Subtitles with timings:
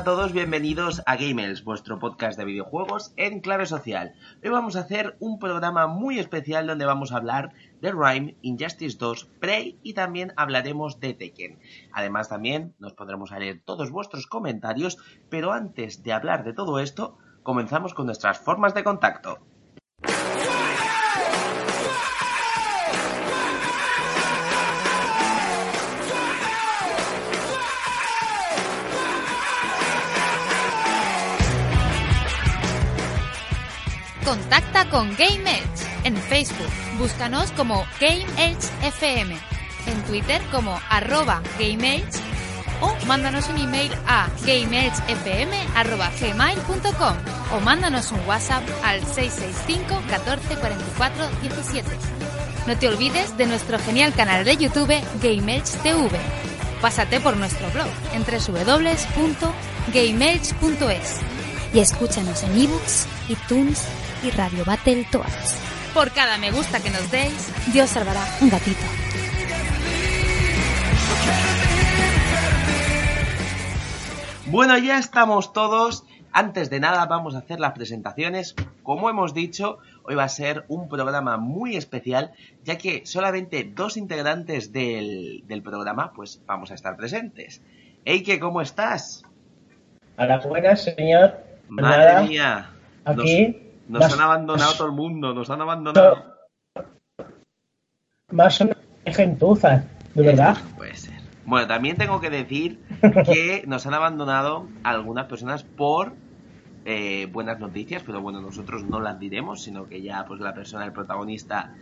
[0.00, 4.14] A todos, bienvenidos a Gamers, vuestro podcast de videojuegos en clave social.
[4.42, 8.96] Hoy vamos a hacer un programa muy especial donde vamos a hablar de Rhyme, Injustice
[8.96, 11.58] 2, Prey y también hablaremos de Tekken.
[11.92, 14.96] Además también nos pondremos a leer todos vuestros comentarios,
[15.28, 19.49] pero antes de hablar de todo esto, comenzamos con nuestras formas de contacto.
[34.24, 36.70] Contacta con Game Edge en Facebook.
[36.98, 39.36] Búscanos como Game Edge FM.
[39.86, 42.20] En Twitter como arroba Game Edge
[42.80, 47.16] o mándanos un email a gameedgefm.gmail.com
[47.52, 51.88] o mándanos un WhatsApp al 665 14 44 17.
[52.66, 56.18] No te olvides de nuestro genial canal de YouTube Game Edge TV.
[56.80, 61.20] Pásate por nuestro blog en www.gameedge.es
[61.72, 63.86] y escúchanos en ebooks, iTunes
[64.22, 65.60] y Radio Battletoads.
[65.94, 68.80] Por cada me gusta que nos deis, Dios salvará un gatito.
[74.46, 76.04] Bueno, ya estamos todos.
[76.32, 78.54] Antes de nada vamos a hacer las presentaciones.
[78.82, 82.32] Como hemos dicho, hoy va a ser un programa muy especial,
[82.64, 87.62] ya que solamente dos integrantes del, del programa pues vamos a estar presentes.
[88.04, 89.24] Eike, ¿cómo estás?
[90.16, 91.38] A las buenas, señor.
[91.68, 92.70] Madre Nada, mía.
[93.04, 96.24] Aquí, Nos más- han abandonado todo el mundo, nos han abandonado.
[98.30, 99.84] más o menos gentuza,
[100.14, 100.56] de verdad.
[100.70, 101.14] No puede ser.
[101.44, 102.78] Bueno, también tengo que decir
[103.26, 106.12] que nos han abandonado algunas personas por
[106.84, 110.84] eh, buenas noticias, pero bueno, nosotros no las diremos, sino que ya pues la persona,
[110.84, 111.74] el protagonista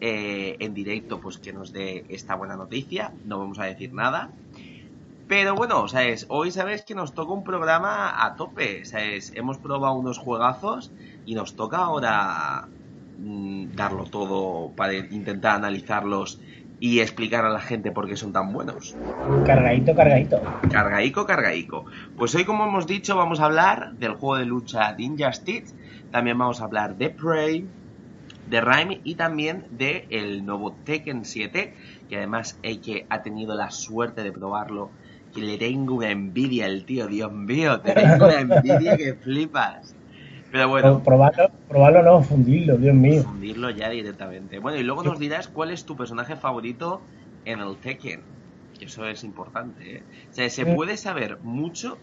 [0.00, 3.12] eh, en directo, pues que nos dé esta buena noticia.
[3.24, 4.30] No vamos a decir nada.
[5.28, 6.26] Pero bueno, ¿sabes?
[6.28, 8.84] hoy sabes que nos toca un programa a tope.
[8.84, 9.32] ¿sabes?
[9.36, 10.90] Hemos probado unos juegazos
[11.24, 12.68] y nos toca ahora
[13.18, 16.40] mm, darlo todo para intentar analizarlos
[16.82, 18.96] y explicar a la gente por qué son tan buenos.
[19.46, 20.42] Cargadito, cargadito.
[20.68, 21.84] Cargaico, cargaico.
[22.16, 25.76] Pues hoy, como hemos dicho, vamos a hablar del juego de lucha de Injustice.
[26.10, 27.68] También vamos a hablar de Prey,
[28.48, 31.72] de Rhyme y también de el nuevo Tekken 7,
[32.08, 34.90] que además que ha tenido la suerte de probarlo.
[35.32, 39.94] Que le tengo una envidia al tío, Dios mío, te tengo una envidia que flipas.
[40.52, 43.22] Pero bueno, Pro- Probarlo, probarlo no, fundirlo, Dios mío.
[43.22, 44.58] fundirlo ya directamente.
[44.58, 47.06] Bueno, y luego nos dirás cuál es tu personaje favorito
[47.44, 48.20] en el Tekken.
[48.78, 50.06] Que eso es importante, ¿eh?
[50.30, 50.74] O sea, se Mm.
[50.76, 52.02] puede saber mucho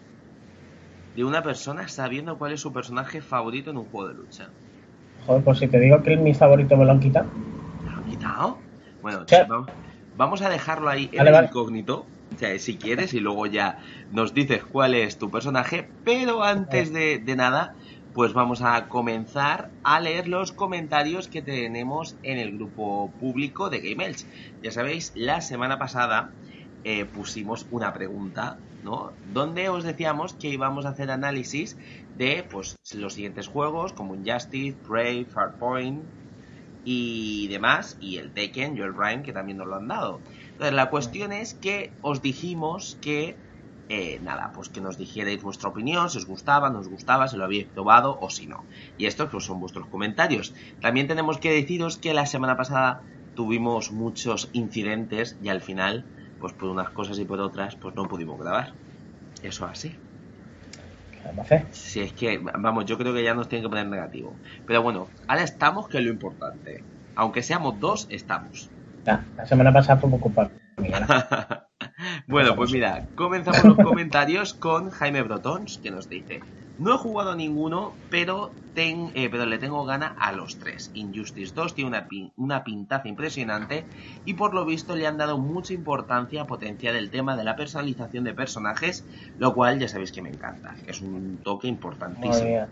[1.14, 4.50] de una persona sabiendo cuál es su personaje favorito en un juego de lucha.
[5.26, 7.28] Joder, pues si te digo que es mi favorito me lo han quitado.
[7.84, 8.62] ¿Me lo han quitado?
[9.00, 9.36] Bueno, Sí.
[10.12, 12.10] vamos, a dejarlo ahí en Vale, incógnito.
[12.34, 13.76] O sea, si quieres, y luego ya
[14.08, 15.90] nos dices cuál es tu personaje.
[16.04, 17.74] Pero antes de, de nada,
[18.14, 23.80] pues vamos a comenzar a leer los comentarios que tenemos en el grupo público de
[23.80, 24.24] Game Elch.
[24.62, 26.30] Ya sabéis, la semana pasada
[26.84, 29.12] eh, pusimos una pregunta, ¿no?
[29.32, 31.76] Donde os decíamos que íbamos a hacer análisis
[32.16, 36.02] de pues los siguientes juegos como Injustice, Prey, Farpoint
[36.84, 40.20] y demás, y el Tekken, y el Rhyme, que también nos lo han dado.
[40.52, 43.36] Entonces, la cuestión es que os dijimos que,
[43.92, 47.36] eh, nada, pues que nos dijerais vuestra opinión, si os gustaba, no os gustaba, si
[47.36, 48.64] lo habéis probado o si no.
[48.96, 50.54] Y estos pues son vuestros comentarios.
[50.80, 53.02] También tenemos que deciros que la semana pasada
[53.34, 56.04] tuvimos muchos incidentes y al final,
[56.38, 58.74] pues por unas cosas y por otras, pues no pudimos grabar.
[59.42, 59.96] Eso así.
[61.72, 64.36] Si es que, vamos, yo creo que ya nos tienen que poner negativo.
[64.68, 66.84] Pero bueno, ahora estamos, que es lo importante.
[67.16, 68.70] Aunque seamos dos, estamos.
[69.04, 70.30] La semana pasada fue poco.
[72.26, 76.40] bueno, pues mira, comenzamos los comentarios con Jaime Brotons, que nos dice:
[76.84, 77.80] No he jugado a ninguno,
[78.14, 78.36] pero,
[78.78, 80.90] ten- eh, pero le tengo gana a los tres.
[80.94, 83.88] Injustice 2 tiene una, pin- una pintaza impresionante
[84.24, 87.56] y por lo visto le han dado mucha importancia a potenciar el tema de la
[87.56, 89.06] personalización de personajes,
[89.36, 92.66] lo cual ya sabéis que me encanta, es un toque importantísimo.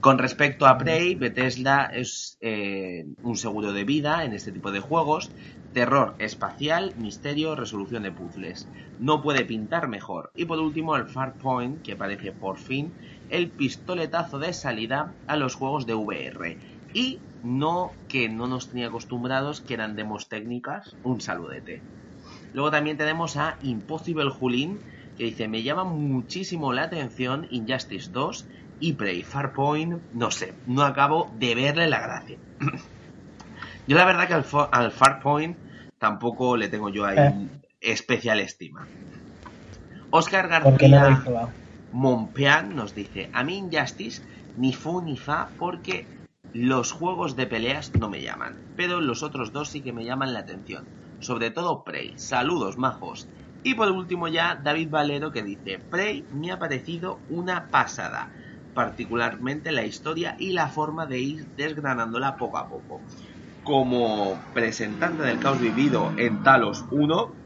[0.00, 4.80] Con respecto a Prey, Bethesda es eh, un seguro de vida en este tipo de
[4.80, 5.32] juegos.
[5.72, 8.70] Terror espacial, misterio, resolución de puzzles.
[8.96, 10.32] No puede pintar mejor.
[10.34, 12.96] Y por último, el Farpoint, que parece por fin
[13.30, 16.58] el pistoletazo de salida a los juegos de VR.
[16.92, 20.96] Y no que no nos tenía acostumbrados, que eran demos técnicas.
[21.02, 21.82] Un saludete.
[22.52, 24.78] Luego también tenemos a Impossible Julin,
[25.16, 28.46] que dice, me llama muchísimo la atención Injustice 2
[28.80, 32.38] y Prey Farpoint, no sé, no acabo de verle la gracia.
[33.86, 35.56] yo la verdad que al, al Farpoint
[35.98, 37.48] tampoco le tengo yo ahí Eh.
[37.80, 38.88] especial estima.
[40.10, 41.22] Oscar García.
[41.92, 44.22] Monpean nos dice, a mí Injustice
[44.56, 46.06] ni fu ni fa porque
[46.52, 50.32] los juegos de peleas no me llaman, pero los otros dos sí que me llaman
[50.32, 50.84] la atención,
[51.20, 52.14] sobre todo Prey.
[52.16, 53.28] Saludos majos.
[53.62, 58.30] Y por último ya David Valero que dice, Prey me ha parecido una pasada,
[58.74, 63.00] particularmente la historia y la forma de ir desgranándola poco a poco.
[63.64, 67.40] Como presentante del caos vivido en Talos 1,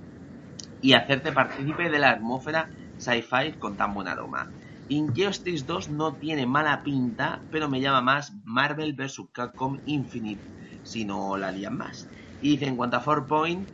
[0.85, 4.53] y hacerte partícipe de la atmósfera sci-fi con tan buen aroma.
[4.89, 9.29] Injustice 2 no tiene mala pinta, pero me llama más Marvel vs.
[9.33, 10.45] Capcom Infinite,
[10.83, 12.09] si no la lían más.
[12.39, 13.71] Y dice, en cuanto a 4Point,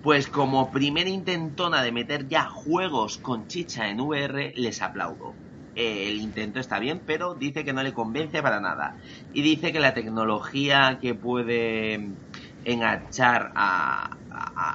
[0.00, 5.38] pues como primera intentona de meter ya juegos con chicha en VR, les aplaudo.
[5.74, 8.96] El intento está bien, pero dice que no le convence para nada.
[9.30, 12.16] Y dice que la tecnología que puede
[12.62, 14.10] enganchar a-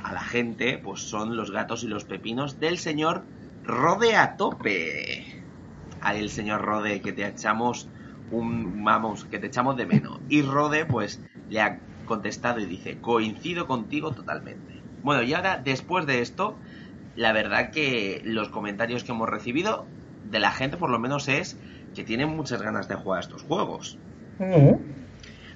[0.10, 3.28] a la gente, pues son los gatos y los pepinos del señor
[3.64, 5.26] Rode a tope.
[6.02, 7.88] Ahí el señor Rode que te echamos
[8.32, 10.20] un vamos, que te echamos de menos.
[10.30, 16.06] Y Rode pues le ha contestado y dice, "Coincido contigo totalmente." Bueno, y ahora después
[16.06, 16.58] de esto,
[17.16, 19.86] la verdad que los comentarios que hemos recibido
[20.30, 21.58] de la gente por lo menos es
[21.96, 23.98] que tienen muchas ganas de jugar a estos juegos.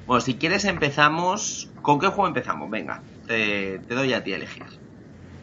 [0.06, 1.70] Bueno, si quieres empezamos...
[1.82, 2.70] ¿Con qué juego empezamos?
[2.70, 4.64] Venga, te, te doy a ti a elegir.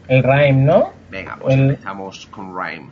[0.07, 0.93] El Rhyme, ¿no?
[1.09, 2.89] Venga, pues El- empezamos con Rhyme.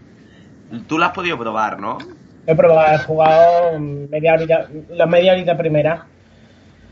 [0.87, 1.97] Tú lo has podido probar, ¿no?
[2.45, 6.07] He probado, he jugado media horita, la media horita primera.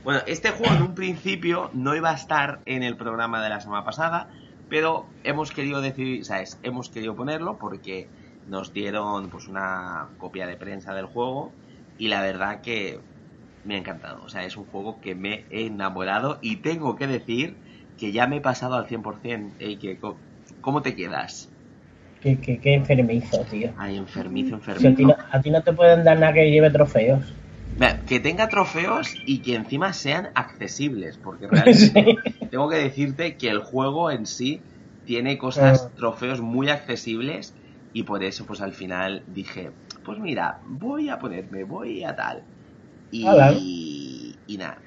[0.04, 3.60] Bueno, este juego en un principio no iba a estar en el programa de la
[3.60, 4.30] semana pasada,
[4.70, 6.58] pero hemos querido decidir, ¿sabes?
[6.64, 8.08] Hemos querido ponerlo porque
[8.48, 11.52] nos dieron pues una copia de prensa del juego
[11.98, 13.00] y la verdad que
[13.64, 14.24] me ha encantado.
[14.24, 17.56] O sea, es un juego que me he enamorado y tengo que decir
[18.02, 19.56] que ya me he pasado al 100%.
[19.60, 19.98] Ey, que,
[20.60, 21.50] ¿Cómo te quedas?
[22.22, 23.70] Qué, qué, qué enfermizo, tío.
[23.78, 24.98] Ay, enfermizo, Si a, enfermizo.
[24.98, 27.24] ti no, a ti no te pueden dar nada que lleve trofeos.
[28.08, 32.18] Que tenga trofeos y que encima sean accesibles, porque realmente Sí.
[32.50, 34.66] tengo que decirte que el juego en sí
[35.06, 35.92] tiene cosas, Ah.
[35.96, 37.56] trofeos muy accesibles
[37.94, 39.72] y por eso pues al final dije,
[40.04, 42.46] pues mira, voy a ponerme, voy a tal.
[43.12, 43.28] Y.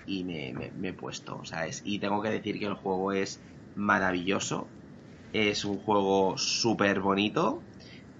[0.06, 1.80] y me, he puesto, ¿sabes?
[1.84, 3.40] Y tengo que decir que el juego es
[3.74, 4.68] maravilloso,
[5.32, 7.62] es un juego súper bonito,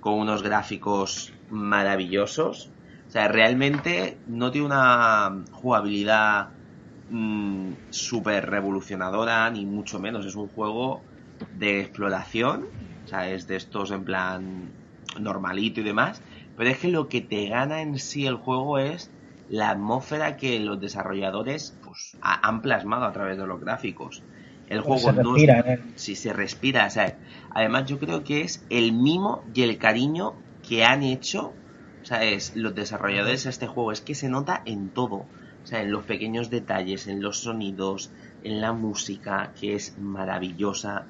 [0.00, 2.68] con unos gráficos maravillosos.
[3.08, 6.50] O sea, realmente no tiene una jugabilidad
[7.08, 10.26] mm, súper revolucionadora, ni mucho menos.
[10.26, 11.04] Es un juego
[11.52, 12.64] de exploración.
[13.04, 14.72] O sea, es de estos en plan
[15.18, 16.22] normalito y demás.
[16.56, 19.13] Pero es que lo que te gana en sí el juego es
[19.58, 24.26] la atmósfera que los desarrolladores pues, ha- han plasmado a través de los gráficos.
[24.66, 25.94] El Pues juego se no respira en él.
[25.94, 27.18] si se respira, o sea,
[27.50, 31.61] además yo creo que es el mimo y el cariño que han hecho, o
[32.02, 35.30] sea, es los desarrolladores de este juego, es que se nota en todo, o
[35.62, 41.08] sea, en los pequeños detalles, en los sonidos, en la música, que es maravillosa,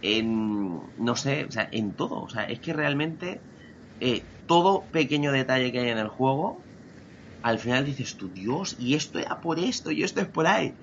[0.00, 3.44] en, no sé, o sea, en todo, o sea, es que realmente
[4.00, 6.65] eh, todo pequeño detalle que hay en el juego,
[7.46, 10.74] al final dices tú, Dios, y esto era por esto, y esto es por ahí.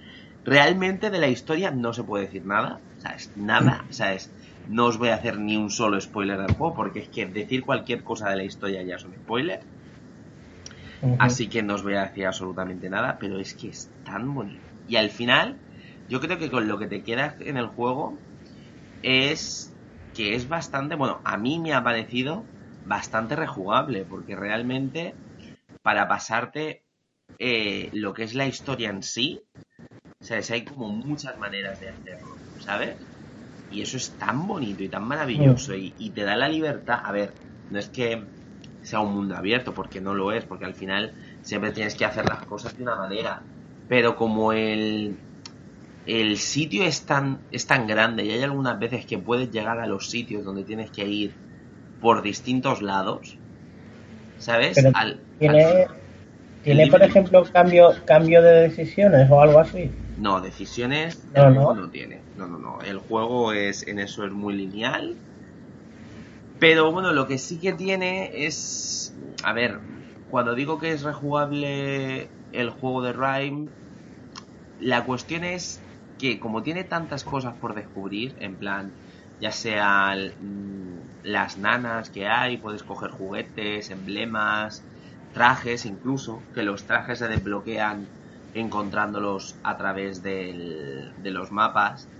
[0.46, 3.32] Realmente de la historia no se puede decir nada, ¿sabes?
[3.36, 4.32] Nada, ¿sabes?
[4.70, 7.64] No os voy a hacer ni un solo spoiler del juego, porque es que decir
[7.66, 9.60] cualquier cosa de la historia ya es un spoiler.
[11.20, 14.64] Así que no os voy a decir absolutamente nada, pero es que es tan bonito.
[14.88, 15.58] Y al final,
[16.08, 18.18] yo creo que con lo que te queda en el juego
[19.02, 19.70] es
[20.16, 22.46] que es bastante, bueno, a mí me ha parecido
[22.86, 25.14] bastante rejugable, porque realmente
[25.84, 26.86] para pasarte
[27.40, 29.44] eh, lo que es la historia en sí,
[30.22, 30.52] ¿Sabes?
[30.52, 32.98] Hay como muchas maneras de hacerlo, ¿sabes?
[33.70, 37.00] Y eso es tan bonito y tan maravilloso y, y te da la libertad.
[37.04, 37.38] A ver,
[37.70, 38.30] no es que
[38.82, 42.26] sea un mundo abierto, porque no lo es, porque al final siempre tienes que hacer
[42.26, 43.48] las cosas de una manera.
[43.88, 45.24] Pero como el,
[46.06, 49.88] el sitio es tan, es tan grande y hay algunas veces que puedes llegar a
[49.88, 51.40] los sitios donde tienes que ir
[52.00, 53.43] por distintos lados,
[54.38, 54.78] ¿sabes?
[54.78, 55.88] Pero Al- ¿Tiene, al-
[56.62, 59.92] ¿tiene el por ejemplo, cambio, cambio de decisiones o algo así?
[60.16, 61.74] No, decisiones No, el no.
[61.74, 62.24] no tiene.
[62.36, 62.82] No, no, no.
[62.82, 65.18] El juego es en eso es muy lineal.
[66.60, 69.14] Pero bueno, lo que sí que tiene es.
[69.44, 69.82] A ver,
[70.28, 73.70] cuando digo que es rejugable el juego de Rhyme,
[74.78, 75.84] la cuestión es
[76.18, 78.96] que como tiene tantas cosas por descubrir, en plan,
[79.40, 84.88] ya sea mm, las nanas que hay, puedes coger juguetes, emblemas,
[85.32, 88.12] trajes incluso, que los trajes se desbloquean
[88.54, 92.12] encontrándolos a través del- de los mapas.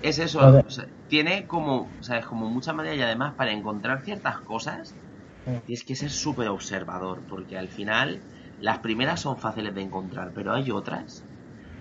[0.00, 2.26] Es eso, o sea, tiene como, ¿sabes?
[2.26, 4.98] Como mucha manera y además para encontrar ciertas cosas
[5.46, 5.60] Mm.
[5.64, 8.26] tienes que ser súper observador, porque al final
[8.58, 11.28] las primeras son fáciles de encontrar, pero hay otras,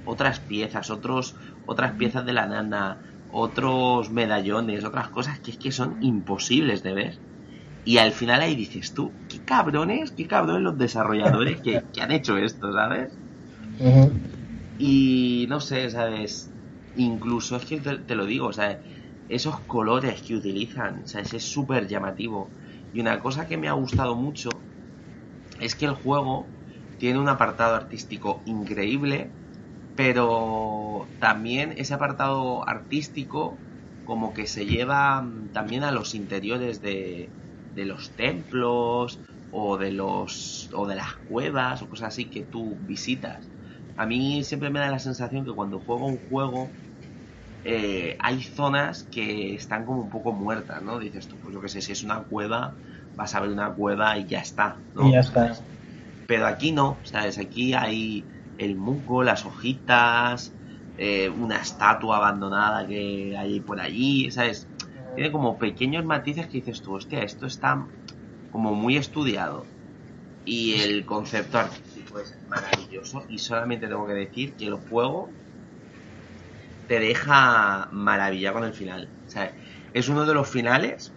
[0.03, 3.01] otras piezas, otros, otras piezas de la nana,
[3.33, 7.21] otros medallones, otras cosas que es que son imposibles de ver.
[7.83, 12.11] Y al final ahí dices tú, qué cabrones, qué cabrones los desarrolladores que, que han
[12.11, 13.19] hecho esto, ¿sabes?
[14.77, 16.53] Y no sé, ¿sabes?
[16.93, 18.81] Incluso es que te, te lo digo, sea,
[19.27, 21.33] esos colores que utilizan, ¿sabes?
[21.33, 22.53] Es súper llamativo.
[22.91, 24.67] Y una cosa que me ha gustado mucho
[25.59, 26.55] es que el juego
[26.97, 29.37] tiene un apartado artístico increíble,
[29.95, 33.63] pero también ese apartado artístico
[34.03, 37.35] como que se lleva mm, también a los interiores de,
[37.71, 42.77] de los templos o de los o de las cuevas o cosas así que tú
[42.81, 43.51] visitas.
[43.95, 46.77] A mí siempre me da la sensación que cuando juego un juego
[47.63, 50.99] eh, hay zonas que están como un poco muertas, ¿no?
[50.99, 52.79] Dices tú, pues yo qué sé, si es una cueva,
[53.13, 55.21] vas a ver una cueva y ya está, ¿no?
[55.25, 55.69] Y ya está.
[56.25, 57.37] Pero aquí no, ¿sabes?
[57.37, 60.53] Aquí hay el musgo, las hojitas,
[60.97, 64.67] eh, una estatua abandonada que hay por allí, ¿sabes?
[65.15, 67.85] Tiene como pequeños matices que dices tú, hostia, esto está
[68.51, 69.65] como muy estudiado.
[70.45, 73.23] Y el concepto artístico es maravilloso.
[73.29, 75.29] Y solamente tengo que decir que el juego
[76.87, 79.07] te deja maravillado con el final.
[79.25, 79.51] O sea,
[79.93, 81.11] es uno de los finales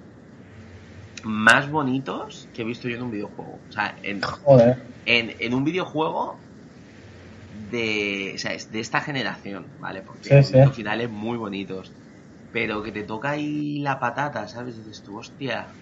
[1.24, 3.58] más bonitos que he visto yo en un videojuego.
[3.68, 4.82] O sea, en, Joder.
[5.06, 6.38] en, en un videojuego
[7.70, 10.02] de, o sea, es de esta generación, ¿vale?
[10.02, 11.94] Porque Sí, muchos finales muy bonitos.
[12.50, 14.76] Pero que te toca ahí la patata, ¿sabes?
[14.76, 15.76] Dices tú, hostia.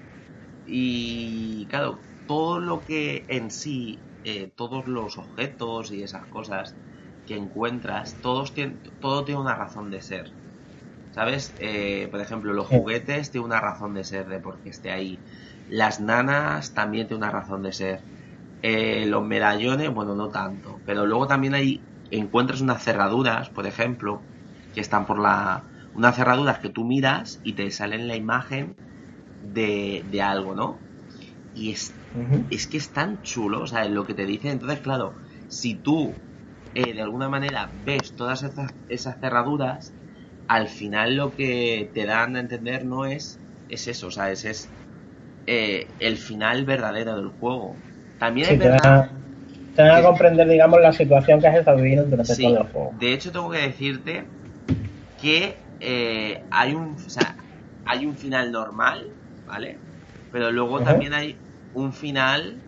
[0.64, 6.76] Y claro, todo lo que en sí, eh, todos los objetos y esas cosas
[7.26, 10.34] que encuentras, todos tienen, todo tiene una razón de ser.
[11.10, 11.54] ¿Sabes?
[11.58, 15.24] Eh, por ejemplo, los juguetes tienen una razón de ser de por qué esté ahí.
[15.66, 18.06] Las nanas también tienen una razón de ser.
[18.66, 20.82] Eh, los medallones, bueno, no tanto.
[20.86, 24.28] Pero luego también hay, encuentras unas cerraduras, por ejemplo,
[24.72, 25.68] que están por la...
[25.92, 28.80] Unas cerraduras que tú miras y te salen la imagen
[29.40, 30.86] de, de algo, ¿no?
[31.52, 32.00] Y es,
[32.50, 34.52] es que es tan chulo, o sea, lo que te dicen.
[34.52, 35.16] Entonces, claro,
[35.48, 36.24] si tú
[36.74, 39.96] eh, de alguna manera ves todas esas, esas cerraduras,
[40.48, 44.44] al final lo que te dan a entender no es, es eso, o sea, es,
[44.44, 44.74] es
[45.46, 47.84] eh, el final verdadero del juego.
[48.24, 48.80] También Sí, es verdad.
[48.80, 49.10] da,
[49.74, 52.94] te a comprender, digamos, la situación que has estado viviendo durante Sí, todo el juego.
[53.00, 54.34] de hecho tengo que decirte
[55.16, 57.36] que eh, hay un, o sea,
[57.84, 59.84] hay un final normal, ¿vale?
[60.30, 62.64] Pero luego también hay un final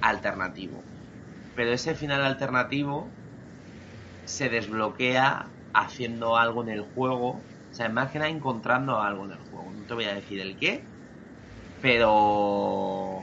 [0.00, 0.90] alternativo.
[1.54, 3.18] Pero ese final alternativo
[4.24, 9.32] se desbloquea haciendo algo en el juego, o sea, más que nada encontrando algo en
[9.32, 9.72] el juego.
[9.74, 10.90] No te voy a decir el qué,
[11.80, 13.21] pero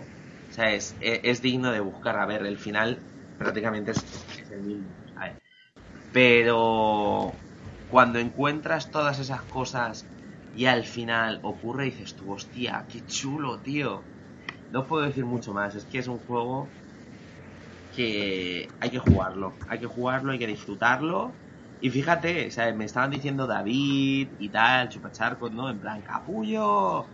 [0.61, 2.17] sea, es, es- es digno de buscar.
[2.19, 3.05] A ver, el final
[3.37, 4.95] prácticamente es, el mismo.
[6.11, 7.43] Pero
[7.87, 10.11] cuando encuentras todas esas cosas
[10.51, 14.09] y al final ocurre dices tú, hostia, qué chulo, tío.
[14.69, 16.75] No puedo decir mucho más, es que es un juego
[17.91, 21.39] que hay que jugarlo, hay que jugarlo, hay que disfrutarlo.
[21.79, 25.69] Y fíjate, me estaban diciendo David y tal, chupacharcos, ¿no?
[25.69, 27.09] En plan, capullo,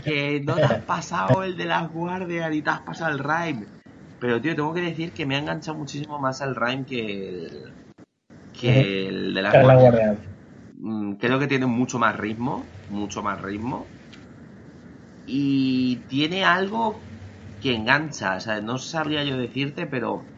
[0.00, 3.68] que no te has pasado el de las guardias ni te has pasado el Rhyme.
[4.18, 7.76] Pero, tío, tengo que decir que me ha enganchado muchísimo más al Rhyme que el,
[8.52, 9.92] que el de las la guardias.
[9.92, 10.18] guardia.
[10.72, 13.94] Mm, creo que tiene mucho más ritmo, mucho más ritmo.
[15.26, 17.08] Y tiene algo
[17.60, 20.32] que engancha, o sea, no sabría yo decirte, pero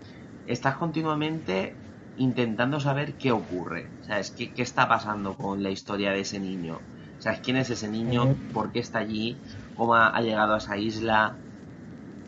[0.45, 1.81] estás continuamente
[2.17, 4.33] intentando saber qué ocurre, ¿sabes?
[4.33, 6.87] ¿Qué, qué está pasando con la historia de ese niño?
[7.21, 8.25] ¿Sabes quién es ese niño?
[8.25, 8.53] Ujú.
[8.53, 9.43] ¿Por qué está allí?
[9.75, 11.39] ¿Cómo ha, llegado a esa isla?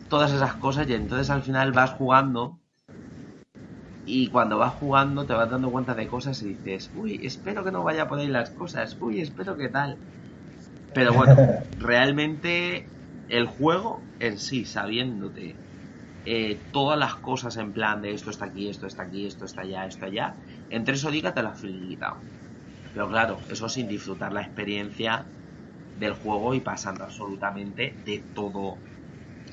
[0.07, 2.59] Todas esas cosas y entonces al final vas jugando
[4.05, 7.71] y cuando vas jugando te vas dando cuenta de cosas y dices, uy, espero que
[7.71, 9.97] no vaya por ahí las cosas, uy, espero que tal.
[10.93, 11.35] Pero bueno,
[11.79, 12.87] realmente
[13.27, 15.57] el juego en sí, sabiéndote
[16.25, 19.61] eh, todas las cosas en plan de esto está aquí, esto está aquí, esto está
[19.61, 20.37] allá, esto allá,
[20.69, 21.73] en tres horitas te las has.
[22.93, 25.25] Pero claro, eso sin disfrutar la experiencia
[25.95, 28.77] del juego y pasando absolutamente de todo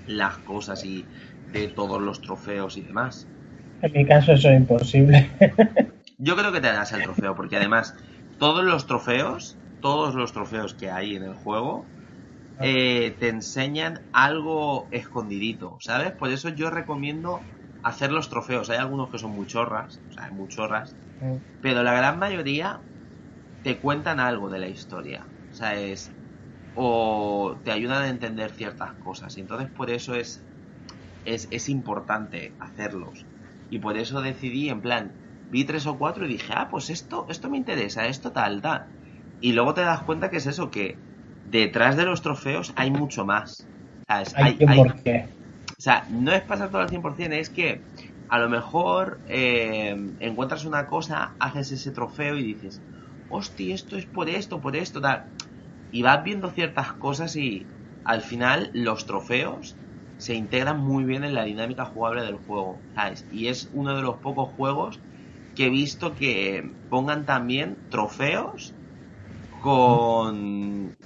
[0.06, 1.06] las cosas y
[1.46, 3.26] de todos los trofeos y demás.
[3.82, 5.30] En mi caso eso es imposible.
[6.18, 7.94] Yo creo que te darás el trofeo, porque además
[8.38, 11.86] todos los trofeos, todos los trofeos que hay en el juego,
[12.62, 16.12] eh, te enseñan algo escondidito, ¿sabes?
[16.12, 17.40] Por eso yo recomiendo
[17.82, 18.68] hacer los trofeos.
[18.68, 20.94] Hay algunos que son muy chorras, o sea, muy chorras,
[21.62, 22.82] pero la gran mayoría
[23.62, 26.12] te cuentan algo de la historia, o sea, es
[26.74, 30.44] o te ayudan a entender ciertas cosas y entonces por eso es
[31.24, 33.26] es, es importante hacerlos
[33.68, 35.16] y por eso decidí en plan
[35.48, 38.86] vi tres o cuatro y dije ah pues esto esto me interesa esto tal tal
[39.40, 41.00] y luego te das cuenta que es eso que
[41.42, 43.68] detrás de los trofeos hay mucho más
[44.06, 44.34] ¿sabes?
[44.36, 45.28] Hay que por qué.
[45.78, 47.84] o sea, no es pasar todo al 100%, es que
[48.28, 52.82] a lo mejor eh, encuentras una cosa, haces ese trofeo y dices,
[53.30, 55.26] hostia, esto es por esto, por esto, tal.
[55.90, 57.70] Y vas viendo ciertas cosas y
[58.04, 59.78] al final los trofeos
[60.16, 63.26] se integran muy bien en la dinámica jugable del juego, ¿sabes?
[63.30, 65.02] Y es uno de los pocos juegos
[65.54, 68.76] que he visto que pongan también trofeos
[69.48, 70.96] con,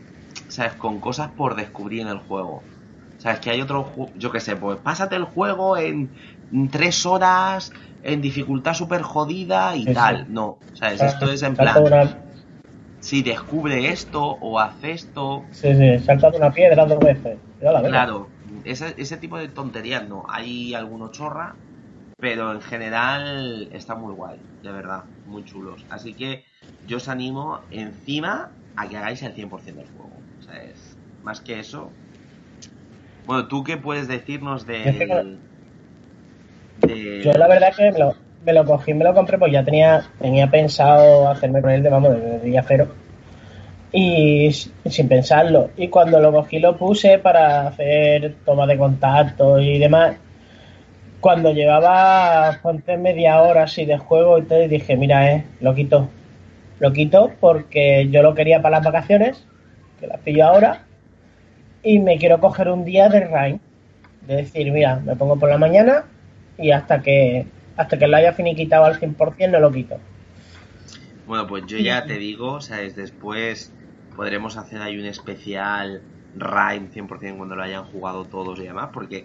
[0.48, 0.74] ¿sabes?
[0.76, 2.68] Con cosas por descubrir en el juego.
[3.16, 3.40] ¿Sabes?
[3.40, 6.14] Que hay otro, yo qué sé, pues pásate el juego en
[6.70, 7.70] tres horas,
[8.12, 10.26] en dificultad súper jodida y tal.
[10.28, 11.02] No, ¿sabes?
[11.02, 12.22] Esto es en plan, una-
[13.00, 17.40] si descubre esto o hace esto, Sí, sí, salta de una piedra dos veces.
[17.82, 20.24] Claro, ese, ese tipo de tonterías no.
[20.28, 21.60] Hay alguno chorra,
[22.18, 25.86] pero en general está muy guay, de verdad, muy chulos.
[25.90, 26.44] Así que
[26.82, 30.26] yo os animo encima a que hagáis el 100% del juego.
[30.38, 31.98] O sea, es más que eso.
[33.24, 35.44] Bueno, ¿tú qué puedes decirnos del...
[36.82, 40.04] Yo la verdad que me lo, me lo cogí, me lo compré, pues ya tenía,
[40.20, 42.88] tenía pensado hacerme con él de, vamos, día cero.
[43.92, 45.70] Y sin pensarlo.
[45.76, 50.16] Y cuando lo cogí lo puse para hacer toma de contacto y demás.
[51.20, 56.08] Cuando llevaba ponte media hora así de juego y dije, mira, eh, lo quito.
[56.80, 59.46] Lo quito porque yo lo quería para las vacaciones,
[60.00, 60.82] que las pillo ahora,
[61.82, 63.60] y me quiero coger un día de Rain.
[64.26, 66.04] De decir, mira, me pongo por la mañana
[66.58, 69.98] y hasta que hasta que lo haya finiquitado al 100% no lo quito.
[71.26, 72.94] Bueno, pues yo ya te digo, ¿sabes?
[72.94, 73.72] Después
[74.14, 76.02] podremos hacer ahí un especial
[76.36, 79.24] Rhyme 100% cuando lo hayan jugado todos y demás, porque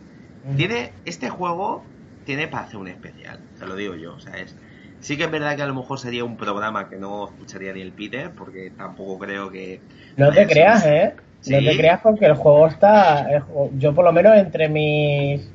[0.56, 1.84] tiene este juego
[2.26, 4.56] tiene para hacer un especial, te lo digo yo, ¿sabes?
[5.00, 7.82] Sí que es verdad que a lo mejor sería un programa que no escucharía ni
[7.82, 9.80] el Peter, porque tampoco creo que...
[10.18, 10.86] No te creas.
[10.86, 11.16] ¿eh?
[11.48, 13.44] No te creas porque el juego está...
[13.78, 15.50] yo por lo menos entre mis...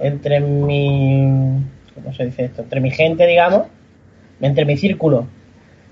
[0.00, 1.62] Entre mi...
[1.94, 2.62] ¿Cómo se dice esto?
[2.62, 3.68] Entre mi gente, digamos.
[4.40, 5.26] Entre mi círculo.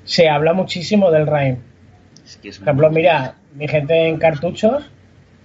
[0.04, 1.58] Se habla muchísimo del Rhyme.
[2.24, 4.90] Es que es Por ejemplo, mira, mi gente en cartuchos,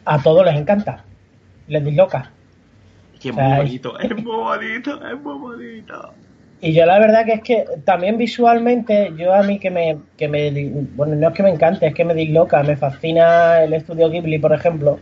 [0.05, 1.03] a todos les encanta.
[1.67, 2.31] Les disloca.
[3.13, 6.13] es que es o sea, muy es- bonito, es muy bonito, es muy bonito.
[6.61, 10.29] Y yo la verdad que es que también visualmente, yo a mí que me, que
[10.29, 10.49] me,
[10.95, 14.39] bueno, no es que me encante, es que me disloca, me fascina el estudio Ghibli,
[14.39, 14.99] por ejemplo.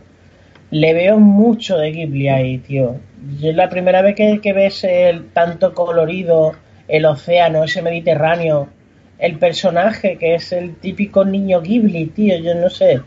[0.72, 2.96] Le veo mucho de Ghibli ahí, tío.
[3.38, 6.54] Yo es la primera vez que, ves el tanto colorido,
[6.88, 8.70] el océano, ese Mediterráneo,
[9.18, 13.02] el personaje que es el típico niño Ghibli, tío, yo no sé.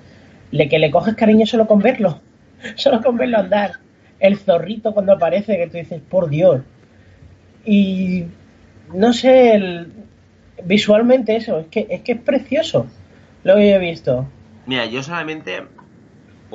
[0.51, 2.21] Le, que le coges cariño solo con verlo,
[2.75, 3.71] solo con verlo andar.
[4.19, 6.62] El zorrito cuando aparece, que tú dices, por Dios.
[7.65, 8.25] Y
[8.93, 9.88] no sé,
[10.63, 12.86] visualmente eso, es que, es que es precioso
[13.43, 14.28] lo que yo he visto.
[14.67, 15.63] Mira, yo solamente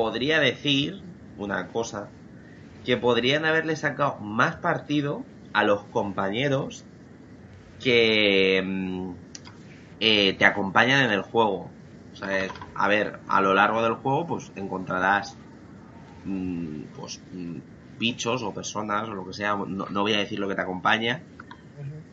[0.00, 1.02] podría decir
[1.36, 2.08] una cosa,
[2.86, 6.84] que podrían haberle sacado más partido a los compañeros
[7.78, 9.12] que mm,
[10.00, 11.68] eh, te acompañan en el juego.
[12.14, 15.36] O sea, a ver, a lo largo del juego pues encontrarás
[16.24, 17.58] mm, pues mm,
[17.98, 20.62] bichos o personas o lo que sea, no, no voy a decir lo que te
[20.62, 21.20] acompaña,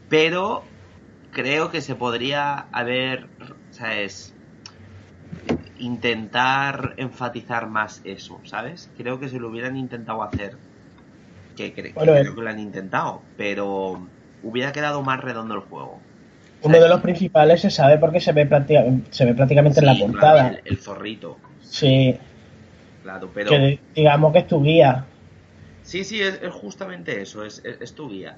[0.10, 0.62] pero
[1.32, 3.30] creo que se podría haber,
[3.71, 4.37] ¿sabes?
[5.80, 8.90] Intentar enfatizar más eso, ¿sabes?
[8.98, 10.58] Creo que si lo hubieran intentado hacer,
[11.56, 12.34] que cre- que creo eh.
[12.34, 14.08] que lo han intentado, pero
[14.44, 16.00] hubiera quedado más redondo el juego.
[16.62, 19.96] Uno de los principales se sabe porque se ve, prácticamente, se ve prácticamente en la
[19.96, 20.50] portada.
[20.50, 21.38] El, el, zorrito.
[21.62, 22.18] Sí.
[23.04, 23.50] Claro, pero.
[23.52, 25.06] Que digamos que es tu guía.
[25.84, 28.38] Sí, sí, es, es justamente eso, es, es, tu guía.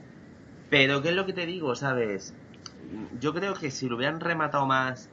[0.69, 2.35] Pero, ¿qué es lo que te digo, sabes?
[3.19, 5.09] Yo creo que si lo hubieran rematado más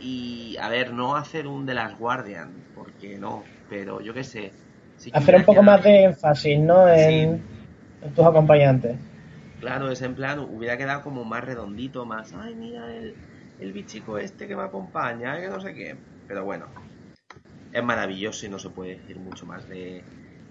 [0.00, 4.52] y, a ver, no hacer un de las Guardian, porque no, pero yo qué sé.
[5.12, 6.88] hacer un poco más de énfasis, ¿no?
[6.88, 7.42] En,
[8.02, 8.96] en tus acompañantes.
[9.60, 13.14] Claro, es en plan, hubiera quedado como más redondito, más, ay, mira el,
[13.60, 15.96] el bichico este que me acompaña, que no sé qué.
[16.28, 16.66] Pero bueno,
[17.72, 20.04] es maravilloso y no se puede decir mucho más de,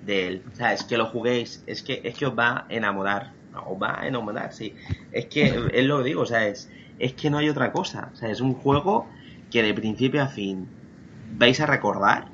[0.06, 0.44] de él.
[0.52, 3.32] O sea, es que lo juguéis, es que, es que os va a enamorar.
[3.66, 4.76] Os va a enamorar, sí.
[5.12, 8.10] Es que, es lo que digo, o sea, es, es que no hay otra cosa.
[8.14, 9.08] O sea, es un juego
[9.52, 10.68] que de principio a fin
[11.38, 12.30] vais a recordar.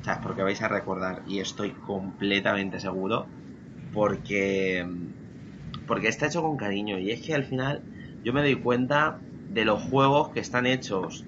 [0.00, 3.26] O sea, porque vais a recordar, y estoy completamente seguro,
[3.92, 4.86] porque
[5.86, 6.98] porque está hecho con cariño.
[6.98, 7.82] Y es que al final
[8.24, 9.18] yo me doy cuenta
[9.50, 11.24] de los juegos que están hechos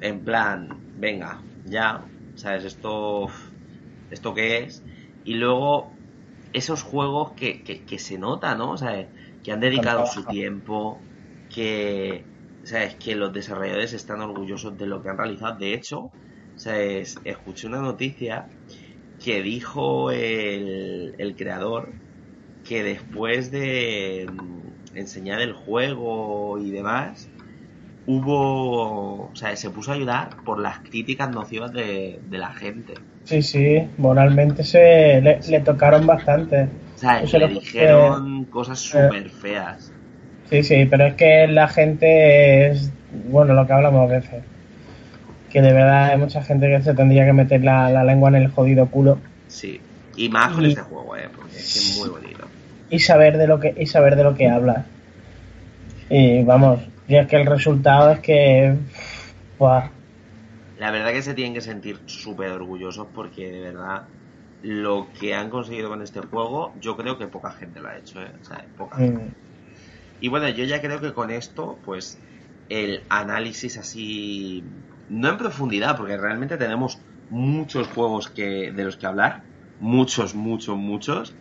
[0.00, 2.64] en plan, venga, ya, ¿sabes?
[2.64, 3.28] Esto,
[4.10, 4.82] esto qué es.
[5.24, 5.90] Y luego
[6.52, 8.72] esos juegos que, que, se nota, ¿no?
[8.72, 9.06] O sea,
[9.42, 10.98] que han dedicado su tiempo,
[11.54, 12.24] que,
[12.66, 12.96] ¿sabes?
[12.96, 15.58] Que los desarrolladores están orgullosos de lo que han realizado.
[15.58, 16.10] De hecho,
[16.56, 17.16] ¿sabes?
[17.24, 18.48] Escuché una noticia
[19.22, 21.88] que dijo el, el creador
[22.68, 27.28] que después de mm, enseñar el juego y demás,
[28.06, 32.94] hubo, o sea, se puso a ayudar por las críticas nocivas de, la gente.
[33.24, 36.68] Sí, sí, moralmente se le, tocaron bastante.
[36.94, 39.92] O sea, le dijeron cosas súper feas.
[40.50, 42.92] Sí, sí, pero es que la gente es,
[43.28, 44.44] bueno, lo que hablamos a veces,
[45.50, 48.48] que de verdad hay mucha gente que se tendría que meter la, lengua en el
[48.48, 49.18] jodido culo.
[49.48, 49.80] Sí,
[50.16, 52.46] y más con este juego, eh, porque es muy bonito
[52.90, 54.86] y saber de lo que y saber de lo que habla
[56.08, 58.76] y vamos y es que el resultado es que
[59.58, 64.04] la verdad que se tienen que sentir súper orgullosos porque de verdad
[64.62, 68.22] lo que han conseguido con este juego yo creo que poca gente lo ha hecho
[68.22, 68.30] ¿eh?
[68.40, 69.32] o sea, poca mm.
[70.20, 72.18] Y bueno yo ya creo que con esto pues
[72.68, 74.64] el análisis así
[75.08, 76.98] no en profundidad porque realmente tenemos
[77.30, 79.42] muchos juegos que de los que hablar
[79.80, 81.34] muchos muchos muchos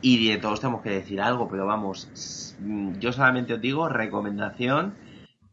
[0.00, 2.54] y de todos tenemos que decir algo, pero vamos,
[2.98, 4.94] yo solamente os digo recomendación.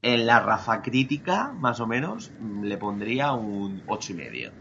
[0.02, 4.52] En la rafa crítica, más o menos, le pondría un ocho y medio.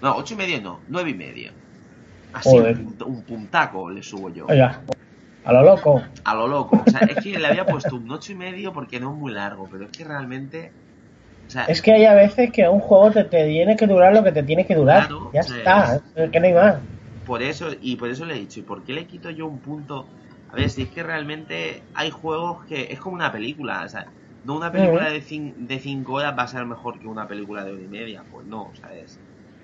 [0.00, 1.52] No, ocho y medio no, nueve y medio.
[2.32, 4.46] Así, un, puntaco le subo yo.
[5.44, 6.02] A lo loco.
[6.24, 6.82] A lo loco.
[6.86, 9.32] O sea, es que le había puesto un ocho y medio porque no es muy
[9.32, 10.72] largo, pero es que realmente...
[11.68, 14.42] es que hay a veces que un juego te, tiene que durar lo que te
[14.42, 15.08] tiene que durar.
[15.32, 16.76] ya está, es que no hay más
[17.24, 19.58] por eso, y por eso le he dicho, ¿y por qué le quito yo un
[19.58, 20.06] punto?
[20.50, 24.06] A ver, si es que realmente hay juegos que es como una película, o sea,
[24.44, 25.20] no una película de,
[25.56, 28.46] de cinco horas va a ser mejor que una película de hora y media, pues
[28.46, 29.18] no, ¿sabes?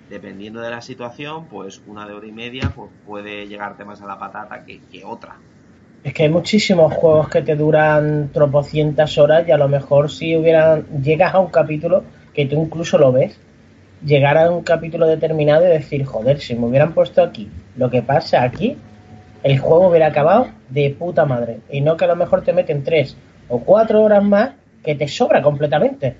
[0.08, 4.06] Dependiendo de la situación, pues una de hora y media pues puede llegarte más a
[4.06, 5.36] la patata que, que otra.
[6.04, 10.36] Es que hay muchísimos juegos que te duran tropocientas horas y a lo mejor si
[10.36, 13.38] hubieran llegas a un capítulo que tú incluso lo ves
[14.04, 18.02] llegar a un capítulo determinado y decir, joder, si me hubieran puesto aquí lo que
[18.02, 18.76] pasa aquí,
[19.42, 21.60] el juego hubiera acabado de puta madre.
[21.70, 23.16] Y no que a lo mejor te meten tres
[23.48, 24.50] o cuatro horas más
[24.84, 26.16] que te sobra completamente.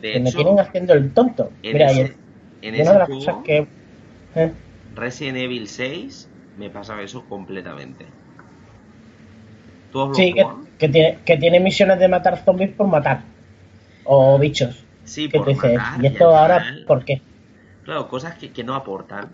[0.00, 1.50] que me tienen haciendo el tonto.
[1.62, 3.66] Mira, en ese juego, que...
[4.34, 4.52] ¿eh?
[4.94, 6.28] Resident Evil 6
[6.58, 8.06] me pasa eso completamente.
[10.14, 10.34] Sí,
[10.78, 13.22] que, tiene, que tiene misiones de matar zombies por matar.
[14.04, 14.84] O bichos.
[15.04, 17.20] Sí, por ¿y esto ahora por qué?
[17.84, 19.28] Claro, cosas que, no aportan.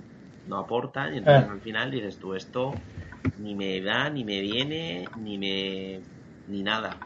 [0.48, 1.52] No aportan y entonces ah.
[1.52, 2.72] al final dices tú, esto
[3.38, 6.00] ni me da, ni me viene, ni me...
[6.48, 6.96] ni nada.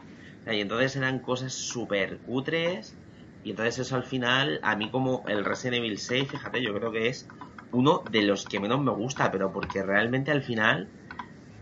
[0.45, 2.95] y entonces eran cosas súper cutres
[3.43, 6.91] y entonces eso al final, a mí como el Resident Evil 6, fíjate, yo creo
[6.91, 7.27] que es
[7.71, 10.87] uno de los que menos me gusta, pero porque realmente al final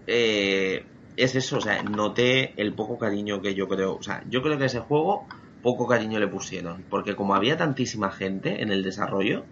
[0.07, 0.83] eh,
[1.23, 4.57] es eso, o sea, noté el poco cariño que yo creo, o sea, yo creo
[4.57, 5.25] que ese juego
[5.61, 6.83] poco cariño le pusieron.
[6.89, 9.45] Porque como había tantísima gente en el desarrollo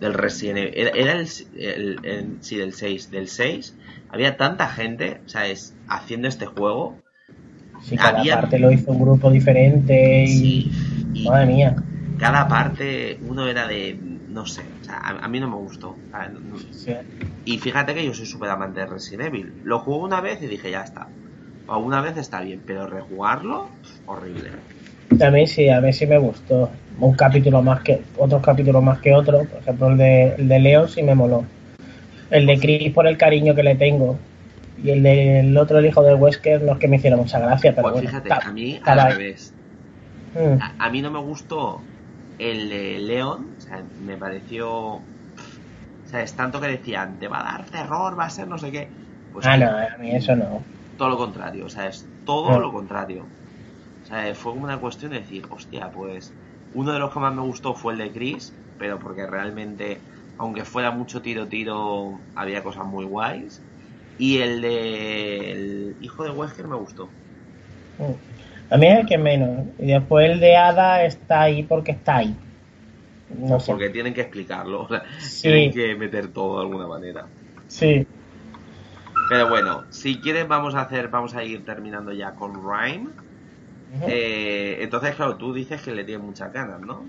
[0.00, 3.76] del Resident Evil, era, el, el, sí, del 6, del 6,
[4.08, 5.74] había tanta gente, ¿sabes?
[5.88, 6.96] Haciendo este juego.
[7.82, 10.70] Sí, cada parte lo hizo un grupo diferente y...
[11.24, 11.76] Madre mía.
[12.18, 13.98] Cada parte, uno era de...
[14.28, 15.96] No sé, sea, a, mí no me gustó.
[17.44, 19.52] Y fíjate que yo soy súper amante de Resident Evil.
[19.64, 21.08] Lo jugué una vez y dije, ya está.
[21.66, 23.68] O una vez está bien, pero rejugarlo,
[24.06, 24.50] horrible.
[25.24, 26.70] A mí sí, a mí sí me gustó.
[26.98, 29.46] Un capítulo más que, otros capítulos más que otros.
[29.46, 31.44] Por ejemplo, el de, el de Leo sí me moló.
[32.30, 34.18] El de Chris por el cariño que le tengo.
[34.82, 37.72] Y el del otro, el hijo de Wesker, no es que me hiciera mucha gracia,
[37.74, 38.08] pero Pues bueno.
[38.08, 39.54] fíjate, a mí al revés.
[40.34, 40.62] Mm.
[40.62, 41.80] A, a mí no me gustó
[42.38, 44.70] el de León, o sea, me pareció.
[44.70, 45.02] O
[46.06, 48.70] sea, es tanto que decían, te va a dar terror, va a ser no sé
[48.72, 48.88] qué.
[49.32, 50.62] Pues ah, no, a mí eso no.
[50.98, 52.58] todo lo contrario, o sea, es todo No.
[52.58, 53.24] lo contrario.
[54.02, 56.32] O sea, fue como una cuestión de decir, hostia, pues
[56.74, 59.98] uno de los que más me gustó fue el de Chris, pero porque realmente,
[60.38, 63.62] aunque fuera mucho tiro tiro, había cosas muy guays.
[64.18, 67.06] Y el de el hijo de Wesker me gustó.
[67.98, 68.72] Mm.
[68.72, 69.66] A mí es el que menos.
[69.78, 72.36] Y después el de Ada está ahí porque está ahí.
[73.38, 73.72] No sé.
[73.72, 74.88] Porque tienen que explicarlo,
[75.18, 75.42] Sí.
[75.42, 77.26] tienen que meter todo de alguna manera.
[77.68, 78.06] Sí.
[79.28, 83.10] Pero bueno, si quieres vamos a hacer, vamos a ir terminando ya con Rhyme.
[84.08, 87.04] Eh, entonces, claro, tú dices que le tienes muchas ganas, ¿no?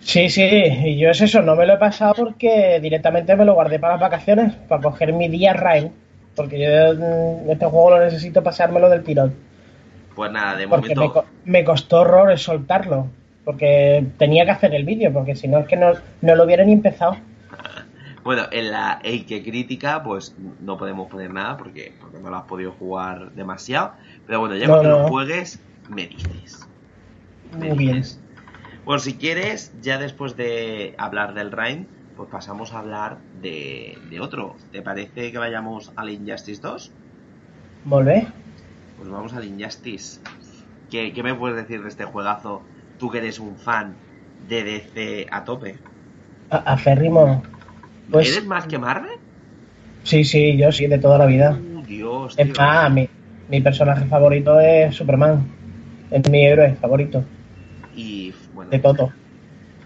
[0.00, 3.54] Sí, sí, y yo es eso, no me lo he pasado porque directamente me lo
[3.54, 5.92] guardé para las vacaciones, para coger mi día Rain,
[6.34, 9.34] porque yo mm, este juego lo necesito pasármelo del tirón,
[10.14, 11.12] Pues nada, de porque me, momento.
[11.12, 13.06] co- me costó horrores soltarlo,
[13.44, 16.64] porque tenía que hacer el vídeo, porque si no es que no, no lo hubiera
[16.64, 17.16] ni empezado.
[18.22, 22.44] Bueno, en la Eike crítica, pues no podemos poner nada porque, porque no lo has
[22.44, 23.92] podido jugar demasiado.
[24.26, 25.02] Pero bueno, ya No, cuando no.
[25.04, 26.68] lo juegues, me dices.
[27.58, 28.02] Me Muy bien.
[28.84, 34.20] Bueno, si quieres, ya después de hablar del Rhyme, pues pasamos a hablar de, de
[34.20, 34.54] otro.
[34.70, 36.92] ¿Te parece que vayamos al Injustice 2?
[37.86, 38.26] ¿Volvé?
[38.98, 40.20] Pues vamos al Injustice.
[40.90, 42.62] ¿Qué, qué me puedes decir de este juegazo?
[43.00, 43.88] Tú que eres un fan
[44.52, 45.72] de DC a tope.
[46.50, 47.42] A, aférrimo.
[48.10, 49.10] Pues ¿Eres más que Marvel?
[50.04, 51.58] sí, sí, yo sí, de toda la vida.
[51.58, 53.08] Uh, Dios, Es más, mi,
[53.48, 55.44] mi personaje favorito es Superman,
[56.10, 57.24] es mi héroe favorito,
[57.90, 59.12] Y bueno, de todo.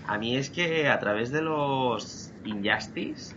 [0.05, 3.37] a mí es que a través de los Injustice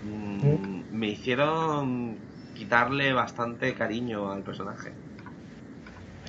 [0.00, 4.98] mm, me hicieron quitarle bastante cariño al personaje.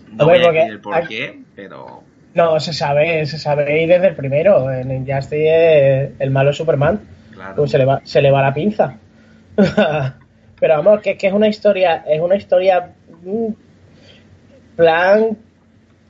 [0.06, 3.86] No A voy a decir el por qué, pero No, se sabe, se sabe y
[3.86, 4.72] desde el primero.
[4.72, 7.00] En Injustice eh, el malo es Superman.
[7.34, 7.56] claro.
[7.56, 8.98] Pues se le va, se le va la pinza.
[10.60, 12.92] Pero vamos, que, que es una historia, es una historia
[13.24, 13.48] mm,
[14.76, 15.38] plan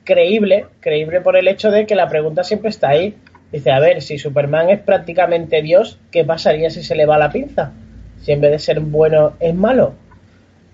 [0.04, 3.16] creíble, creíble por el hecho de que la pregunta siempre está ahí.
[3.52, 7.30] Dice, a ver, si Superman es prácticamente Dios, ¿qué pasaría si se le va la
[7.30, 7.72] pinza?
[8.20, 9.94] Si en vez de ser bueno es malo.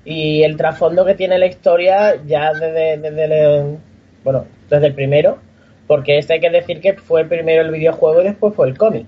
[0.04, 3.78] Y el trasfondo que tiene la historia ya desde, desde el,
[4.24, 5.38] bueno, desde el primero,
[5.86, 9.06] porque este hay que decir que fue primero el videojuego y después fue el cómic,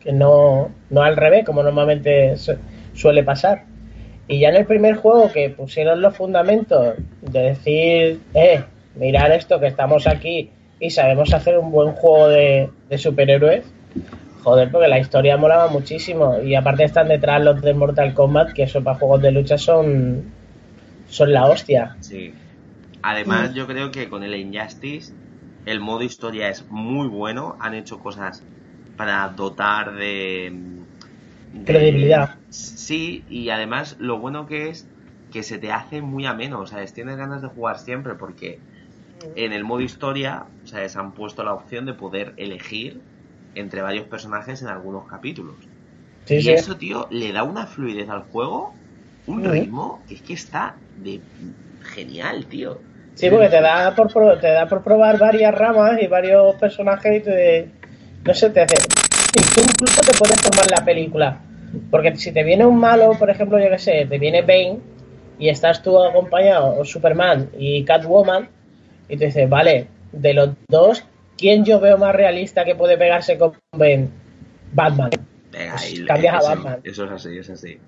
[0.00, 2.56] que no, no al revés, como normalmente su-
[2.92, 3.64] suele pasar.
[4.28, 8.62] Y ya en el primer juego que pusieron los fundamentos de decir, eh,
[8.94, 13.64] mirar esto que estamos aquí y sabemos hacer un buen juego de, de superhéroes,
[14.42, 16.40] joder, porque la historia molaba muchísimo.
[16.42, 20.24] Y aparte están detrás los de Mortal Kombat, que eso para juegos de lucha son,
[21.08, 21.96] son la hostia.
[22.00, 22.34] Sí.
[23.24, 23.46] Mm.
[23.46, 25.14] Además, yo creo que con el Injustice
[25.64, 27.56] el modo historia es muy bueno.
[27.60, 28.46] Han hecho cosas
[28.96, 30.86] para dotar de,
[31.50, 32.40] de- Credibilidad.
[32.50, 34.90] Sí, y además lo bueno que es
[35.30, 36.60] que se te hace muy ameno.
[36.60, 38.64] O sea, tienes ganas de jugar siempre porque
[39.34, 43.04] en el modo historia, o sea, se han puesto la opción de poder elegir
[43.54, 45.70] entre varios personajes en algunos capítulos.
[46.24, 46.52] Sí, y sí.
[46.52, 48.80] eso, tío, le da una fluidez al juego,
[49.26, 51.26] un ritmo que es que está de
[51.98, 52.78] genial, tío.
[53.14, 57.20] Sí, porque te da por te da por probar varias ramas y varios personajes y
[57.20, 57.68] te,
[58.24, 58.76] no sé, te hace
[59.34, 61.40] y tú incluso te puedes tomar la película.
[61.90, 64.78] Porque si te viene un malo, por ejemplo, yo que sé, te viene Bane
[65.38, 68.48] y estás tú acompañado, o Superman y Catwoman,
[69.08, 71.04] y te dices, vale, de los dos,
[71.36, 74.08] ¿quién yo veo más realista que puede pegarse con Bane?
[74.72, 75.10] Batman.
[75.52, 76.80] Venga, Pues cambias a Batman.
[76.84, 77.78] eso es así, es así.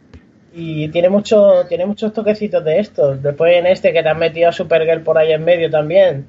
[0.53, 3.23] Y tiene mucho, tiene muchos toquecitos de estos.
[3.23, 6.27] Después en este que te han metido a Supergirl por ahí en medio también.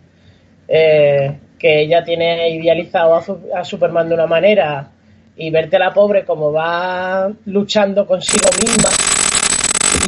[0.68, 4.88] eh, que ella tiene idealizado a, Su- a Superman de una manera.
[5.36, 8.90] Y verte a la pobre como va luchando consigo misma.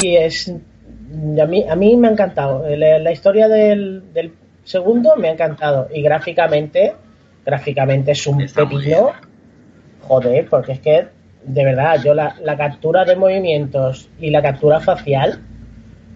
[0.02, 0.49] Y es.
[1.41, 2.65] A mí, a mí me ha encantado.
[2.76, 5.88] La, la historia del, del segundo me ha encantado.
[5.93, 6.93] Y gráficamente,
[7.45, 9.12] gráficamente es un pepino.
[10.02, 11.06] Joder, porque es que,
[11.45, 15.41] de verdad, yo la, la captura de movimientos y la captura facial,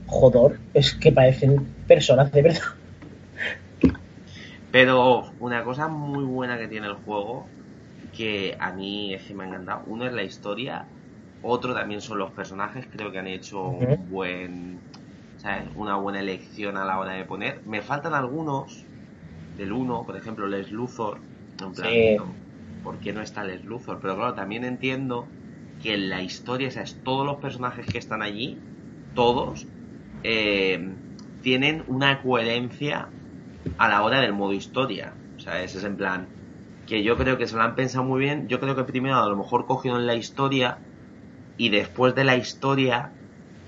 [0.08, 2.62] joder, es que parecen personas de verdad.
[4.72, 7.48] Pero una cosa muy buena que tiene el juego,
[8.12, 10.86] que a mí es que me ha encantado, uno es la historia,
[11.42, 14.82] otro también son los personajes, creo que han hecho un buen,
[15.38, 15.70] ¿sabes?
[15.76, 17.62] una buena elección a la hora de poner.
[17.66, 18.86] Me faltan algunos
[19.58, 21.22] del uno, por ejemplo, Les Luthor,
[21.62, 22.16] en plan, Sí.
[22.16, 22.36] no,
[22.84, 24.00] ¿por qué no está Les Luthor?
[24.02, 25.28] Pero claro, también entiendo
[25.82, 26.98] que en la historia, ¿sabes?
[27.04, 28.58] Todos los personajes que están allí,
[29.14, 29.68] todos,
[30.24, 30.90] eh,
[31.42, 33.10] tienen una coherencia
[33.78, 35.14] a la hora del modo historia.
[35.38, 36.28] O sea, ese es en plan
[36.88, 38.48] que yo creo que se lo han pensado muy bien.
[38.48, 40.78] Yo creo que primero a lo mejor cogieron la historia
[41.58, 43.12] y después de la historia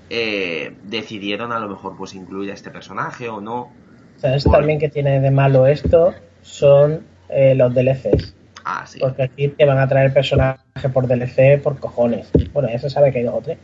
[0.08, 3.70] eh, decidieron a lo mejor pues incluir a este personaje o no.
[4.16, 6.14] ¿Sabes también que tiene de malo esto?
[6.42, 8.34] Son eh, los DLCs.
[8.64, 8.98] Ah, sí.
[9.00, 10.58] Porque aquí te van a traer personaje
[10.92, 12.28] por DLC por cojones.
[12.52, 13.58] Bueno, ya se sabe que hay dos o tres.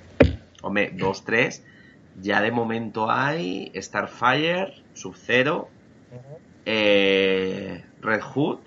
[0.63, 1.63] Hombre, dos, tres.
[2.23, 5.69] Ya de momento hay Starfire, Sub-Zero,
[6.65, 8.59] eh, Red Hood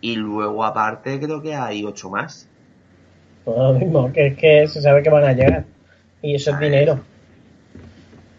[0.00, 2.48] y luego aparte creo que hay ocho más.
[3.44, 5.64] Pues lo mismo, que es que se sabe que van a llegar.
[6.20, 7.00] Y eso es dinero.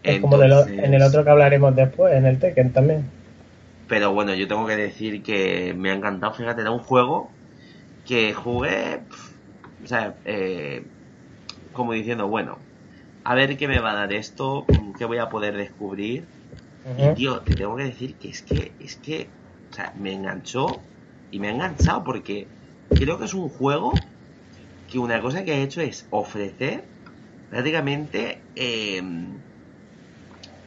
[0.04, 3.04] Es como de lo- en el otro que hablaremos después, en el Tekken también.
[3.90, 6.34] Pero bueno, yo tengo que decir que me ha encantado.
[6.34, 7.38] Fíjate, era un juego
[8.06, 9.08] que jugué,
[9.84, 10.92] o sea, eh,
[11.74, 12.68] como diciendo, bueno,
[13.24, 16.32] a ver qué me va a dar esto, qué voy a poder descubrir.
[16.96, 19.36] Y tío, te tengo que decir que es que, es que,
[19.72, 20.90] o sea, me enganchó
[21.32, 22.54] y me ha enganchado porque
[22.96, 24.14] creo que es un juego
[24.88, 26.92] que una cosa que ha hecho es ofrecer
[27.50, 29.02] prácticamente eh,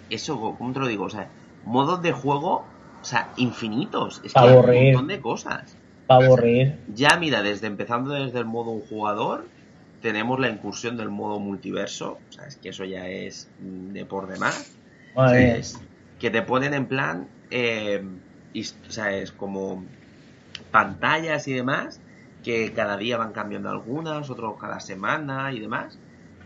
[0.09, 1.05] eso, ¿cómo te lo digo?
[1.05, 1.33] O sea,
[1.63, 2.72] modos de juego,
[3.03, 4.21] o sea, infinitos.
[4.25, 4.95] Es que hay un Aburrir.
[4.95, 5.77] montón de cosas.
[6.07, 6.79] Para aburrir.
[6.95, 9.47] Ya mira, desde empezando desde el modo un jugador,
[10.01, 12.19] tenemos la incursión del modo multiverso.
[12.29, 14.77] O sea, es que eso ya es mm, de por demás.
[15.35, 15.81] Es
[16.19, 18.03] que te ponen en plan, eh,
[18.55, 19.85] o sea, es como
[20.71, 22.01] pantallas y demás,
[22.43, 25.99] que cada día van cambiando algunas, otros cada semana y demás,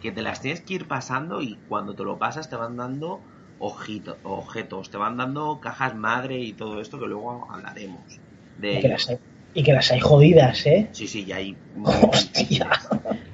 [0.02, 3.20] que te las tienes que ir pasando y cuando te lo pasas te van dando
[3.58, 8.20] ojito- objetos, te van dando cajas madre y todo esto que luego hablaremos
[8.56, 8.88] de Y que, ello.
[8.88, 9.18] las hay,
[9.54, 10.90] y que las hay jodidas, ¿eh?
[10.92, 11.58] Sí, sí, ya hay.
[11.74, 12.70] Hostia.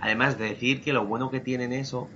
[0.00, 2.12] Además de decir que lo bueno que tienen eso,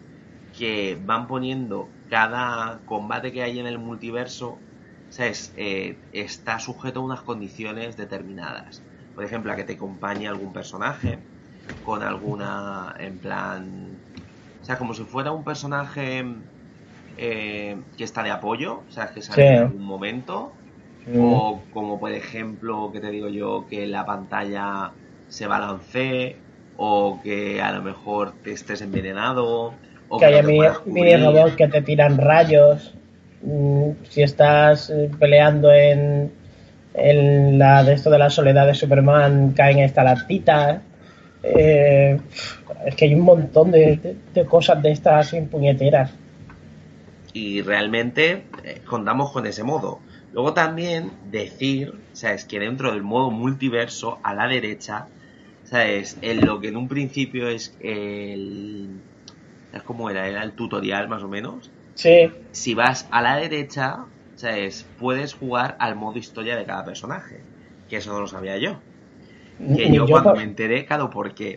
[0.53, 4.62] que van poniendo cada combate que hay en el multiverso,
[5.09, 5.53] ¿sabes?
[5.57, 8.85] Eh, está sujeto a unas condiciones determinadas.
[9.14, 11.25] Por ejemplo, a que te acompañe algún personaje,
[11.81, 14.03] con alguna, en plan...
[14.61, 16.25] O sea, como si fuera un personaje
[17.18, 19.48] eh, que está de apoyo, o sea, que sale Sí.
[19.48, 20.52] en algún momento,
[21.07, 21.22] Mm.
[21.22, 24.90] o como por ejemplo, que te digo yo, que la pantalla
[25.29, 26.37] se balancee,
[26.76, 29.72] o que a lo mejor te estés envenenado,
[30.09, 30.48] o que haya no
[30.87, 32.92] mini, robots que te tiran rayos.
[33.42, 36.33] Mm, Si estás eh, peleando en,
[36.94, 40.81] en la de esto de la soledad de Superman, caen estalactitas.
[41.42, 42.18] Eh,
[42.85, 46.11] es que hay un montón de, de- de cosas de estas así puñeteras.
[47.40, 50.05] Y realmente eh, contamos con ese modo.
[50.33, 52.44] Luego también decir, ¿sabes?
[52.46, 55.11] Que dentro del modo multiverso, a la derecha,
[55.62, 56.18] ¿sabes?
[56.22, 59.05] En lo que en un principio es el...
[59.70, 60.29] ¿Sabes cómo era?
[60.29, 61.75] Era el tutorial más o menos.
[61.94, 62.12] Sí,
[62.53, 64.92] si vas a la derecha, ¿sabes?
[64.96, 67.46] Puedes jugar al modo historia de cada personaje.
[67.88, 68.85] Que eso no lo sabía yo.
[69.75, 71.49] Que yo yo cuando por- me enteré, claro, porque...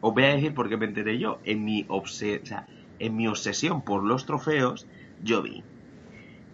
[0.00, 1.40] Os voy a decir por qué me enteré yo.
[1.44, 2.66] En mi, obse- o sea,
[2.98, 4.86] en mi obsesión por los trofeos,
[5.22, 5.62] yo vi.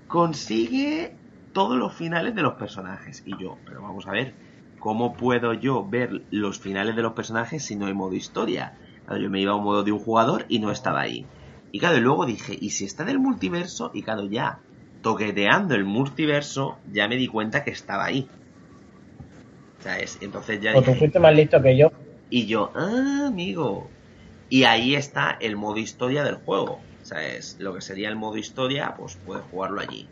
[0.06, 1.14] Consigue
[1.52, 3.22] todos los finales de los personajes.
[3.24, 4.34] Y yo, pero vamos a ver,
[4.78, 8.76] ¿cómo puedo yo ver los finales de los personajes si no hay modo historia?
[9.06, 11.26] Claro, yo me iba a un modo de un jugador y no estaba ahí.
[11.72, 13.90] Y claro, y luego dije, ¿y si está en el multiverso?
[13.94, 14.60] Y claro, ya,
[15.02, 18.28] toqueteando el multiverso, ya me di cuenta que estaba ahí.
[19.80, 20.18] ¿Sabes?
[20.20, 21.92] Entonces ya o tú dije, fuiste más listo que yo.
[22.30, 23.88] y yo, ah, amigo.
[24.48, 26.80] Y ahí está el modo historia del juego.
[27.04, 27.56] ¿Sabes?
[27.60, 30.08] Lo que sería el modo historia, pues puedes jugarlo allí.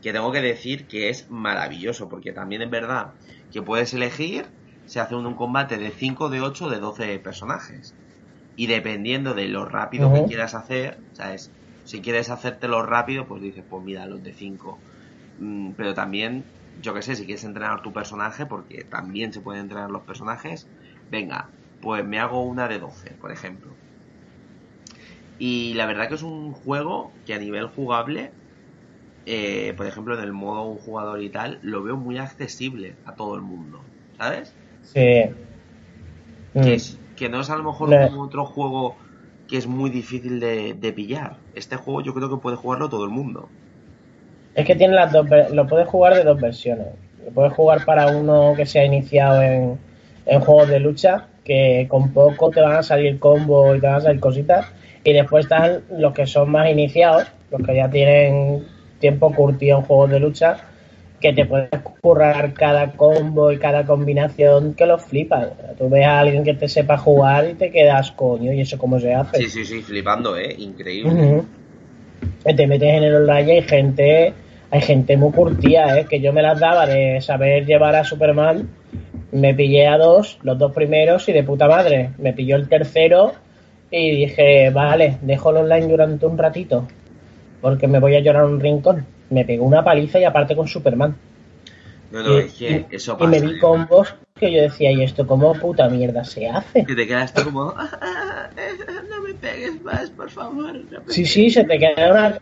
[0.00, 3.12] Que tengo que decir que es maravilloso, porque también es verdad
[3.52, 4.46] que puedes elegir,
[4.86, 7.92] se hace un, combate de 5, de 8, de 12 personajes.
[8.56, 11.50] Y dependiendo de lo rápido que quieras hacer, ¿sabes?
[11.84, 14.78] Si quieres hacértelo rápido, pues dices, pues mira, los de 5.
[15.40, 16.44] Mm, pero también,
[16.82, 20.68] yo que sé, si quieres entrenar tu personaje, porque también se pueden entrenar los personajes,
[21.10, 21.48] venga,
[21.80, 23.72] pues me hago una de 12, por ejemplo.
[25.38, 28.36] Y la verdad que es un juego que a nivel jugable,
[29.26, 33.16] eh, por ejemplo en el modo un jugador y tal, lo veo muy accesible a
[33.16, 34.58] todo el mundo, ¿sabes?
[34.82, 35.30] Sí.
[36.54, 36.60] Mm.
[36.60, 38.98] Que, es- que no es a lo mejor como otro juego
[39.48, 41.42] que es muy difícil de, de pillar.
[41.52, 43.54] Este juego yo creo que puede jugarlo todo el mundo.
[44.54, 46.86] Es que tiene las dos, lo puedes jugar de dos versiones.
[47.24, 49.78] Lo puedes jugar para uno que se ha iniciado en,
[50.26, 53.96] en juegos de lucha, que con poco te van a salir combos y te van
[53.96, 54.66] a salir cositas.
[55.08, 58.62] Y después están los que son más iniciados, los que ya tienen
[58.98, 60.58] tiempo curtido en juegos de lucha,
[61.18, 61.70] que te puedes
[62.02, 65.48] currar cada combo y cada combinación que los flipas.
[65.78, 69.00] Tú ves a alguien que te sepa jugar y te quedas coño, y eso cómo
[69.00, 69.38] se hace.
[69.38, 70.54] Sí, sí, sí, flipando, ¿eh?
[70.58, 71.42] Increíble.
[72.44, 74.34] Te metes en el online y hay gente,
[74.70, 76.04] hay gente muy curtida, ¿eh?
[76.04, 78.68] que yo me las daba de saber llevar a Superman,
[79.32, 83.32] me pillé a dos, los dos primeros y de puta madre, me pilló el tercero
[83.90, 86.86] y dije, vale, dejo el online durante un ratito,
[87.60, 89.06] porque me voy a llorar un rincón.
[89.30, 91.16] Me pegó una paliza y aparte con Superman.
[92.10, 93.58] No, no, y, es que eso y me vi ¿eh?
[93.60, 96.84] combos que yo decía, ¿y esto cómo puta mierda se hace?
[96.84, 98.78] Que te quedas tú como, "Ah, ah, eh,
[99.10, 100.74] no me pegues más, por favor.
[100.74, 102.38] no Sí, sí, se te queda una,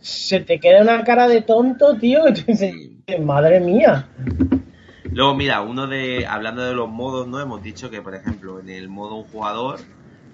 [0.00, 2.24] se te queda una cara de tonto, tío,
[3.20, 4.06] madre mía.
[5.10, 6.26] Luego, mira, uno de.
[6.26, 7.40] Hablando de los modos, ¿no?
[7.40, 9.78] Hemos dicho que, por ejemplo, en el modo un jugador,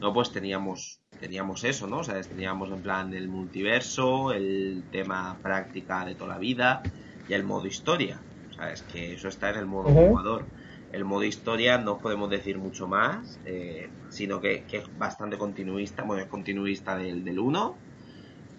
[0.03, 0.13] ¿no?
[0.15, 1.01] Pues teníamos.
[1.21, 2.01] Teníamos eso, ¿no?
[2.01, 6.91] O sea, teníamos en plan el multiverso, el tema práctica de toda la vida
[7.29, 8.27] y el modo historia.
[8.51, 8.83] ¿Sabes?
[8.85, 10.53] Que eso está en el modo jugador.
[10.91, 16.03] El modo historia no podemos decir mucho más, eh, sino que, que es bastante continuista,
[16.05, 17.83] bueno, es continuista del, del 1.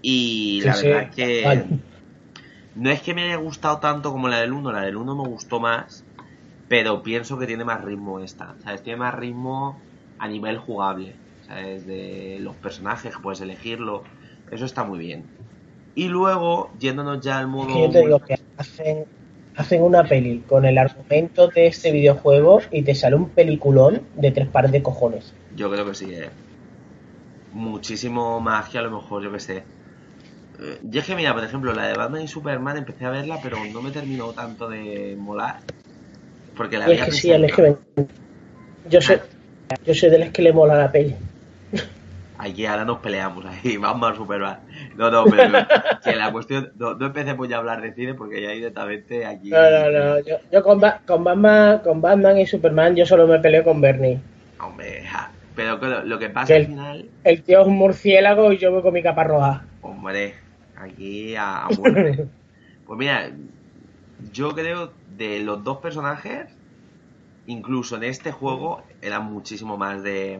[0.02, 1.44] Y Sí, la sí, verdad es que.
[1.44, 1.74] vale.
[2.76, 5.24] No es que me haya gustado tanto como la del 1, la del 1 me
[5.30, 6.08] gustó más,
[6.68, 8.84] pero pienso que tiene más ritmo esta, ¿sabes?
[8.84, 9.88] Tiene más ritmo
[10.18, 11.86] a nivel jugable, ¿sabes?
[11.86, 14.04] De los personajes, puedes elegirlo,
[14.52, 15.30] eso está muy bien.
[15.96, 17.68] Y luego, yéndonos ya al modo...
[17.68, 19.06] Yo te digo que hacen,
[19.56, 24.32] hacen una peli con el argumento de este videojuego y te sale un peliculón de
[24.32, 25.34] tres pares de cojones.
[25.56, 26.32] Yo creo que sí, ¿eh?
[27.52, 29.58] Muchísimo que a lo mejor, yo que sé.
[30.60, 33.40] Eh, Yo es que, mira, por ejemplo, la de Batman y Superman empecé a verla,
[33.42, 35.60] pero no me terminó tanto de molar.
[36.56, 37.78] Porque la Y es que sí, el que me-
[38.90, 39.20] yo soy,
[39.86, 41.16] yo soy de los que le mola la peli.
[42.46, 44.60] Aquí ahora nos peleamos ahí, Batman, Superman.
[44.98, 45.44] No, no, pero
[46.04, 49.50] que la cuestión, no, no empecemos ya a hablar de cine porque ya directamente aquí...
[49.50, 50.20] No, no, no.
[50.20, 53.80] Yo, yo con, Ba- con, Batman, con Batman y Superman yo solo me peleo con
[53.80, 54.20] Bernie.
[54.60, 55.32] Hombre, ja.
[55.56, 58.58] pero claro, lo que pasa Que al el- final, El tío es un murciélago y
[58.58, 59.64] yo voy con mi capa roja.
[59.82, 60.36] hombre,
[60.76, 62.28] aquí a, a muerte.
[62.86, 63.32] Pues mira,
[64.34, 66.48] yo creo de los dos personajes,
[67.48, 70.40] incluso en este juego, era muchísimo más de,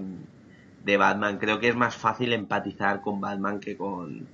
[0.84, 1.38] de Batman.
[1.38, 4.28] Creo que es más fácil empatizar con Batman que con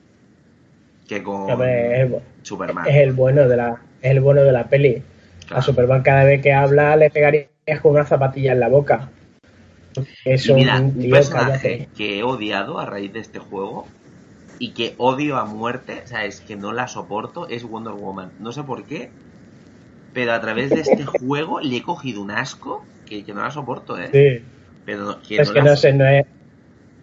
[1.07, 2.11] que con es,
[2.43, 2.87] Superman.
[2.87, 5.03] es el bueno de la, es el bueno de la peli.
[5.47, 5.59] Claro.
[5.59, 7.49] A Superman cada vez que habla le pegarías
[7.81, 9.09] con una zapatilla en la boca.
[10.23, 11.89] Es Y un mira, un tío, personaje cállate.
[11.95, 13.87] que he odiado a raíz de este juego
[14.59, 18.31] y que odio a muerte, o sea, es que no la soporto, es Wonder Woman.
[18.39, 19.11] No sé por qué,
[20.13, 23.51] pero a través de este juego le he cogido un asco que, que no la
[23.51, 24.09] soporto, ¿eh?
[24.11, 24.45] Sí.
[24.85, 26.25] Pero no, que Es no que la no sé, no es.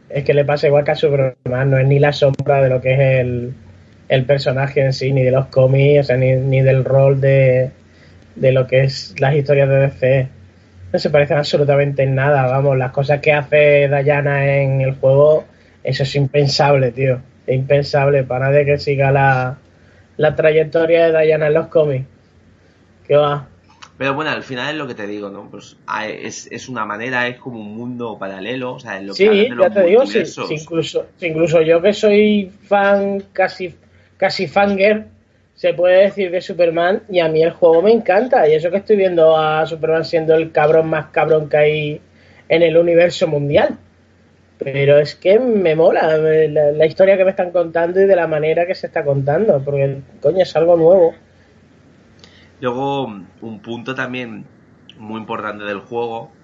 [0.09, 2.81] Es que le pasa igual que a Superman, no es ni la sombra de lo
[2.81, 3.55] que es el,
[4.09, 7.71] el personaje en sí, ni de los cómics, o sea, ni, ni del rol de,
[8.37, 10.29] de lo que es las historias de DC.
[10.93, 15.45] No se parecen absolutamente en nada, vamos, las cosas que hace Diana en el juego,
[15.83, 17.21] eso es impensable, tío.
[17.47, 19.59] Es impensable para nadie que siga la,
[20.17, 22.07] la trayectoria de Diana en los cómics.
[23.07, 23.49] ¿Qué va?
[23.99, 25.49] Pero bueno, al final es lo que te digo, ¿no?
[25.51, 29.15] Pues ah, es, es una manera, es como un mundo paralelo, o sea, en lo
[29.15, 33.23] que Sí, de los ya te digo, sí, sí, incluso, incluso yo que soy fan,
[33.33, 33.75] casi,
[34.19, 35.07] casi fanger,
[35.55, 38.77] se puede decir de Superman, y a mí el juego me encanta, y eso que
[38.77, 42.01] estoy viendo a Superman siendo el cabrón más cabrón que hay
[42.49, 43.79] en el universo mundial.
[44.59, 48.67] Pero es que me mola la historia que me están contando y de la manera
[48.67, 51.15] que se está contando, porque coño es algo nuevo.
[52.59, 53.07] Luego,
[53.41, 54.53] un punto también
[54.97, 56.37] muy importante del juego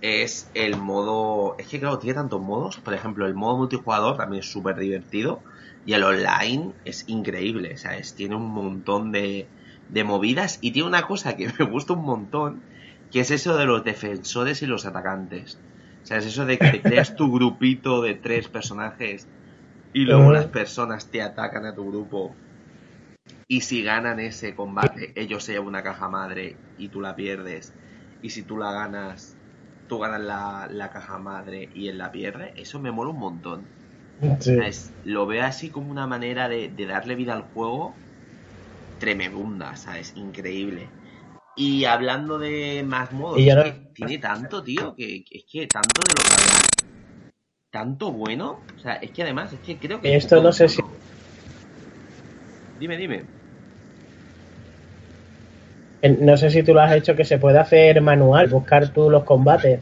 [0.00, 1.54] es el modo.
[1.58, 2.78] Es que, claro, tiene tantos modos.
[2.80, 5.44] Por ejemplo, el modo multijugador también es súper divertido.
[5.84, 8.14] Y el online es increíble, ¿sabes?
[8.14, 9.52] Tiene un montón de,
[9.88, 10.58] de movidas.
[10.60, 12.66] Y tiene una cosa que me gusta un montón:
[13.10, 15.62] que es eso de los defensores y los atacantes.
[16.02, 16.26] ¿Sabes?
[16.26, 19.30] Eso de que te creas tu grupito de tres personajes
[19.92, 22.40] y luego las personas te atacan a tu grupo
[23.50, 27.72] y si ganan ese combate, ellos se llevan una caja madre y tú la pierdes.
[28.22, 29.34] Y si tú la ganas,
[29.88, 32.52] tú ganas la, la caja madre y él la pierde.
[32.56, 33.64] Eso me mola un montón.
[34.38, 34.54] Sí.
[34.54, 34.92] ¿Sabes?
[35.04, 37.92] Lo veo así como una manera de, de darle vida al juego
[39.00, 40.12] tremenda, ¿sabes?
[40.14, 40.86] Increíble.
[41.56, 45.66] Y hablando de más modos, Y es no- tiene tanto, tío, que, que es que
[45.66, 46.62] tanto de lo que hablar,
[47.72, 48.60] tanto bueno.
[48.76, 50.14] O sea, es que además, es que creo que...
[50.14, 50.82] Esto no sé si-
[52.78, 53.39] Dime, dime.
[56.02, 59.24] No sé si tú lo has hecho que se puede hacer manual, buscar tú los
[59.24, 59.80] combates.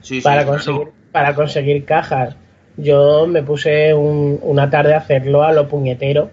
[0.00, 0.52] Sí, sí, para claro.
[0.52, 2.36] conseguir para conseguir cajas.
[2.76, 6.30] Yo me puse un- una tarde a hacerlo a lo puñetero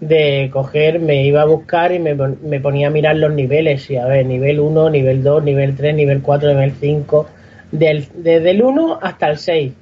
[0.00, 3.96] de coger, me iba a buscar y me, me ponía a mirar los niveles y
[3.96, 7.28] a ver, nivel 1, nivel 2, nivel 3, nivel 4, nivel 5,
[7.70, 9.72] del, desde el 1 hasta el 6.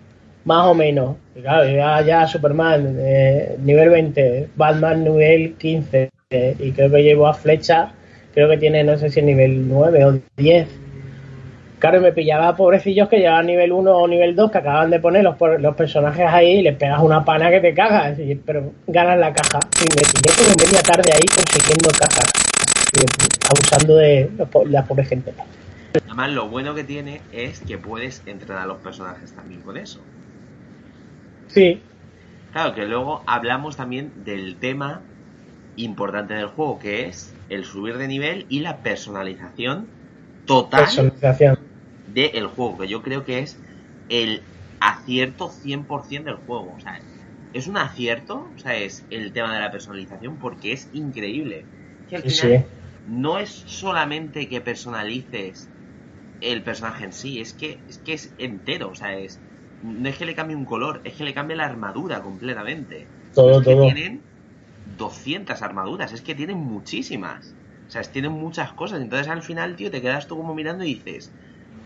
[0.45, 1.17] más o menos.
[1.35, 7.03] Y claro, ya, ya Superman eh, nivel 20, Batman nivel 15 eh, y creo que
[7.03, 7.93] llevo a Flecha,
[8.35, 10.69] creo que tiene no sé si nivel 9 o 10.
[11.79, 15.25] Claro, me pillaba pobrecillos que llevaban nivel 1 o nivel 2 que acaban de poner
[15.25, 19.33] los, los personajes ahí y les pegas una pana que te cagas, pero ganas la
[19.33, 19.61] caja.
[19.79, 22.31] Y me pillé como media tarde ahí consiguiendo cajas,
[23.49, 24.31] abusando de
[24.67, 25.33] la pobre gente.
[26.07, 30.01] Además, lo bueno que tiene es que puedes entrenar a los personajes también con eso.
[31.47, 31.81] Sí.
[32.53, 35.01] Claro, que luego hablamos también del tema
[35.77, 39.89] importante del juego, que es el subir de nivel y la personalización
[40.47, 41.59] total personalización.
[42.15, 43.59] del juego, que yo creo que es
[44.09, 44.41] el
[44.81, 46.75] acierto 100% del juego.
[46.77, 47.01] O sea,
[47.53, 51.65] es un acierto, o sea, es el tema de la personalización porque es increíble.
[52.09, 52.67] Que al final
[53.09, 55.69] no es solamente que personalices
[56.41, 59.39] el personaje en sí, es que es que es entero, o sea, es
[59.83, 63.07] no es que le cambie un color, es que le cambie la armadura completamente.
[63.35, 63.85] Todo, todo.
[63.85, 64.23] tienen
[65.01, 67.57] 200 armaduras, es que tienen muchísimas.
[67.89, 69.01] O sea, tienen muchas cosas.
[69.01, 71.33] Entonces al final, tío, te quedas tú como mirando y dices,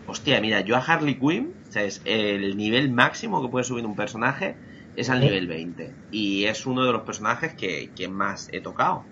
[0.05, 3.85] hostia, mira, yo a Harley Quinn, o sea, es el nivel máximo que puede subir
[3.85, 4.57] un personaje
[4.95, 5.93] es al nivel 20.
[6.09, 9.05] Y es uno de los personajes que, que más he tocado.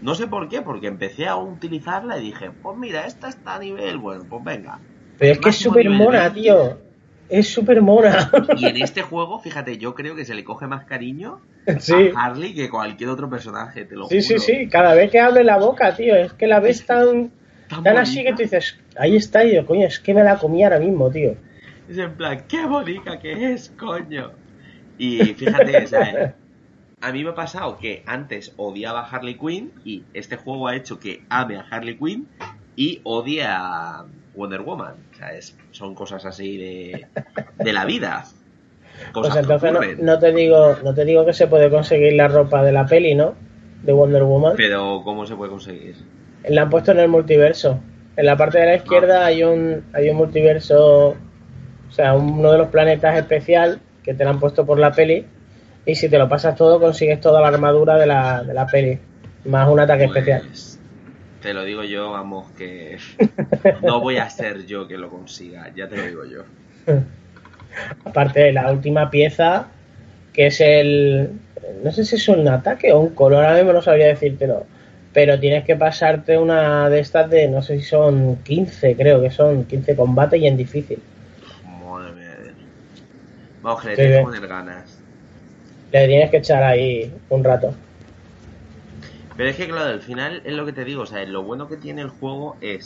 [0.00, 3.58] No sé por qué, porque empecé a utilizarla y dije, pues mira, esta está a
[3.58, 4.80] nivel, bueno, pues venga.
[5.18, 6.80] Pero es que es súper mona, tío.
[7.30, 8.30] Es súper mona.
[8.56, 12.54] Y en este juego, fíjate, yo creo que se le coge más cariño a Harley
[12.54, 14.38] que cualquier otro personaje, te lo sí, juro.
[14.38, 17.30] Sí, sí, cada vez que abre la boca, tío, es que la ves tan,
[17.68, 20.64] tan, así que tú dices, ahí está, y yo, coño, es que me la comí
[20.64, 21.36] ahora mismo, tío.
[21.88, 24.32] Es en plan, qué bonita que es, coño.
[24.98, 26.34] Y fíjate, o sea,
[27.00, 30.76] a mí me ha pasado que antes odiaba a Harley Quinn y este juego ha
[30.76, 32.28] hecho que ame a Harley Quinn
[32.76, 34.04] y odie a
[34.40, 34.94] Wonder Woman.
[35.12, 37.06] O sea, es, son cosas así de,
[37.58, 38.24] de la vida.
[39.12, 42.72] pues entonces no, te digo, no te digo que se puede conseguir la ropa de
[42.72, 43.34] la peli, ¿no?
[43.82, 44.54] De Wonder Woman.
[44.56, 45.96] Pero ¿cómo se puede conseguir?
[46.48, 47.78] La han puesto en el multiverso.
[48.16, 49.26] En la parte de la izquierda ah.
[49.26, 54.30] hay un hay un multiverso, o sea, uno de los planetas especial que te lo
[54.30, 55.26] han puesto por la peli
[55.84, 58.98] y si te lo pasas todo, consigues toda la armadura de la, de la peli.
[59.44, 60.79] Más un ataque pues, especial.
[61.40, 62.98] Te lo digo yo, vamos, que
[63.82, 66.44] no voy a ser yo que lo consiga, ya te lo digo yo.
[68.04, 69.68] Aparte de la última pieza,
[70.32, 71.30] que es el.
[71.82, 74.66] No sé si es un ataque o un color, ahora mismo no sabría decírtelo.
[75.12, 79.30] Pero tienes que pasarte una de estas de, no sé si son 15, creo que
[79.30, 81.00] son 15 combates y en difícil.
[81.64, 82.36] Madre mía.
[83.62, 85.00] Vamos, que le tengo que poner ganas
[85.92, 87.74] le tienes que echar ahí un rato.
[89.40, 91.66] Pero es que, claro, al final es lo que te digo, o sea, lo bueno
[91.66, 92.84] que tiene el juego es,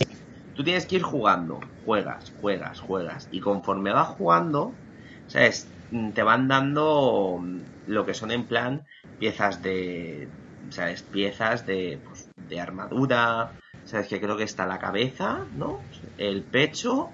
[0.52, 4.78] tú tienes que ir jugando, juegas, juegas, juegas, y conforme vas jugando,
[5.26, 5.66] ¿sabes?
[6.14, 7.42] Te van dando
[7.86, 8.86] lo que son en plan
[9.18, 10.30] piezas de,
[10.70, 11.02] ¿sabes?
[11.02, 14.07] Piezas de, pues, de armadura, ¿sabes?
[14.07, 15.80] Que creo que está la cabeza, ¿no?
[16.16, 17.11] El pecho,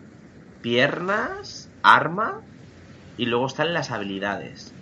[0.60, 2.42] piernas, arma,
[3.16, 4.79] y luego están las habilidades.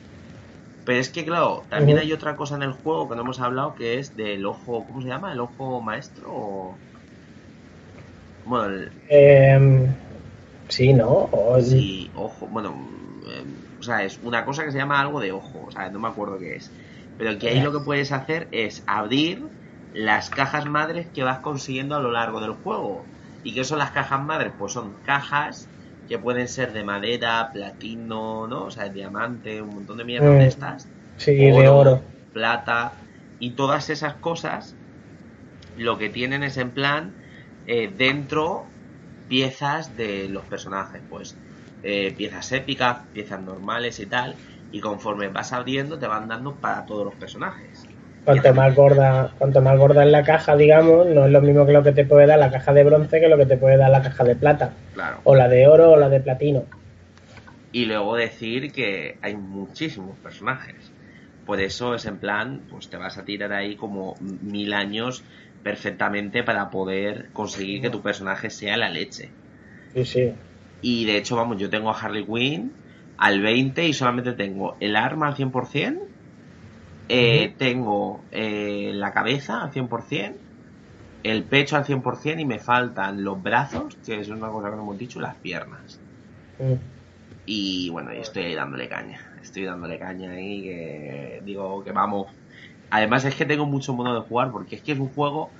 [0.89, 3.74] Pero es que, claro, también hay otra cosa en el juego que no hemos hablado
[3.74, 5.34] que es del ojo, ¿cómo se llama?
[5.34, 6.78] ¿El ojo maestro?
[8.43, 9.95] Bueno, em,
[10.70, 11.28] sí, ¿no?
[11.61, 12.70] Sí, ojo, bueno,
[13.30, 15.99] em, o sea, es una cosa que se llama algo de ojo, o sea, no
[15.99, 16.72] me acuerdo qué es.
[17.18, 19.47] Pero que ahí lo que puedes hacer es abrir
[19.93, 23.11] las cajas madres que vas consiguiendo a lo largo del juego.
[23.43, 24.55] ¿Y qué son las cajas madres?
[24.57, 25.70] Pues son cajas
[26.09, 28.64] que pueden ser de madera, platino, ¿no?
[28.64, 30.48] O sea, diamante, un montón de mierda de mm.
[30.48, 30.88] estas.
[31.18, 32.02] Sí, de oro.
[32.32, 32.92] Plata.
[33.38, 34.74] Y todas esas cosas
[35.76, 37.14] lo que tienen es en plan
[37.66, 38.64] eh, dentro
[39.28, 41.36] piezas de los personajes, pues
[41.82, 44.34] eh, piezas épicas, piezas normales y tal.
[44.72, 47.67] Y conforme vas abriendo te van dando para todos los personajes.
[48.29, 51.72] Cuanto más gorda, cuanto más gorda es la caja, digamos, no es lo mismo que
[51.72, 53.91] lo que te puede dar la caja de bronce que lo que te puede dar
[53.91, 54.74] la caja de plata.
[54.93, 55.20] Claro.
[55.24, 56.64] O la de oro o la de platino.
[57.72, 60.76] Y luego decir que hay muchísimos personajes.
[61.47, 65.24] Por eso es en plan, pues te vas a tirar ahí como mil años
[65.62, 69.31] perfectamente para poder conseguir que tu personaje sea la leche.
[69.95, 70.35] Sí, sí.
[70.83, 72.72] Y de hecho, vamos, yo tengo a Harley Quinn
[73.16, 75.99] al 20 y solamente tengo el arma al 100%,
[77.09, 80.34] eh, tengo eh, la cabeza al 100%,
[81.22, 84.82] el pecho al 100% y me faltan los brazos, que es una cosa que no
[84.82, 86.00] hemos dicho, las piernas.
[86.59, 86.74] Mm.
[87.46, 89.20] Y bueno, y estoy dándole caña.
[89.42, 92.26] Estoy dándole caña ahí que digo que vamos.
[92.90, 95.50] Además es que tengo mucho modo de jugar porque es que es un juego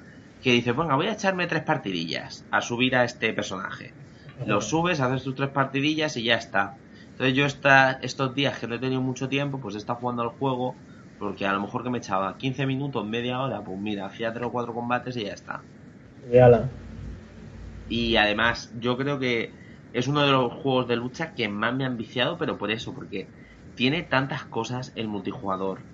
[0.43, 3.93] que dice, venga, voy a echarme tres partidillas a subir a este personaje.
[4.47, 6.77] Lo subes, haces tus tres partidillas y ya está.
[7.11, 10.23] Entonces yo esta, estos días que no he tenido mucho tiempo, pues he estado jugando
[10.23, 10.77] al juego,
[11.19, 14.47] porque a lo mejor que me echaba 15 minutos, media hora, pues mira, hacía 3
[14.49, 15.67] o 4 combates y ya está.
[16.35, 16.61] Yala.
[17.89, 19.57] Y además, yo creo que
[19.93, 22.95] es uno de los juegos de lucha que más me han viciado, pero por eso,
[22.95, 23.31] porque
[23.75, 25.87] tiene tantas cosas el multijugador.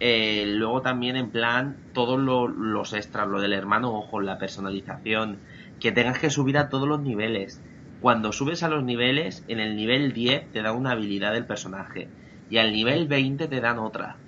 [0.00, 5.42] Eh, luego también en plan todos lo- los extras, lo del hermano ojo, la personalización,
[5.80, 7.62] que tengas que subir a todos los niveles.
[7.98, 12.14] Cuando subes a los niveles, en el nivel 10 te da una habilidad del personaje
[12.48, 14.22] y al nivel 20 te dan otra.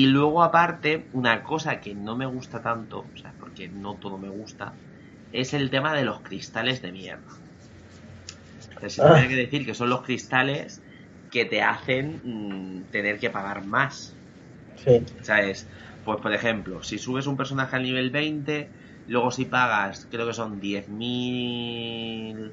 [0.00, 4.18] Y luego aparte, una cosa que no me gusta tanto, o sea, porque no todo
[4.18, 4.76] me gusta,
[5.30, 7.30] es el tema de los cristales de mierda.
[8.88, 9.14] Se Ah.
[9.14, 10.82] tiene que decir que son los cristales
[11.30, 14.16] que te hacen mm, tener que pagar más.
[14.76, 15.04] Sí.
[15.22, 15.68] ¿Sabes?
[16.04, 18.72] Pues por ejemplo, si subes un personaje al nivel 20,
[19.06, 22.52] luego si pagas, creo que son 10.000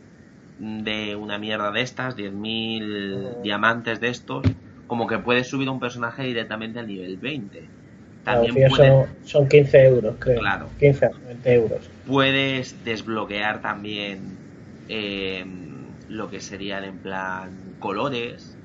[0.58, 4.44] de una mierda de estas, 10.000 diamantes de estos,
[4.92, 7.72] como que puedes subir a un personaje directamente al nivel 20.
[8.26, 10.40] También Claro, puedes, son, son 15 euros, creo.
[10.42, 10.66] Claro.
[10.78, 11.90] 15 o 20 euros.
[12.04, 14.20] puedes desbloquear también
[14.90, 15.46] eh,
[16.10, 18.58] lo que serían en plan colores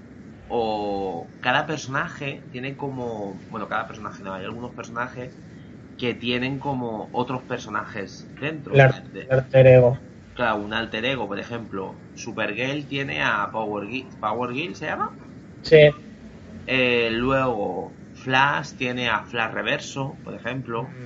[0.48, 5.38] o cada personaje tiene como bueno cada personaje no hay algunos personajes
[5.96, 8.80] que tienen como otros personajes dentro El,
[9.14, 9.98] el alter ego.
[10.34, 15.08] claro un alter ego por ejemplo Supergirl tiene a Power Girl, Power Girl se llama
[15.62, 15.90] Sí.
[16.66, 20.96] Eh, luego Flash tiene a Flash Reverso por ejemplo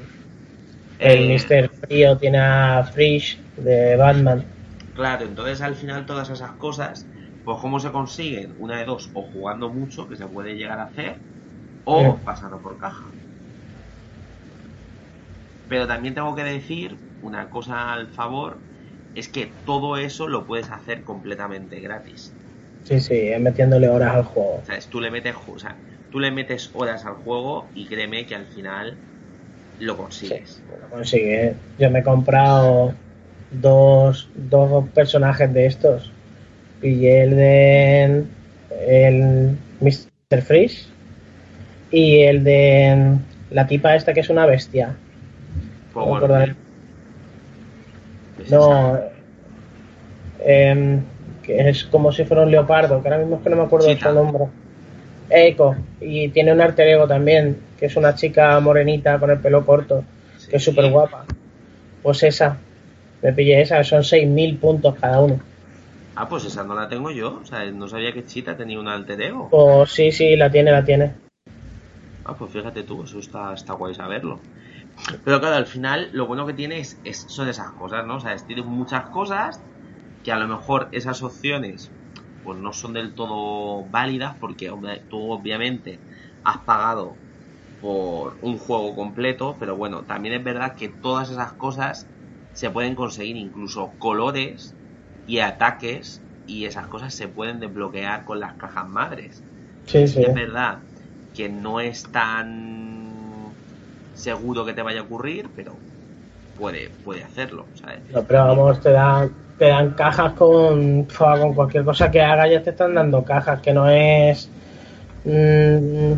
[1.01, 1.69] El Eh, Mr.
[1.69, 4.45] Frío tiene a Frisch de Batman.
[4.93, 7.09] Claro, entonces al final todas esas cosas,
[7.43, 10.85] pues cómo se consiguen, una de dos, o jugando mucho, que se puede llegar a
[10.85, 11.25] hacer,
[11.85, 13.17] o pasando por caja.
[15.69, 18.63] Pero también tengo que decir una cosa al favor,
[19.15, 22.37] es que todo eso lo puedes hacer completamente gratis.
[22.91, 24.57] Sí, sí, es metiéndole horas al juego.
[24.63, 25.79] O sea, es- tú le metes, o sea,
[26.11, 28.99] tú le metes horas al juego y créeme que al final
[29.79, 30.61] lo consigues.
[30.83, 31.55] Lo consigue.
[31.79, 32.93] Yo me he comprado
[33.53, 36.11] dos, dos personajes de estos.
[36.81, 38.25] Pillé el de
[38.89, 40.43] el Mr.
[40.43, 40.89] Freeze
[41.93, 43.19] y el de
[43.51, 44.97] la tipa esta que es una bestia.
[45.93, 46.57] Power me acuerdo Girl.
[48.39, 48.99] ¿Es No?
[51.57, 53.89] Que es como si fuera un leopardo, que ahora mismo es que no me acuerdo
[53.89, 54.45] de su nombre.
[55.29, 59.65] Echo, y tiene un alter ego también, que es una chica morenita con el pelo
[59.65, 60.05] corto,
[60.49, 61.25] que es súper guapa.
[62.03, 62.57] Pues esa,
[63.23, 65.39] me pillé esa, son 6.000 puntos cada uno.
[66.17, 67.39] Ah, pues esa no la tengo yo.
[67.43, 69.49] O sea, no sabía que Chita tenía un alter ego.
[69.51, 71.13] Pues sí, sí, la tiene, la tiene.
[72.25, 74.41] Ah, pues fíjate tú, eso está, está guay saberlo.
[75.25, 78.17] Pero claro, al final lo bueno que tiene es, es- son esas cosas, ¿no?
[78.17, 79.61] O sea, es- tiene muchas cosas
[80.23, 81.95] que a lo mejor esas opciones
[82.43, 84.71] pues no son del todo válidas porque
[85.09, 86.03] tú obviamente
[86.43, 87.21] has pagado
[87.79, 92.11] por un juego completo, pero bueno, también es verdad que todas esas cosas
[92.53, 94.77] se pueden conseguir, incluso colores
[95.25, 99.45] y ataques y esas cosas se pueden desbloquear con las cajas madres.
[99.87, 100.25] Sí, sí.
[100.25, 100.85] Es verdad
[101.33, 103.57] que no es tan
[104.13, 105.83] seguro que te vaya a ocurrir, pero
[106.55, 108.05] puede, puede hacerlo, ¿sabes?
[108.13, 112.63] No, pero vamos, te dan, te dan cajas con, con cualquier cosa que hagas, ya
[112.63, 114.49] te están dando cajas, que no es
[115.27, 116.13] mm,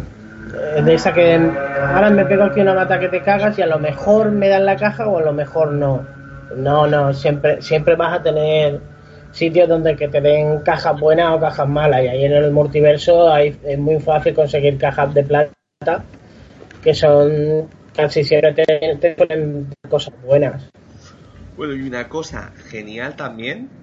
[0.84, 3.80] de esa que ahora me pego aquí una mata que te cagas y a lo
[3.80, 6.07] mejor me dan la caja o a lo mejor no.
[6.55, 8.78] No, no, siempre, siempre vas a tener
[9.32, 13.28] sitios donde que te den cajas buenas o cajas malas y ahí en el multiverso
[13.28, 16.05] hay, es muy fácil conseguir cajas de plata
[16.80, 18.55] que son casi siempre
[19.01, 20.62] te ponen cosas buenas.
[21.57, 23.78] Bueno, y una cosa genial también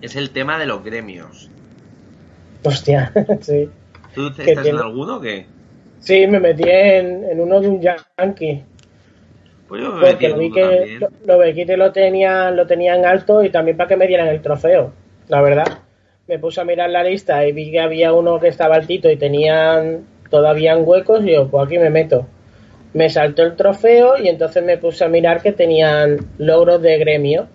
[0.00, 1.52] es el tema de los gremios.
[2.64, 3.70] Hostia, sí.
[4.12, 5.54] ¿Tú te estás en tiene- alguno o qué?
[5.98, 8.64] Sí, me metí en, en uno de un yankee.
[9.68, 11.00] Pues yo me metí Porque en lo vi que también.
[11.00, 14.28] lo, lo vi que lo tenían, lo tenían alto y también para que me dieran
[14.28, 14.92] el trofeo,
[15.28, 15.78] la verdad.
[16.28, 19.16] Me puse a mirar la lista y vi que había uno que estaba altito y
[19.16, 22.26] tenían todavía huecos y yo, pues aquí me meto.
[22.96, 27.48] Me saltó el trofeo y entonces me puse a mirar que tenían logros de gremio,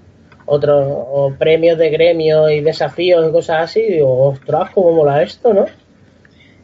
[0.45, 3.81] otros o premios de gremio y desafíos y cosas así.
[3.81, 5.65] Y digo, ostras, cómo mola esto, ¿no?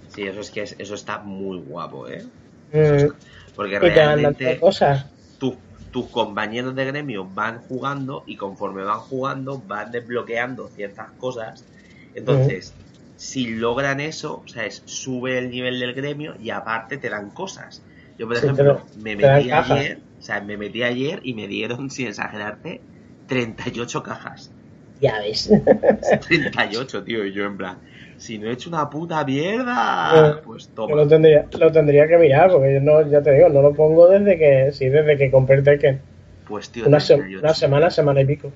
[0.07, 2.27] Sí, eso es que es- eso está muy guapo, ¿eh?
[2.73, 3.07] Mm,
[3.55, 5.05] Porque realmente cosas.
[5.39, 11.67] tu- tus compañeros de gremio van jugando y conforme van jugando van desbloqueando ciertas cosas.
[12.13, 12.79] Entonces,
[13.15, 17.31] si logran eso, o sea, es, sube el nivel del gremio y aparte te dan
[17.31, 17.85] cosas.
[18.17, 21.89] Yo, por Sí, ejemplo, me metí ayer, o sea, me metí ayer y me dieron,
[21.95, 22.87] sin exagerarte,
[23.25, 24.55] 38 cajas.
[25.01, 25.49] Ya ves.
[26.19, 27.81] 38, tío, y yo en plan,
[28.17, 30.95] si no he hecho una puta mierda, Eh, pues Yo toma.
[30.95, 34.07] lo tendría, lo tendría que mirar, porque yo no, ya te digo, no lo pongo
[34.07, 36.01] desde que, sí, desde que compré el Tekken.
[36.43, 37.37] Pues tío, Una, se- 38.
[37.41, 38.53] una semana, semana y pico.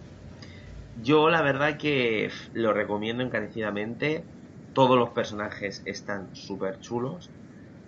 [0.93, 4.27] Yo la verdad que lo recomiendo encarecidamente.
[4.73, 7.33] Todos los personajes están súper chulos.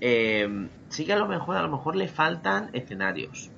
[0.06, 3.50] Eh, sí que a lo mejor, a lo mejor le faltan escenarios.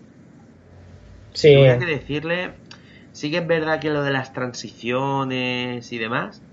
[1.34, 2.52] Sí, Tengo que decirle,
[3.14, 6.44] sí que es verdad que lo de las transiciones y demás,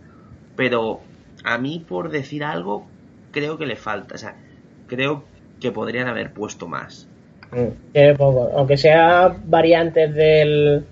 [0.57, 1.03] pero
[1.45, 2.87] a mí por decir algo
[3.33, 4.35] creo que le falta, o sea,
[4.87, 5.25] creo
[5.61, 7.07] que podrían haber puesto más.
[7.51, 8.51] mm, tiene poco.
[8.57, 10.87] Aunque sea variantes del,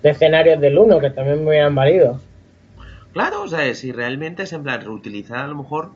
[0.00, 2.20] de escenarios del 1, que también me hubieran valido.
[3.12, 5.90] Claro, o sea, si realmente es en plan reutilizar a lo mejor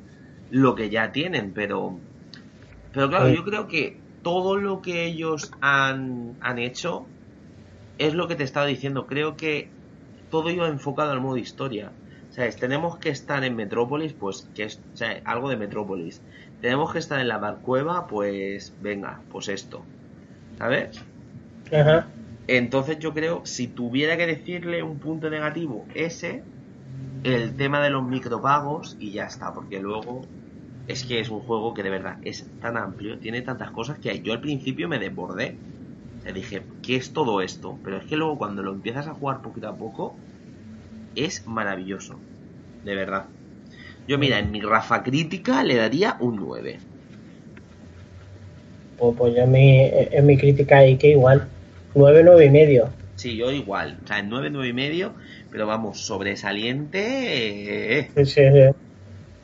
[0.51, 2.01] lo que ya tienen, pero
[2.93, 3.37] pero claro, Sí.
[3.37, 7.07] yo creo que todo lo que ellos han, han hecho
[7.99, 9.07] es lo que te estaba diciendo.
[9.07, 9.71] Creo que
[10.31, 11.93] todo iba enfocado al modo historia.
[12.31, 12.57] ¿Sabes?
[12.57, 16.21] Tenemos que estar en Metrópolis, pues que es o sea, algo de Metrópolis.
[16.61, 19.83] Tenemos que estar en la Barcueva, pues venga, pues esto.
[20.59, 21.03] ¿Sabes?
[21.73, 22.07] Ajá.
[22.47, 26.43] Entonces yo creo, si tuviera que decirle un punto negativo, ese,
[27.25, 30.23] el tema de los micropagos y ya está, porque luego
[30.89, 34.21] es que es un juego que de verdad es tan amplio, tiene tantas cosas que
[34.21, 35.55] yo al principio me desbordé.
[36.25, 37.79] Le dije, ¿qué es todo esto?
[37.85, 40.17] Pero es que luego cuando lo empiezas a jugar poquito a poco,
[41.15, 42.19] es maravilloso.
[42.85, 43.27] De verdad.
[44.07, 46.79] Yo mira, en mi rafa crítica le daría un 9.
[48.99, 51.49] Pues, pues yo en mi, en mi crítica ahí que igual.
[51.95, 52.89] 9, 9 y medio.
[53.17, 53.99] Sí, yo igual.
[54.03, 55.13] O sea, en 9, 9 y medio,
[55.51, 57.99] pero vamos, sobresaliente.
[57.99, 58.11] eh.
[58.17, 58.88] Sí, sí, sí.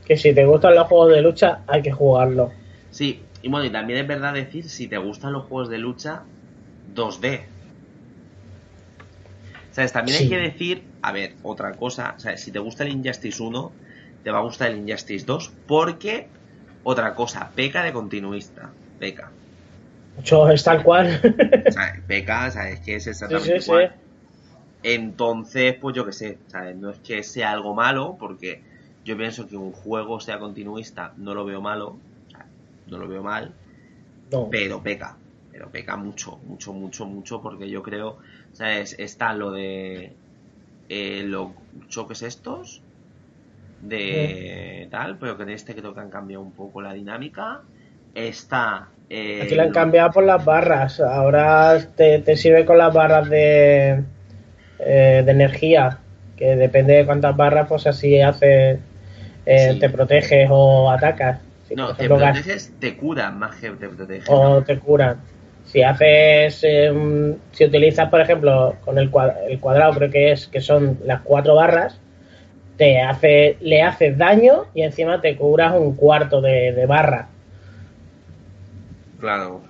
[0.07, 2.53] Que si te gustan los juegos de lucha, hay que jugarlo.
[2.91, 6.23] Sí, y bueno, y también es verdad decir, si te gustan los juegos de lucha,
[6.95, 7.43] 2D.
[9.71, 9.93] ¿Sabes?
[9.93, 12.43] También hay que decir, a ver, otra cosa, ¿sabes?
[12.43, 13.73] Si te gusta el Injustice 1,
[14.23, 16.29] te va a gustar el Injustice 2, porque,
[16.85, 19.31] otra cosa, peca de continuista, peca.
[20.17, 21.21] Mucho es tal cual.
[21.71, 22.81] Sea, peca, ¿sabes?
[22.81, 23.71] Que es exactamente sí, sí.
[23.71, 23.95] igual.
[24.85, 26.77] Entonces, pues yo qué sé, ¿sabes?
[26.77, 28.63] No es que sea algo malo, porque
[29.05, 31.99] yo pienso que un juego sea continuista, no lo veo malo,
[32.87, 33.53] no lo veo mal,
[34.31, 34.49] No.
[34.51, 35.17] pero peca,
[35.53, 38.19] pero peca mucho, mucho, mucho, mucho, porque yo creo,
[38.53, 38.97] ¿sabes?
[38.99, 40.13] Está lo de
[40.89, 41.51] eh, los
[41.89, 42.83] choques estos,
[43.81, 47.63] de tal, pero que en este creo que han cambiado un poco la dinámica.
[48.15, 48.89] Está...
[49.11, 51.01] eh, Aquí la han cambiado por las barras.
[51.01, 54.05] Ahora te, te sirve con las barras de,
[54.79, 55.99] eh, de energía.
[56.37, 58.81] Que depende de cuántas barras, pues así hace.
[59.47, 59.79] Eh, Sí.
[59.81, 61.41] Te proteges o atacas.
[61.69, 64.25] Si, No, te proteges, te curan más que te protegen.
[64.29, 65.17] o te curan.
[65.67, 70.47] Si haces, eh, si utilizas, por ejemplo, con el, cua- el cuadrado, creo que es
[70.47, 71.99] que son las cuatro barras,
[72.77, 77.29] te hace, le haces daño y encima te curas un cuarto de, de barra.
[79.21, 79.63] Claro.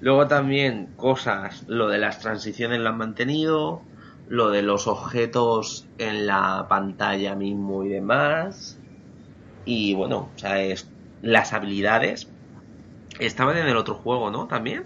[0.00, 3.82] Luego también cosas, lo de las transiciones lo han mantenido,
[4.28, 8.78] lo de los objetos en la pantalla mismo y demás.
[9.64, 10.88] Y bueno, o sea, es,
[11.22, 12.28] las habilidades
[13.18, 14.46] estaban en el otro juego, ¿no?
[14.46, 14.84] También.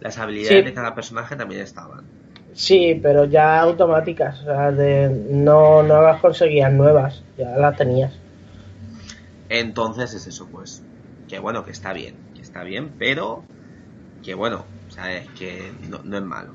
[0.00, 0.64] Las habilidades Sí.
[0.64, 2.04] de cada personaje también estaban.
[2.54, 8.12] Sí, pero ya automáticas, o sea, de, no, no las conseguías nuevas, ya las tenías.
[9.48, 10.82] Entonces es eso, pues.
[11.28, 13.44] Que bueno, que está bien, que está bien, pero
[14.22, 16.54] que bueno, o sea, es que no, no es malo.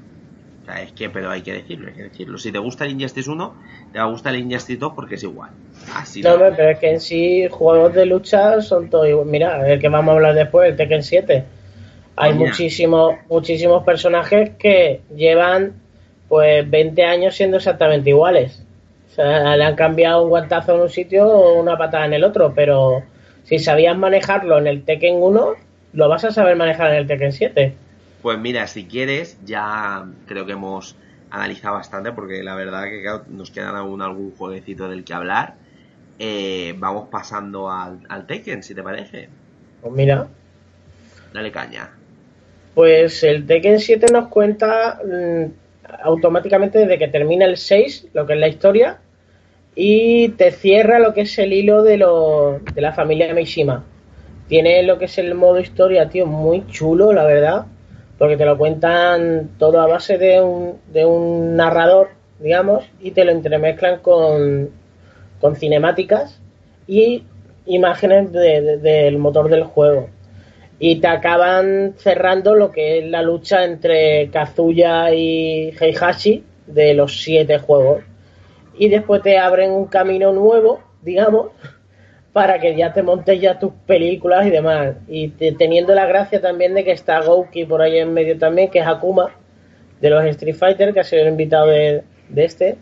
[0.68, 2.38] Sea, es que, pero hay que decirlo, hay que decirlo.
[2.38, 3.55] Si te gusta el Injustice 1,
[3.93, 5.51] te va a gustar el Injustice 2 porque es igual.
[5.95, 6.53] Así No, no.
[6.55, 9.28] pero es que en sí juegos de lucha son todos igual.
[9.28, 11.45] Mira, el que vamos a hablar después, el Tekken 7.
[12.18, 12.49] Hay mira.
[12.49, 15.74] muchísimos, muchísimos personajes que llevan
[16.28, 18.61] pues 20 años siendo exactamente iguales.
[19.09, 22.26] O sea, le han cambiado un guantazo en un sitio o una patada en el
[22.26, 23.03] otro, pero
[23.45, 25.53] si sabías manejarlo en el Tekken 1,
[25.93, 27.74] lo vas a saber manejar en el Tekken 7.
[28.22, 30.95] Pues mira, si quieres, ya creo que hemos
[31.30, 35.55] analizado bastante porque la verdad que claro, nos quedan aún algún jueguecito del que hablar.
[36.20, 39.30] Eh, vamos pasando al, al Tekken, si te parece.
[39.82, 40.28] Pues mira,
[41.34, 41.91] Dale caña.
[42.74, 45.45] Pues el Tekken 7 nos cuenta mm,
[46.03, 48.97] automáticamente desde que termina el 6, lo que es la historia,
[49.76, 53.84] y te cierra lo que es el hilo de, lo, de la familia Mishima.
[54.47, 57.65] Tiene lo que es el modo historia, tío, muy chulo, la verdad,
[58.18, 62.09] porque te lo cuentan todo a base de un, de un narrador,
[62.39, 64.70] digamos, y te lo entremezclan con,
[65.39, 66.39] con cinemáticas
[66.88, 67.24] y
[67.65, 70.09] imágenes de- de- del motor del juego
[70.80, 77.22] y te acaban cerrando lo que es la lucha entre Kazuya y Heihachi de los
[77.24, 78.03] siete juegos.
[78.78, 81.47] Y después te abren un camino nuevo, digamos,
[82.34, 84.96] para que ya te montes ya tus películas y demás.
[85.08, 88.80] Y teniendo la gracia también de que está Gouki por ahí en medio también, que
[88.80, 89.36] es Akuma,
[90.00, 92.04] de los Street Fighter, que ha sido el invitado de,
[92.36, 92.78] este.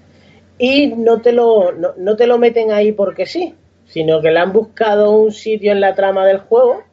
[0.57, 4.53] Y no te, lo, no, te lo meten ahí porque sí, sino que le han
[4.53, 6.83] buscado un sitio en la trama del juego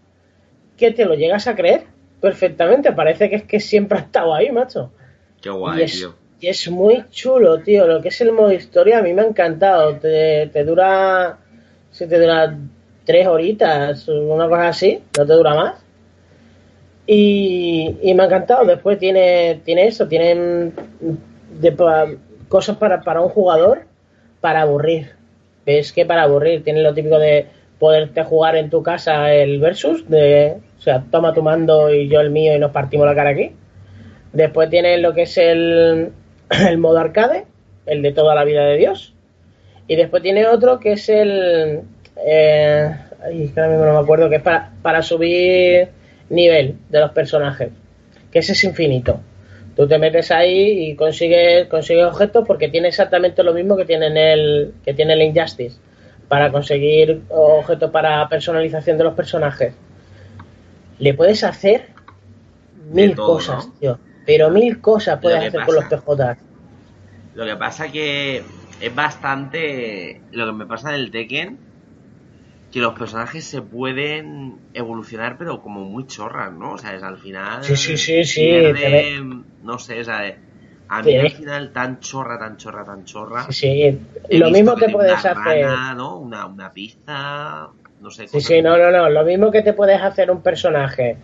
[0.77, 1.85] que te lo llegas a creer
[2.21, 2.93] perfectamente.
[2.93, 4.93] Parece que es que siempre ha estado ahí, macho.
[5.41, 6.15] Qué guay, y tío.
[6.41, 7.87] Y es muy chulo, tío.
[7.87, 9.97] Lo que es el modo historia a mí me ha encantado.
[9.97, 11.39] Te, te dura.
[11.93, 12.59] Si te dura
[13.05, 15.75] tres horitas, una cosa así, no te dura más.
[17.07, 18.65] Y, me ha encantado.
[18.65, 20.75] Después tiene, tiene eso, tienen
[21.61, 22.19] de,
[22.49, 23.83] cosas para, para un jugador
[24.41, 25.13] para aburrir.
[25.65, 27.47] Es que para aburrir, tiene lo típico de
[27.79, 32.21] poderte jugar en tu casa el versus, de, o sea, toma tu mando y yo
[32.21, 33.53] el mío y nos partimos la cara aquí.
[34.33, 36.13] Después tiene lo que es el,
[36.51, 37.47] el modo arcade,
[37.87, 39.15] el de toda la vida de Dios.
[39.93, 41.83] Y después tiene otro que es el...
[42.17, 45.89] Eh, ay, ahora mismo no me acuerdo, que es para, para subir
[46.31, 47.69] nivel de los personajes,
[48.31, 49.21] que ese es infinito.
[49.77, 54.07] Tú te metes ahí y consigues, consigues objetos porque tiene exactamente lo mismo que tiene
[54.07, 55.77] en el, que tiene el Injustice,
[56.27, 59.75] para conseguir objetos para personalización de los personajes.
[61.01, 61.89] Le puedes hacer
[62.91, 63.99] mil cosas, tío.
[64.25, 66.39] Pero mil cosas puedes hacer con los PJ.
[67.35, 68.43] Lo que pasa que
[68.83, 70.21] es bastante.
[70.33, 71.59] Lo que me pasa del Tekken
[72.73, 76.73] que los personajes se pueden evolucionar, pero como muy chorras, ¿no?
[76.73, 77.63] O sea, es al final.
[77.63, 78.51] Sí, sí, sí, sí.
[79.63, 80.35] no sé, o sea,
[80.89, 83.45] a mí al final tan chorra, tan chorra, tan chorra.
[83.51, 84.39] Sí, sí.
[84.39, 85.67] Lo mismo que, puedes hacer.
[85.97, 86.19] ¿no?
[86.19, 87.69] Una, una pista,
[88.01, 88.27] no sé.
[88.29, 89.11] Sí, sí, no, no, no.
[89.11, 91.19] Lo mismo que te puedes hacer un personaje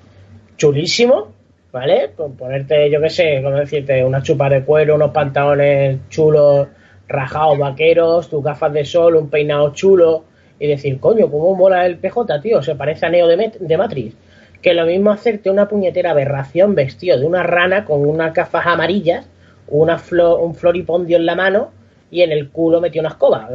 [0.59, 1.33] chulísimo,
[1.73, 2.13] ¿vale?
[2.15, 6.69] Con ponerte, yo qué sé, como decirte, una chupa de cuero, unos pantalones chulos,
[7.09, 10.25] rajados, vaqueros, tus gafas de sol, un peinado chulo
[10.61, 12.63] y decir, coño, ¿cómo mola el PJ, tío?
[12.63, 14.15] Se parece a Neo de, Matrix.
[14.61, 19.27] Que lo mismo hacerte una puñetera aberración vestido de una rana con unas gafas amarillas,
[19.69, 20.01] una
[20.41, 21.71] un floripondio en la mano
[22.11, 23.49] y en el culo metió una escoba.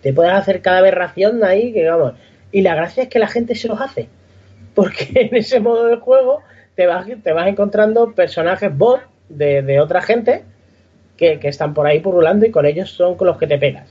[0.00, 2.14] Te puedes hacer cada aberración ahí que vamos.
[2.52, 4.08] Y la gracia es que la gente se los hace.
[4.74, 6.40] Porque en ese modo de juego
[6.74, 10.44] te vas, te vas encontrando personajes bot de, de otra gente
[11.20, 13.86] que, que, están por ahí purulando y con ellos son con los que te pegas.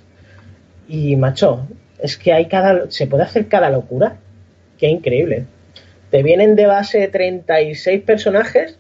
[0.88, 1.68] Y macho,
[2.00, 2.90] es que hay cada.
[2.90, 4.18] Se puede hacer cada locura.
[4.80, 5.46] Qué increíble.
[6.10, 8.80] Te vienen de base 36 personajes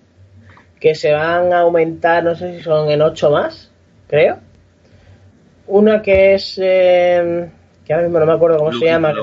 [0.79, 3.69] que se van a aumentar, no sé si son en 8 más,
[4.07, 4.39] creo.
[5.67, 6.59] Una que es.
[6.59, 7.49] Eh,
[7.85, 9.13] que ahora mismo no me acuerdo cómo se llama.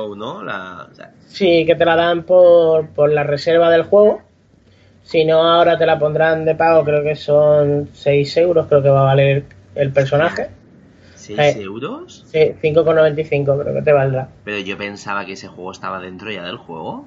[1.27, 4.23] Sí, que te la dan por, por la reserva del juego.
[5.07, 8.89] Si no, ahora te la pondrán de pago, creo que son 6 euros, creo que
[8.89, 9.45] va a valer
[9.77, 10.49] el personaje.
[11.17, 12.25] ¿6 eh, euros?
[12.27, 14.29] Sí, 5,95 creo que te valdrá.
[14.43, 17.07] Pero yo pensaba que ese juego estaba dentro ya del juego.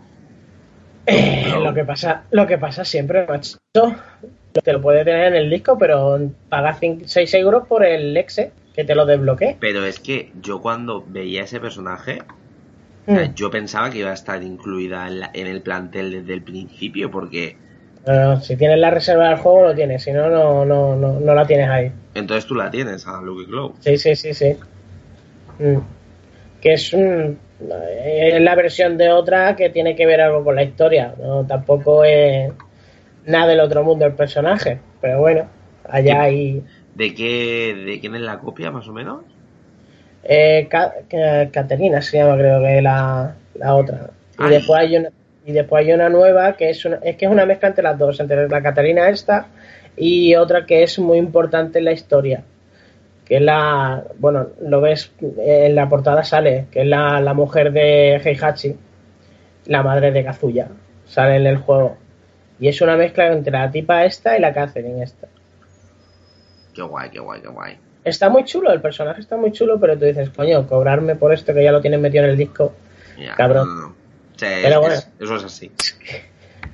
[1.08, 5.50] Eh, lo que pasa lo que pasa siempre, macho, te lo puede tener en el
[5.50, 9.58] disco, pero pagas 6 euros por el exe que te lo desbloquee.
[9.60, 12.20] Pero es que yo cuando veía ese personaje,
[13.08, 13.34] hmm.
[13.36, 17.58] yo pensaba que iba a estar incluida en, el plantel desde el principio, porque
[18.42, 20.04] si tienes la reserva del juego, lo tienes.
[20.04, 21.92] Si no, no, no, no, la tienes ahí.
[22.14, 23.76] Entonces tú la tienes a Lucky Glow.
[23.80, 24.56] Sí, sí, sí, sí.
[25.60, 25.80] Mm.
[26.62, 31.14] Que es, es la versión de otra que tiene que ver algo con la historia.
[31.20, 32.52] No, tampoco es
[33.26, 34.80] nada del otro mundo el personaje.
[35.02, 35.48] Pero bueno,
[35.88, 36.64] allá hay.
[36.96, 39.24] ¿De qué, de quién es la copia, más o menos?
[40.24, 44.10] Eh, Caterina se llama, creo que es la, la otra.
[44.40, 45.10] Y después hay una,
[45.46, 47.98] y después hay una nueva que es, una, es que es una mezcla entre las
[47.98, 49.48] dos, entre la Catalina esta
[49.96, 52.44] y otra que es muy importante en la historia,
[53.26, 57.72] que es la, bueno, lo ves, en la portada sale, que es la, la mujer
[57.72, 58.76] de Heihachi,
[59.66, 60.68] la madre de Kazuya,
[61.06, 61.98] sale en el juego.
[62.60, 65.28] Y es una mezcla entre la tipa esta y la Catherine esta.
[66.74, 67.78] Qué guay, qué guay, qué guay.
[68.04, 71.54] Está muy chulo, el personaje está muy chulo, pero tú dices, coño, cobrarme por esto
[71.54, 72.74] que ya lo tienen metido en el disco.
[73.36, 73.99] cabrón.
[74.40, 75.72] Pero bueno, eso es así.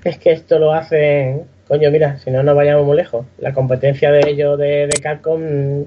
[0.04, 1.46] Es que esto lo hacen.
[1.68, 3.26] Coño, mira, si no nos vayamos muy lejos.
[3.40, 5.86] La competencia de ellos de, de Capcom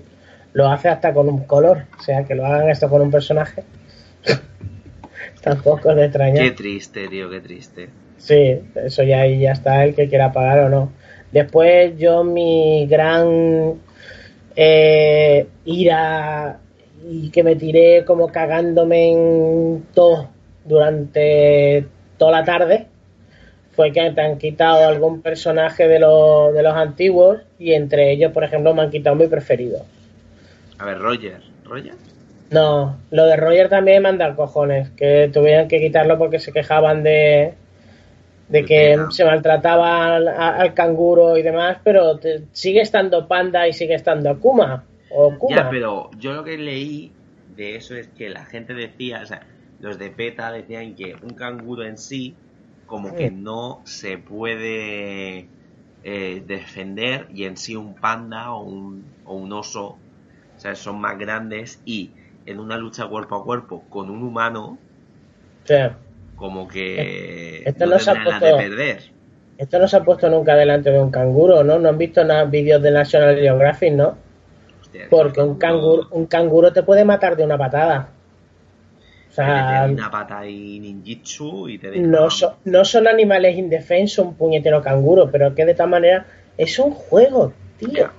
[0.53, 1.85] lo hace hasta con un color.
[1.99, 3.63] O sea, que lo hagan esto con un personaje.
[5.43, 6.45] Tampoco es de extrañar.
[6.45, 7.89] Qué triste, tío, qué triste.
[8.17, 10.93] Sí, eso ya ahí ya está el que quiera pagar o no.
[11.31, 13.75] Después yo mi gran
[14.57, 16.59] eh, ira
[17.09, 20.31] y que me tiré como cagándome en todo
[20.69, 21.87] durante
[22.19, 22.87] toda la tarde
[23.75, 28.33] fue que te han quitado algún personaje de, los, de los antiguos y entre ellos,
[28.33, 29.85] por ejemplo, me han quitado mi preferido.
[30.79, 31.41] A ver, Roger.
[31.65, 31.93] ¿Roger?
[32.51, 37.03] No, lo de Roger también me manda cojones, que tuvieran que quitarlo porque se quejaban
[37.03, 37.53] de,
[38.49, 39.11] de que Pena.
[39.11, 44.31] se maltrataba al, al canguro y demás, pero te- sigue estando Panda y sigue estando
[44.31, 44.85] Akuma.
[45.11, 45.57] O Kuma.
[45.57, 47.13] Ya, pero yo lo que leí
[47.55, 49.43] de eso es que la gente decía, o sea,
[49.79, 52.41] los de PETA decían que un canguro en sí,
[52.85, 55.53] como que no se puede
[56.03, 60.03] eh, defender, y en sí un panda o un, o un oso, o
[60.57, 64.85] sea, son más grandes y en una lucha cuerpo a cuerpo con un humano,
[66.35, 69.03] como que Esto no no se ha nada de puesto- perder.
[69.59, 71.79] esto no se ha puesto nunca delante de un canguro, ¿no?
[71.79, 74.17] No han visto nada vídeos de National Geographic, ¿no?
[74.81, 78.09] Hostia, Porque un canguro, un canguro te puede matar de una patada.
[79.31, 84.35] O sea, una pata y ninjitsu y te no, so- no son animales indefensos, un
[84.35, 86.27] puñetero canguro, pero que de tal manera
[86.57, 88.11] es un juego, tío.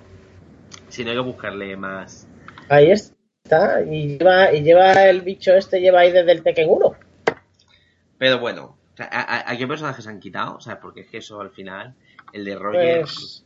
[0.88, 2.28] Si no hay que buscarle más.
[2.70, 3.82] Ahí está.
[3.82, 6.94] Y lleva, y lleva el bicho este, lleva ahí desde el Tekken 1.
[8.18, 10.56] Pero bueno, ¿a, a- a qué personajes han quitado?
[10.58, 11.96] O sea, porque es que eso al final,
[12.34, 13.02] el de Roger.
[13.02, 13.44] Pues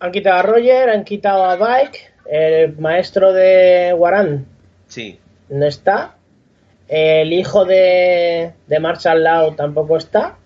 [0.00, 4.46] han quitado a Roger, han quitado a Bike, el maestro de Waran
[4.86, 6.16] Sí, no está.
[6.92, 10.36] El hijo de, de Marshall Law tampoco está.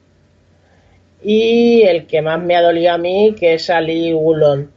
[1.23, 4.71] Y el que más me ha dolido a mí, que es Ali Wulon.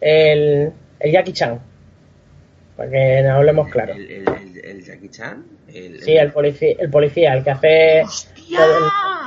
[0.00, 1.60] El, el Jackie Chan.
[2.76, 3.92] Para que nos hablemos claro.
[3.94, 5.44] el, el, el- el Jackie Chan.
[5.72, 8.02] El, Sí, el policía, el policía, el que hace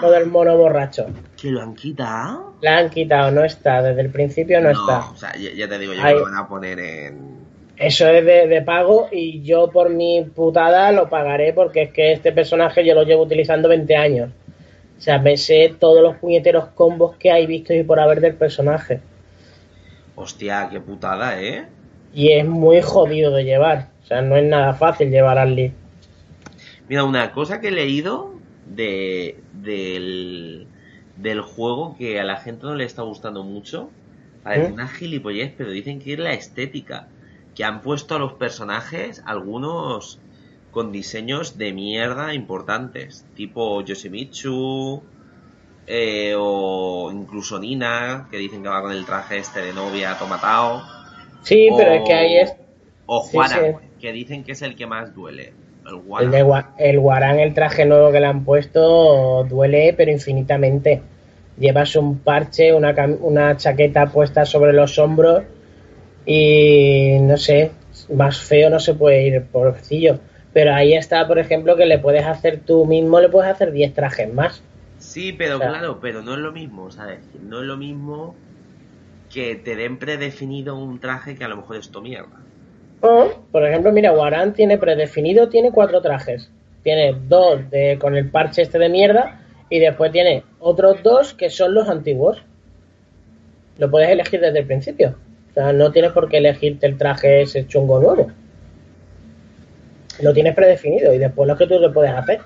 [0.02, 1.06] lo del mono borracho.
[1.42, 2.56] ¿Que lo han quitado?
[2.62, 3.82] La han quitado, no está.
[3.82, 5.10] Desde el principio no, está.
[5.12, 6.14] O sea, ya, ya te digo yo Ahí.
[6.14, 7.45] que lo van a poner en.
[7.78, 12.14] Eso es de, de pago y yo por mi putada lo pagaré porque es que
[12.14, 14.32] este personaje yo lo llevo utilizando 20 años.
[14.98, 18.36] O sea, me sé todos los puñeteros combos que hay visto y por haber del
[18.36, 19.02] personaje.
[20.16, 21.66] Hostia, qué putada, ¿eh?
[22.14, 23.90] Y es muy jodido de llevar.
[24.04, 25.74] O sea, no es nada fácil llevar al Lee.
[26.88, 30.68] Mira, una cosa que he leído de, del,
[31.18, 33.90] del juego que a la gente no le está gustando mucho.
[34.44, 34.74] Parece ¿Eh?
[34.74, 37.08] una gilipollez, pero dicen que es la estética.
[37.56, 40.20] Que han puesto a los personajes algunos
[40.72, 43.26] con diseños de mierda importantes.
[43.36, 45.02] Tipo Yoshimitsu.
[45.88, 50.82] eh, o incluso Nina, que dicen que va con el traje este de novia tomatao.
[51.44, 52.54] Sí, o, pero es que ahí es.
[53.06, 53.88] O Juana, sí.
[54.02, 55.54] que dicen que es el que más duele.
[55.86, 56.32] El El, Juana.
[56.32, 61.04] de Gua- el Guarán, el traje nuevo que le han puesto, duele, pero infinitamente.
[61.60, 65.44] Llevas un parche, una, una chaqueta puesta sobre los hombros
[66.26, 67.72] y no sé,
[68.14, 70.20] más feo no se puede ir, pobrecillo.
[70.54, 73.94] Pero ahí está, por ejemplo, que le puedes hacer tú mismo, le puedes hacer 10
[73.94, 74.62] trajes más.
[75.00, 77.20] Sí, pero O sea- claro, pero no es lo mismo, ¿sabes?
[77.44, 78.36] No es lo mismo
[79.34, 82.40] que te den predefinido un traje que a lo mejor es tu mierda.
[83.02, 86.50] O, por ejemplo, mira, Guarán tiene predefinido, tiene cuatro trajes.
[86.84, 91.50] Tiene dos de, con el parche este de mierda y después tiene otros dos que
[91.50, 92.42] son los antiguos.
[93.78, 95.16] Lo puedes elegir desde el principio.
[95.56, 98.32] O sea, no tienes por qué elegirte el traje ese chungo nuevo.
[100.22, 102.42] Lo tienes predefinido y después lo que tú le puedes hacer.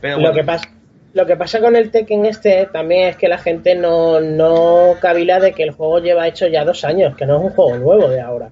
[0.00, 0.68] Pero Lo que pasa
[1.14, 5.38] lo que pasa con el Tekken este también es que la gente no, no cavila
[5.38, 8.08] de que el juego lleva hecho ya dos años, que no es un juego nuevo
[8.08, 8.50] de ahora.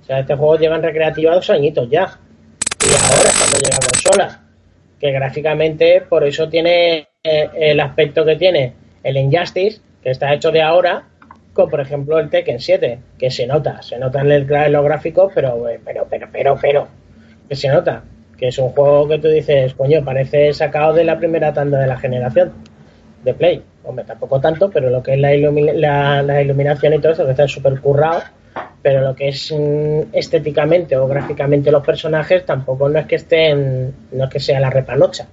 [0.00, 2.16] O sea, este juego lleva en recreativa dos añitos ya.
[2.80, 4.40] Y ahora cuando llega a consola.
[5.00, 10.52] Que gráficamente por eso tiene eh, el aspecto que tiene el Injustice, que está hecho
[10.52, 11.08] de ahora,
[11.54, 15.32] por ejemplo el Tekken 7, que se nota, se nota en, el, en los gráficos,
[15.34, 16.88] pero, eh, pero, pero, pero, pero,
[17.48, 18.02] que se nota.
[18.38, 21.86] Que es un juego que tú dices, coño, parece sacado de la primera tanda de
[21.86, 22.52] la generación
[23.22, 23.62] de Play.
[23.84, 27.24] Hombre, tampoco tanto, pero lo que es la, ilumi- la, la iluminación y todo eso,
[27.26, 28.22] que está súper currado,
[28.80, 33.92] pero lo que es mm, estéticamente o gráficamente los personajes tampoco no es que estén,
[34.12, 35.26] no es que sea la repanocha.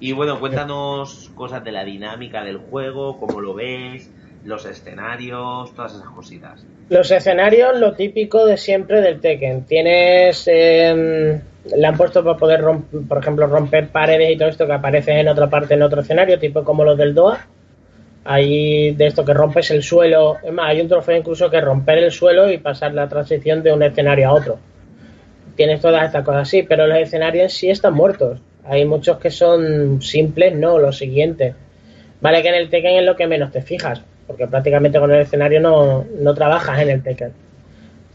[0.00, 4.10] Y bueno, cuéntanos cosas de la dinámica del juego, cómo lo ves,
[4.44, 6.64] los escenarios, todas esas cositas.
[6.88, 9.64] Los escenarios, lo típico de siempre del Tekken.
[9.64, 10.44] Tienes.
[10.46, 11.40] eh,
[11.76, 15.18] le han puesto para poder, romp- por ejemplo, romper paredes y todo esto que aparece
[15.18, 17.46] en otra parte, en otro escenario, tipo como los del DOA.
[18.24, 20.36] Hay de esto que rompes el suelo.
[20.44, 23.72] Es más, hay un trofeo incluso que romper el suelo y pasar la transición de
[23.72, 24.58] un escenario a otro.
[25.56, 28.40] Tienes todas estas cosas así, pero los escenarios en sí están muertos.
[28.68, 31.54] Hay muchos que son simples, no, lo siguiente.
[32.20, 35.20] Vale que en el Tekken es lo que menos te fijas, porque prácticamente con el
[35.20, 37.32] escenario no, no trabajas en el Tekken.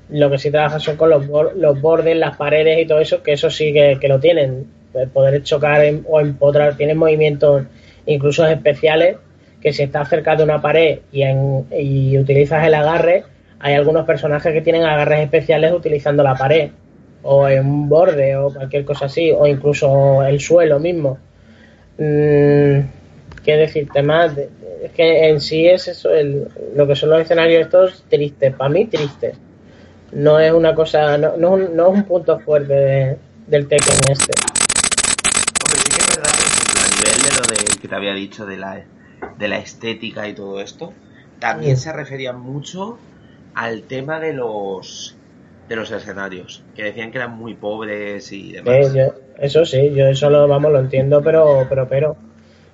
[0.10, 1.26] Lo que sí trabajas son con los,
[1.56, 4.66] los bordes, las paredes y todo eso, que eso sí que, que lo tienen.
[4.94, 7.64] El poder chocar en- o empotrar, tienen movimientos
[8.06, 9.18] incluso especiales,
[9.62, 11.24] que si estás cerca de una pared y,
[11.78, 13.24] y utilizas el agarre,
[13.60, 16.72] hay algunos personajes que tienen agarres especiales utilizando la pared
[17.24, 21.18] o en un borde o cualquier cosa así, o incluso el suelo mismo.
[21.98, 22.80] Mm,
[23.44, 24.34] ¿Qué decirte más?
[24.38, 28.70] Es que en sí es eso, el, lo que son los escenarios estos tristes, para
[28.70, 29.36] mí tristes.
[30.12, 33.18] No es una cosa, no, no, es un- no es un punto fuerte de-
[33.48, 34.32] del Tekken este.
[35.64, 38.46] Hombre, sí que es verdad que a nivel de lo de, que te había dicho
[38.46, 38.84] de la,
[39.38, 40.94] de la estética y todo esto,
[41.40, 41.78] también Mm.
[41.78, 42.98] se refería mucho
[43.56, 45.16] al tema de los
[45.72, 48.94] de los escenarios, que decían que eran muy pobres y demás.
[48.94, 52.18] Yo- eso sí, yo eso lo, vamos, lo entiendo, pero, pero, pero,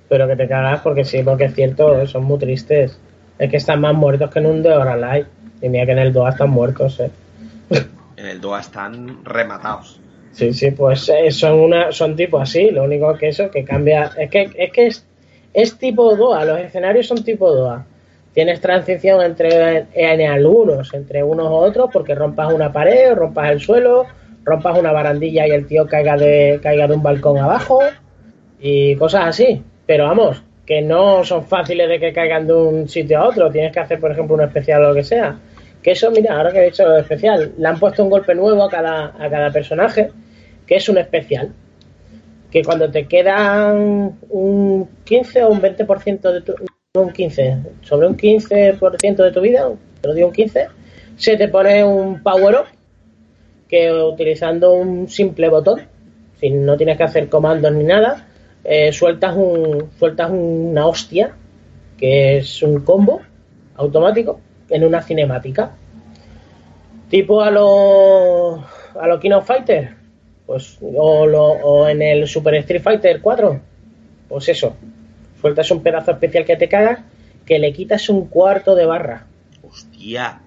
[0.09, 2.99] pero que te cagas porque sí, porque es cierto, son muy tristes.
[3.37, 5.27] Es que están más muertos que en un Dead or Alive.
[5.61, 7.11] Y mira que en el 2 están muertos, eh.
[8.17, 9.99] En el DOA están rematados.
[10.31, 14.11] Sí, sí, pues eh, son una, son tipo así, lo único que eso que cambia,
[14.17, 15.05] es que es que es,
[15.53, 17.85] es tipo DOA, los escenarios son tipo DOA.
[18.38, 23.59] Tienes transición entre en algunos, entre unos u otros, porque rompas una pared, rompas el
[23.59, 24.05] suelo,
[24.43, 27.79] rompas una barandilla y el tío caiga de, caiga de un balcón abajo
[28.59, 29.63] y cosas así.
[29.88, 33.49] Pero vamos, que no son fáciles de que caigan de un sitio a otro.
[33.49, 35.35] Tienes que hacer, por ejemplo, un especial o lo que sea.
[35.81, 38.63] Que eso, mira, ahora que he dicho lo especial, le han puesto un golpe nuevo
[38.65, 40.11] a cada, a cada personaje,
[40.67, 41.51] que es un especial.
[42.51, 46.53] Que cuando te quedan un 15 o un 20% de tu.
[47.01, 49.69] Un 15, sobre un 15% de tu vida,
[50.01, 50.67] te lo digo un 15,
[51.15, 52.65] se te pone un power up
[53.67, 55.81] que utilizando un simple botón,
[56.39, 58.27] si no tienes que hacer comandos ni nada,
[58.63, 61.31] eh, sueltas un sueltas una hostia
[61.97, 63.21] que es un combo
[63.75, 64.39] automático
[64.69, 65.71] en una cinemática.
[67.09, 68.59] Tipo a los
[68.99, 69.95] a los King of Fighter
[70.45, 73.59] pues o, lo- o en el Super Street Fighter 4
[74.29, 74.75] pues eso
[75.41, 76.99] sueltas un pedazo especial que te cagas
[77.45, 79.25] que le quitas un cuarto de barra
[79.63, 80.39] Hostia.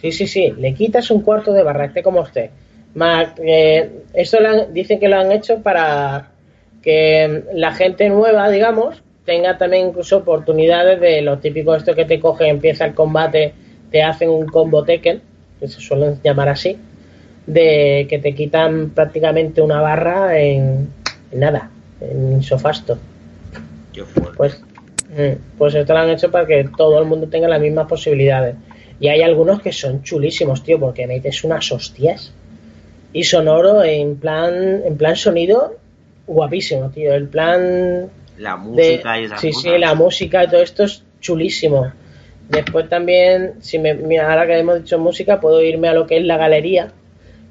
[0.00, 2.50] Sí, sí, sí, le quitas un cuarto de barra, esté como esté.
[2.94, 6.28] Más, eh, esto lo han- dicen que lo han hecho para
[6.82, 12.20] que la gente nueva, digamos, tenga también incluso oportunidades de los típicos esto que te
[12.20, 13.54] coge, empieza el combate,
[13.90, 15.20] te hacen un combo Tekken,
[15.58, 16.76] que se suelen llamar así,
[17.46, 20.88] de que te quitan prácticamente una barra en,
[21.32, 21.70] en nada,
[22.00, 22.98] en sofasto.
[23.96, 24.36] Qué fuerte.
[24.36, 24.62] Pues,
[25.08, 28.56] mm, pues esto lo han hecho para que todo el mundo tenga las mismas posibilidades.
[29.00, 32.32] Y hay algunos que son chulísimos, tío, porque metes unas hostias.
[33.14, 35.76] Y sonoro en plan, en plan sonido,
[36.26, 37.14] guapísimo, tío.
[37.14, 39.62] El plan la de, música y esas sí, cosas.
[39.62, 41.90] sí, la música y todo esto es chulísimo.
[42.50, 46.18] Después también, si me, mira, ahora que hemos dicho música, puedo irme a lo que
[46.18, 46.92] es la galería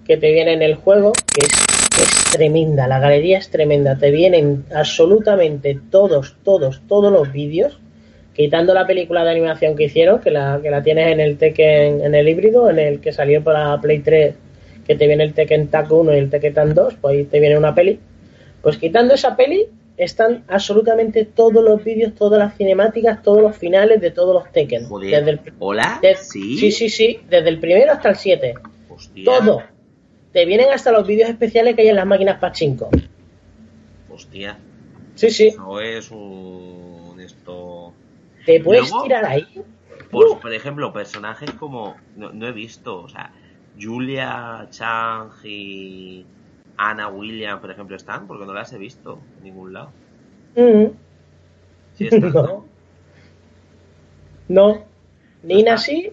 [0.06, 1.75] que te viene en el juego, que es
[2.38, 2.88] tremenda.
[2.88, 3.98] La galería es tremenda.
[3.98, 7.80] Te vienen absolutamente todos, todos, todos los vídeos,
[8.34, 12.04] quitando la película de animación que hicieron, que la, que la tienes en el Tekken,
[12.04, 14.36] en el híbrido, en el que salió para Play 3,
[14.86, 17.58] que te viene el Tekken Tag 1 y el Tekken 2, pues ahí te viene
[17.58, 18.00] una peli.
[18.62, 19.68] Pues quitando esa peli,
[19.98, 24.86] están absolutamente todos los vídeos, todas las cinemáticas, todos los finales de todos los Tekken.
[24.88, 25.24] Joder.
[25.24, 26.00] Desde el, ¿Hola?
[26.22, 26.58] ¿Sí?
[26.58, 28.54] sí, sí, sí, desde el primero hasta el 7.
[28.90, 29.24] Hostia.
[29.26, 29.75] Todo.
[30.36, 32.90] Te vienen hasta los vídeos especiales que hay en las máquinas Pachinko.
[34.10, 34.58] Hostia.
[35.16, 35.48] Sí, sí.
[35.48, 37.16] Eso es un...
[37.22, 37.94] Esto...
[38.46, 39.48] Te puedes Luego- tirar ahí.
[40.12, 40.40] Por, Uh.
[40.42, 41.96] por ejemplo, personajes como...
[42.18, 43.32] No, no he visto, o sea...
[43.82, 46.26] Julia Chang y
[46.76, 49.92] Anna Williams, por ejemplo, están, porque no las he visto en ningún lado.
[50.58, 50.88] Mm,
[51.94, 52.42] Sí están, ¿no?
[52.44, 52.66] No.
[54.50, 54.84] No.
[55.44, 56.12] Nina sí,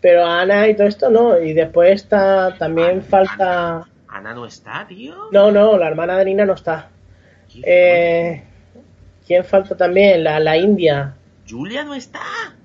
[0.00, 1.38] pero Ana y todo esto no.
[1.40, 3.88] Y después está también Ana- falta.
[4.08, 5.14] Ana no está, tío.
[5.32, 6.88] No, no, la hermana de Nina no está.
[7.62, 8.42] Eh,
[9.26, 10.24] ¿Quién falta también?
[10.24, 11.14] La, la India.
[11.48, 12.20] Julia no está.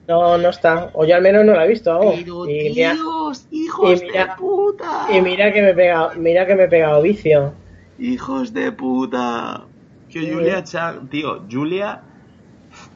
[0.07, 0.89] No, no está.
[0.93, 1.99] O yo al menos no la he visto.
[2.15, 3.68] Pero Y mira, hijos y
[4.05, 5.07] mira- de puta.
[5.11, 7.53] y mira que me he pegado, mira que me he pegado vicio.
[7.99, 9.64] Hijos de puta.
[10.10, 10.31] Que Sí.
[10.31, 10.64] Julia
[11.10, 12.01] tío, Julia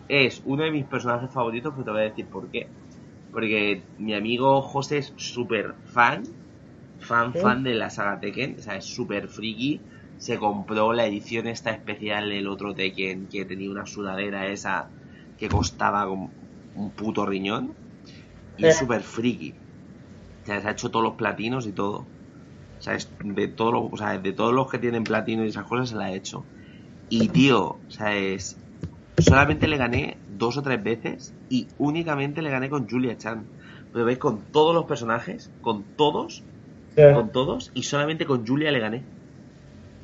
[0.07, 2.67] es uno de mis personajes favoritos, pero te voy a decir por qué.
[3.37, 6.23] Porque mi amigo José es súper fan,
[6.99, 7.39] fan, Sí.
[7.39, 9.79] fan de la saga Tekken, o sea, es súper friki.
[10.17, 14.89] Se compró la edición esta especial del otro Tekken que tenía una sudadera esa
[15.37, 16.31] que costaba como
[16.73, 17.73] un puto riñón.
[18.57, 19.53] Y es súper friki.
[20.41, 22.07] O sea, se ha hecho todos los platinos y todo.
[22.79, 25.49] O sea, es de, todos los, o sea, de todos los que tienen platino y
[25.49, 26.43] esas cosas se la ha hecho.
[27.07, 28.57] Y tío, o sea, es.
[29.19, 33.45] Solamente le gané dos o tres veces y únicamente le gané con Julia Chan.
[33.93, 36.43] Pero veis, con todos los personajes, con todos,
[37.13, 39.03] con todos, y solamente con Julia le gané.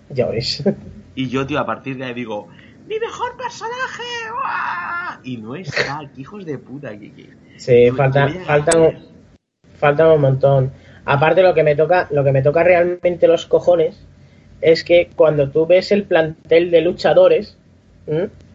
[0.09, 0.63] Ya veis.
[1.15, 2.47] Y yo, tío, a partir de ahí digo,
[2.87, 4.01] ¡mi mejor personaje!
[4.33, 5.19] ¡Uah!
[5.23, 6.89] Y no está, qué hijos de puta.
[6.97, 8.97] Que, que- Sí, Yo- faltan, ganar.
[9.77, 10.71] faltan un montón.
[11.05, 14.03] Aparte lo que me toca, lo que me toca realmente los cojones
[14.61, 17.57] es que cuando tú ves el plantel de luchadores,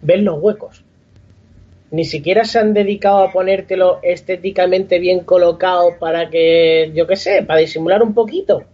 [0.02, 0.82] ves los huecos.
[1.90, 7.42] Ni siquiera se han dedicado a ponértelo estéticamente bien colocado para que, yo qué sé,
[7.42, 8.64] para disimular un poquito.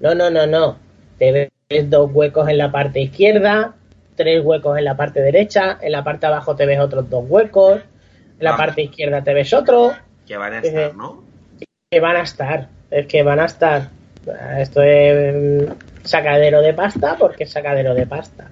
[0.00, 0.78] No, no, no, no.
[1.18, 3.74] Te ves dos huecos en la parte izquierda,
[4.16, 7.24] tres huecos en la parte derecha, en la parte de abajo te ves otros dos
[7.28, 7.80] huecos,
[8.38, 9.92] en la parte izquierda te ves otro.
[10.26, 11.22] Que van a estar, ¿no?
[11.90, 13.90] Que van a estar, es que van a estar.
[14.58, 15.72] Esto es mm,
[16.02, 18.50] sacadero de pasta porque es sacadero de pasta.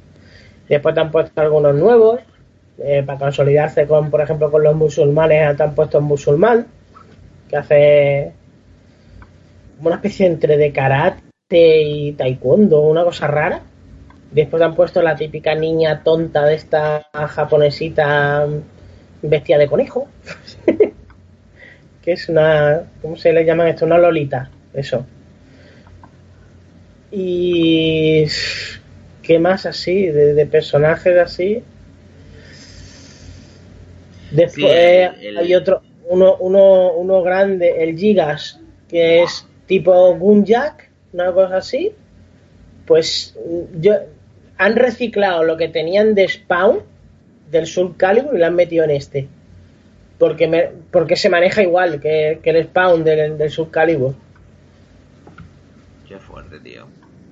[0.69, 2.21] Después te han puesto algunos nuevos
[2.83, 6.67] eh, para consolidarse con, por ejemplo, con los musulmanes, han puesto un musulmán
[7.49, 8.33] que hace
[9.81, 13.63] una especie entre de karate y taekwondo, una cosa rara.
[14.31, 18.47] Después han puesto la típica niña tonta de esta japonesita
[19.21, 20.09] bestia de conejo.
[22.03, 22.83] que es una.
[23.01, 23.87] ¿Cómo se le llaman esto?
[23.87, 24.51] Una lolita.
[24.75, 25.07] Eso.
[27.11, 28.27] Y.
[29.23, 30.07] ¿Qué más así?
[30.07, 31.63] De, personajes así.
[34.33, 35.83] Después hay otro.
[36.09, 41.93] Uno, uno, uno grande, el Gigas, que es tipo Gunjak, una cosa así.
[42.87, 43.37] Pues
[43.81, 43.95] yo
[44.59, 46.81] han reciclado lo que tenían de Spawn
[47.51, 49.29] del Soul Calibur y lo han metido en este.
[50.19, 54.15] Porque, me, porque se maneja igual que, el Spawn del, del Soul Calibur.
[56.09, 56.87] Qué fuerte, tío.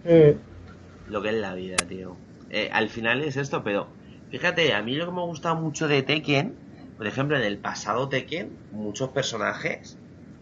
[0.05, 1.11] Mm.
[1.11, 2.17] Lo que es la vida, tío.
[2.51, 3.87] Eh, al final es esto, pero
[4.31, 6.55] fíjate, a mí lo que me gusta mucho de Tekken,
[7.01, 9.97] por ejemplo, en el pasado Tekken, muchos personajes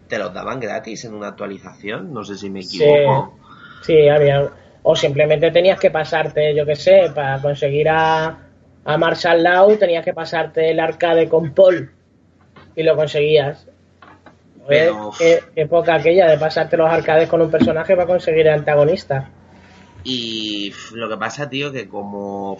[0.08, 3.38] te los daban gratis en una actualización, no sé si me equivoco.
[3.82, 4.50] Sí, había
[4.82, 8.38] o simplemente tenías que pasarte, yo qué sé, para conseguir a,
[8.84, 11.92] a Marshall Law tenías que pasarte el arcade con Paul
[12.74, 13.64] y lo conseguías.
[14.66, 15.12] Pero...
[15.16, 19.30] ¿Qué, época aquella de pasarte los arcades con un personaje para conseguir el antagonista.
[20.02, 22.58] Y lo que pasa, tío, que como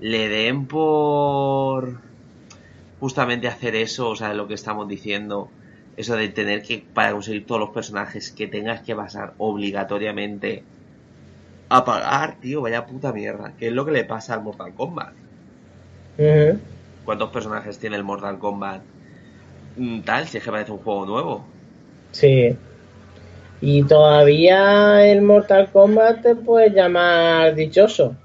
[0.00, 2.12] le den por
[3.04, 5.50] justamente hacer eso, o sea, lo que estamos diciendo,
[5.98, 10.62] eso de tener que, para conseguir todos los personajes, que tengas que pasar obligatoriamente
[11.68, 13.52] a pagar, tío, vaya puta mierda.
[13.58, 15.12] ¿Qué es lo que le pasa al Mortal Kombat?
[17.04, 18.80] ¿Cuántos personajes tiene el Mortal Kombat?
[19.76, 21.44] Mm, tal, si es que parece un juego nuevo.
[22.12, 22.56] Sí.
[23.60, 28.16] Y todavía el Mortal Kombat te puedes llamar dichoso.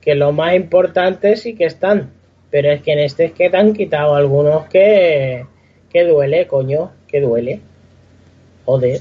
[0.00, 2.21] Que lo más importante sí que están.
[2.52, 5.46] Pero es que en este es que te han quitado algunos que,
[5.90, 7.60] que duele, coño, que duele.
[8.66, 9.00] Joder.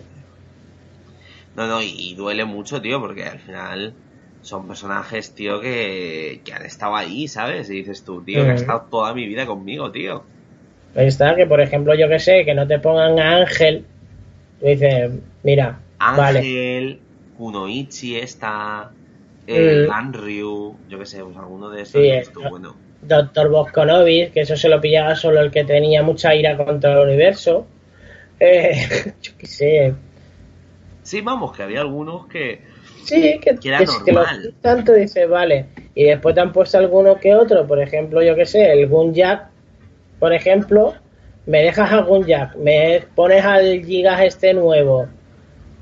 [1.58, 3.94] No, no, y, duele mucho, tío, porque al final
[4.42, 7.70] son personajes, tío, que, han estado ahí, ¿sabes?
[7.70, 10.24] Y dices tú, tío, que ha estado toda mi vida conmigo, tío.
[10.96, 13.86] Ahí está, que por ejemplo, yo que sé, que no te pongan a Ángel.
[14.62, 15.12] Tú dices,
[15.44, 17.02] mira, Ángel,
[17.38, 18.92] Kunoichi está,
[19.46, 22.02] eh, Ganryu, yo que sé, pues alguno de esos.
[22.02, 22.76] Sí, bueno.
[23.02, 27.08] Doctor Boskonovich, que eso se lo pillaba solo el que tenía mucha ira contra el
[27.08, 27.66] universo.
[28.40, 29.94] Eh, yo qué sé,
[31.04, 32.62] Sí, vamos, que había algunos que.
[33.04, 34.24] Sí, que, que, que, lo
[34.62, 35.66] tanto dice, vale.
[35.96, 39.50] Y después te han puesto alguno que otro, por ejemplo, yo que sé, el Gunjack,
[40.20, 40.94] por ejemplo,
[41.48, 45.08] me dejas a Gunjack, me pones al Gigas este nuevo,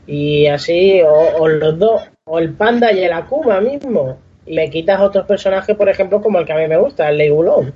[0.08, 4.18] y así, o, los dos, o el Panda y el Akuma mismo,
[4.50, 7.18] y me quitas otros personajes, por ejemplo, como el que a mí me gusta, el
[7.18, 7.74] Leigulón.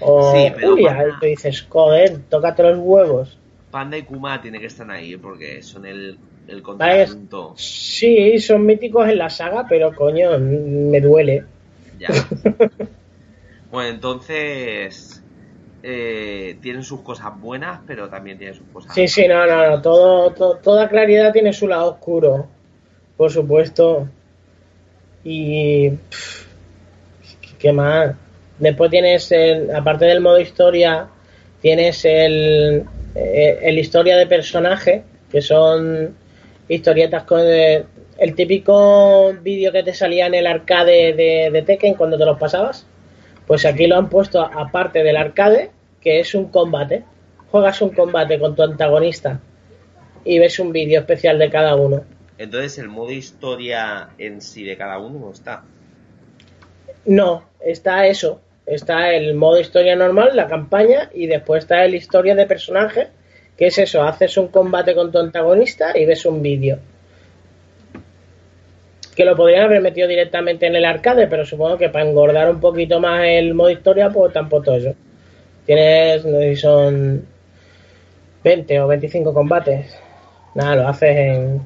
[0.00, 3.36] O Julia, y tú dices, joder, tócate los huevos.
[3.70, 6.18] Panda y Kuma tiene que estar ahí porque son el
[6.48, 7.52] el contrapunto.
[7.56, 11.44] Sí, son míticos en la saga, pero coño, me duele.
[11.98, 12.08] Ya.
[13.70, 15.22] bueno, entonces
[15.82, 18.94] eh, tienen sus cosas buenas, pero también tienen sus cosas.
[18.94, 19.82] Sí, sí, no, no, no.
[19.82, 20.30] Todo,
[20.62, 22.46] toda claridad tiene su lado oscuro,
[23.16, 24.08] por supuesto.
[25.28, 25.90] Y.
[27.58, 28.14] ¿Qué más?
[28.58, 31.08] Después tienes, el, aparte del modo historia,
[31.60, 32.84] tienes el,
[33.14, 36.16] eh, el historia de personaje, que son
[36.68, 42.24] historietas con el, típico vídeo que te salía en el arcade de, Tekken cuando te
[42.24, 42.86] los pasabas.
[43.46, 47.04] Pues aquí lo han puesto aparte del arcade, que es un combate.
[47.50, 49.40] Juegas un combate con tu antagonista
[50.24, 52.17] y ves un vídeo especial de cada uno.
[52.38, 55.64] Entonces el modo historia en sí de cada uno no está.
[57.04, 58.40] No, está eso.
[58.64, 63.08] Está el modo historia normal, la campaña, y después está el historia de personaje,
[63.58, 64.04] ¿Qué es eso?
[64.04, 66.78] Haces un combate con tu antagonista y ves un vídeo.
[69.16, 72.60] Que lo podrían haber metido directamente en el arcade, pero supongo que para engordar un
[72.60, 74.94] poquito más el modo historia, pues tampoco eso.
[75.66, 77.26] Tienes, no sé si son
[78.44, 79.92] 20 o 25 combates.
[80.54, 81.62] Nada, lo haces en.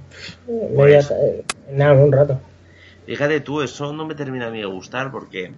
[0.76, 1.10] media- Pues-
[1.68, 2.40] en nada, en un rato.
[3.06, 5.52] Fíjate tú, eso no me termina a mí de gustar porque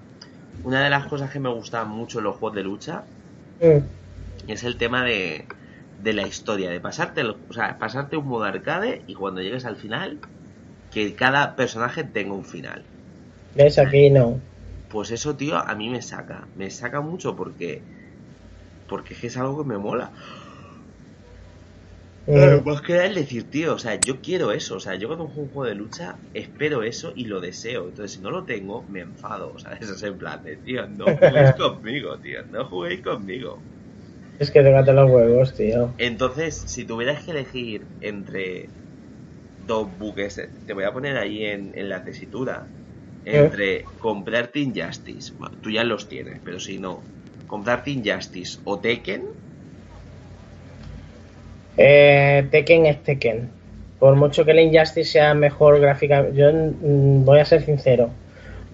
[0.63, 3.03] una de las cosas que me gustan mucho en los juegos de lucha
[3.61, 4.51] Mm.
[4.51, 5.47] es el tema de,
[6.03, 9.77] de la historia, de pasarte, o sea, pasarte un modo arcade y cuando llegues al
[9.77, 10.19] final,
[10.93, 12.83] que cada personaje tenga un final.
[13.55, 13.79] ¿Ves?
[13.79, 14.41] Aquí no.
[14.89, 16.47] Pues eso, tío, a mí me saca.
[16.57, 17.83] Me saca mucho porque.
[18.89, 20.11] Porque es que es algo que me mola.
[22.27, 22.65] Eh, Mm.
[22.65, 24.77] Más que nada el decir, tío, o sea, yo quiero eso.
[24.77, 27.89] O sea, yo cuando juego un juego de lucha, espero eso y lo deseo.
[27.89, 29.53] Entonces, si no lo tengo, me enfado.
[29.53, 33.67] O sea, eso es en plan de, tío, no juguéis conmigo, tío, no juguéis conmigo.
[34.39, 35.95] Es que tócate los huevos, tío.
[35.97, 38.75] Entonces, si tuvieras que elegir entre
[39.57, 42.73] dos buques, eh, te voy a poner ahí en, en la tesitura,
[43.25, 47.11] entre comprarte Injustice, bueno, tú ya los tienes, pero si no,
[47.47, 49.27] comprarte Injustice o Tekken,
[51.77, 53.51] Eh, Tekken es Tekken.
[53.99, 58.11] Por mucho que el Injustice sea mejor gráficamente, yo mm, voy a ser sincero.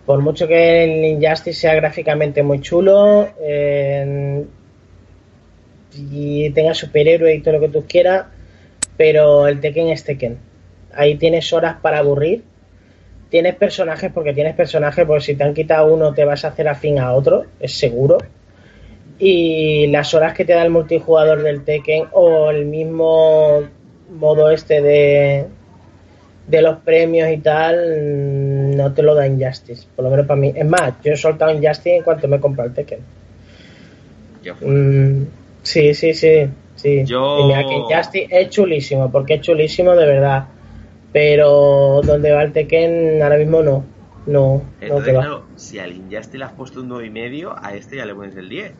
[0.06, 4.44] Por mucho que el Injustice sea gráficamente muy chulo eh,
[5.92, 8.26] y tenga superhéroe y todo lo que tú quieras,
[8.96, 10.38] pero el Tekken es Tekken.
[10.94, 12.42] Ahí tienes horas para aburrir.
[13.30, 16.66] Tienes personajes porque tienes personajes, porque si te han quitado uno te vas a hacer
[16.68, 18.18] afín a otro, es seguro
[19.22, 23.60] y las horas que te da el multijugador del Tekken o el mismo
[24.18, 25.46] modo este de
[26.46, 30.52] de los premios y tal no te lo da Injustice por lo menos para mí
[30.56, 33.00] es más yo he soltado Injustice en cuanto me he comprado el Tekken
[34.58, 34.68] fue.
[34.68, 35.26] Mm,
[35.62, 40.06] sí sí sí sí Yo- Y mira que Injustice es chulísimo porque es chulísimo de
[40.06, 40.46] verdad
[41.12, 43.84] pero donde va el Tekken ahora mismo no
[44.26, 45.02] no va.
[45.02, 48.14] claro, si al Injustice le has puesto un 9 y medio, a este ya le
[48.14, 48.72] pones el 10.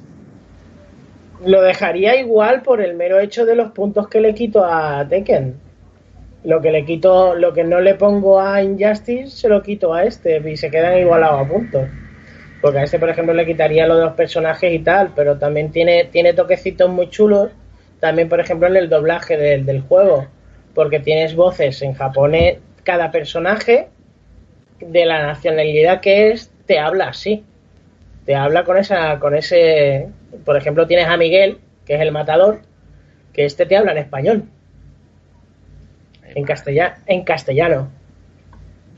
[1.45, 5.55] Lo dejaría igual por el mero hecho de los puntos que le quito a Tekken.
[6.45, 10.05] Lo que le quito, lo que no le pongo a Injustice, se lo quito a
[10.05, 11.89] este y se quedan igualados a puntos.
[12.61, 15.71] Porque a este, por ejemplo, le quitaría lo de los personajes y tal, pero también
[15.71, 17.51] tiene, tiene toquecitos muy chulos.
[18.01, 20.27] También, por ejemplo, en el doblaje del, del juego.
[20.75, 23.89] Porque tienes voces en japonés, cada personaje
[24.79, 27.45] de la nacionalidad que es, te habla así
[28.25, 30.09] te habla con esa con ese
[30.45, 32.61] por ejemplo tienes a Miguel que es el matador
[33.33, 34.45] que este te habla en español.
[36.23, 37.91] En castellano en castellano.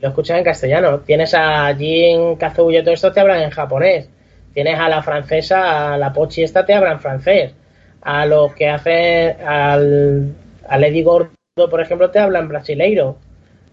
[0.01, 0.99] Lo escuchas en castellano.
[0.99, 4.09] Tienes a Jin Kazuya todo esto te hablan en japonés.
[4.53, 7.53] Tienes a la francesa a la Pochi esta te hablan francés.
[8.01, 10.35] A los que hacen al
[10.67, 13.17] a Lady Gordo por ejemplo te hablan brasileiro.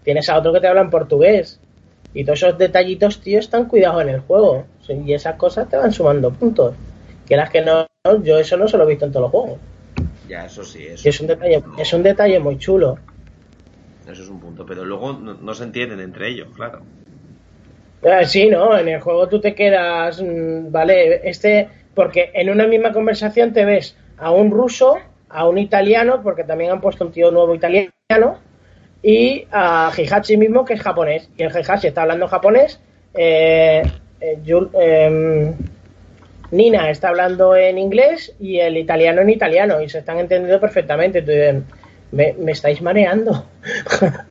[0.03, 1.59] Tienes a otro que te habla en portugués.
[2.13, 4.65] Y todos esos detallitos, tío, están cuidados en el juego.
[4.91, 6.75] Y esas cosas te van sumando puntos.
[7.25, 7.87] Que las que no,
[8.23, 9.59] yo eso no se lo he visto en todos los juegos.
[10.27, 12.97] Ya, eso sí, eso, Y es un detalle, es un detalle muy chulo.
[14.03, 14.65] eso es un punto.
[14.65, 16.81] Pero luego no, no se entienden entre ellos, claro.
[18.01, 18.77] Eh, sí, ¿no?
[18.77, 23.63] En el juego tú te quedas, mm, vale, este, porque en una misma conversación te
[23.65, 24.97] ves a un ruso,
[25.29, 28.39] a un italiano, porque también han puesto un tío nuevo italiano,
[29.03, 31.29] y a Hihachi mismo, que es japonés.
[31.37, 32.79] Y el Hihachi está hablando japonés,
[33.13, 33.83] eh,
[34.21, 34.39] eh,
[34.73, 35.53] em,
[36.51, 41.63] Nina está hablando en inglés y el italiano en italiano, y se están entendiendo perfectamente.
[42.11, 43.45] Me, me estáis mareando.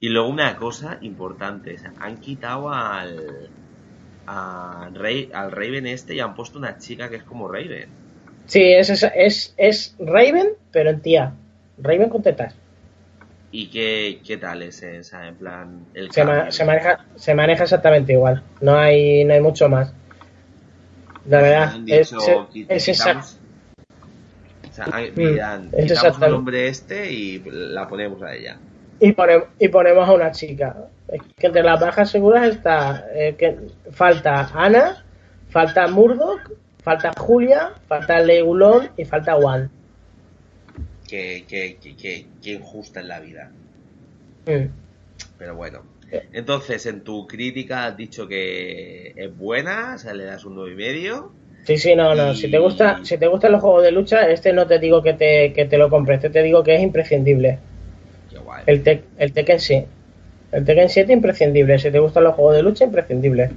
[0.00, 3.48] Y luego una cosa importante, o sea, han quitado al,
[4.26, 7.88] al, Rey, al Raven este y han puesto una chica que es como Raven.
[8.46, 11.32] Sí, es, es, es, es Raven, pero en tía.
[11.78, 12.54] Raven con tetas.
[13.52, 15.26] ¿Y qué, qué tal es esa?
[15.26, 18.42] En plan, el Se, ma- se maneja, se maneja exactamente igual.
[18.60, 19.92] No hay, no hay mucho más.
[21.26, 23.38] La verdad, es, dicho, es, qui- es esa- quitamos-
[24.70, 28.56] o sea, han- Mm, es quitamos el nombre este y la ponemos a ella.
[29.00, 30.76] y, ponemos, y ponemos a una chica.
[31.08, 33.56] Es que entre las bajas seguras está eh, que
[33.90, 35.02] falta Ana,
[35.48, 36.40] falta Murdoch,
[36.84, 39.70] falta Julia, falta Leulón y falta Juan.
[41.10, 43.50] Que, que, que, que, injusta en la vida.
[45.38, 45.82] Pero bueno.
[46.32, 50.72] Entonces, en tu crítica has dicho que es buena, o sea, le das un 9
[50.72, 51.32] y medio.
[51.64, 52.32] Sí, sí, no, no.
[52.32, 55.02] Y- Si te gusta, si te gustan los juegos de lucha, este no te digo
[55.02, 57.58] que te, que te lo compres, este te digo que es imprescindible.
[58.30, 58.62] Qué guay.
[58.66, 59.84] El, Tek- el Tekken sí.
[60.52, 61.78] El Tekken 7 imprescindible.
[61.78, 63.50] Si te gustan los juegos de lucha, imprescindible.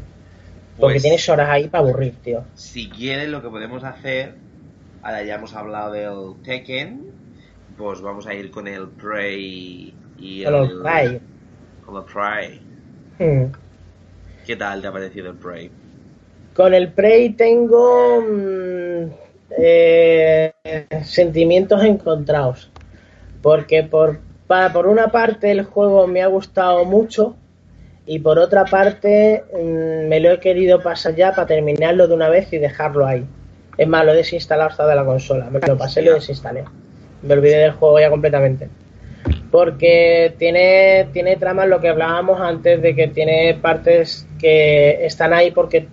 [0.79, 2.43] Porque Pues, tienes horas ahí para aburrir, tío.
[2.55, 4.33] Si quieres, lo que podemos hacer,
[5.01, 7.01] ahora ya hemos hablado del Tekken,
[7.77, 11.21] pues vamos a ir con el Prey y Con el Prey.
[11.85, 12.61] Con el Prey.
[13.19, 13.51] Hmm.
[14.45, 15.71] ¿Qué tal te ha parecido el Prey?
[16.53, 19.11] Con el Prey tengo mm,
[19.57, 20.53] eh,
[21.03, 22.69] sentimientos encontrados.
[23.41, 27.35] Porque por, para, por una parte el juego me ha gustado mucho
[28.05, 32.29] y por otra parte mm, me lo he querido pasar ya para terminarlo de una
[32.29, 33.25] vez y dejarlo ahí.
[33.77, 35.49] Es más, lo he desinstalado hasta de la consola.
[35.49, 36.63] Me lo pasé y lo desinstalé.
[37.23, 38.69] Me olvidé del juego ya completamente.
[39.51, 45.51] Porque tiene, tiene tramas lo que hablábamos antes de que tiene partes que están ahí
[45.51, 45.87] porque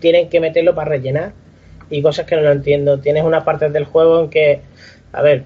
[0.00, 1.32] tienen que meterlo para rellenar
[1.90, 2.98] y cosas que no lo entiendo.
[3.00, 4.60] Tienes unas partes del juego en que,
[5.12, 5.44] a ver,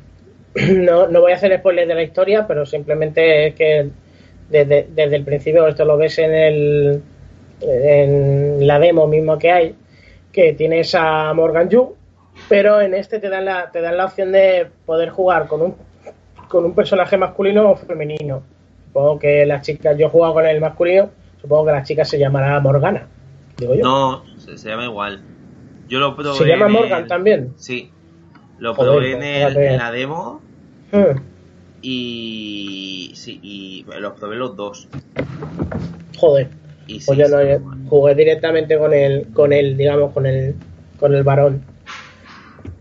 [0.54, 3.90] no, no voy a hacer spoilers de la historia, pero simplemente es que
[4.48, 7.02] desde, desde el principio, esto lo ves en, el,
[7.60, 9.74] en la demo mismo que hay,
[10.32, 11.94] que tienes a Morgan Yu,
[12.48, 15.74] pero en este te dan la, te dan la opción de poder jugar con un,
[16.48, 18.42] con un personaje masculino o femenino.
[18.86, 21.10] Supongo que las chicas, yo he jugado con el masculino,
[21.40, 23.06] supongo que la chica se llamará Morgana,
[23.58, 23.84] digo yo.
[23.84, 25.20] No, se, llama igual.
[25.88, 26.38] Yo lo probé.
[26.38, 27.52] ¿Se llama Morgan también?
[27.56, 27.90] Sí.
[28.58, 30.40] Lo Joder, probé en, pues, el- en la demo
[30.92, 31.18] Hmm,
[31.82, 33.12] y.
[33.14, 34.88] Sí, y los probé los dos.
[36.16, 36.48] Joder.
[36.86, 40.54] Y sí, Pues yo no jugué directamente con el, con el, digamos, con el,
[40.98, 41.62] con el varón.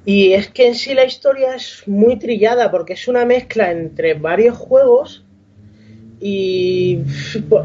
[0.06, 4.14] Y es que en sí la historia es muy trillada porque es una mezcla entre
[4.14, 5.24] varios juegos
[6.20, 7.00] y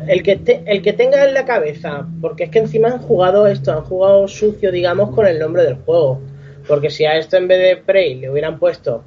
[0.09, 3.47] el que te- el que tenga en la cabeza, porque es que encima han jugado
[3.47, 6.21] esto, han jugado sucio, digamos, con el nombre del juego.
[6.67, 9.05] Porque si a esto en vez de Prey le hubieran puesto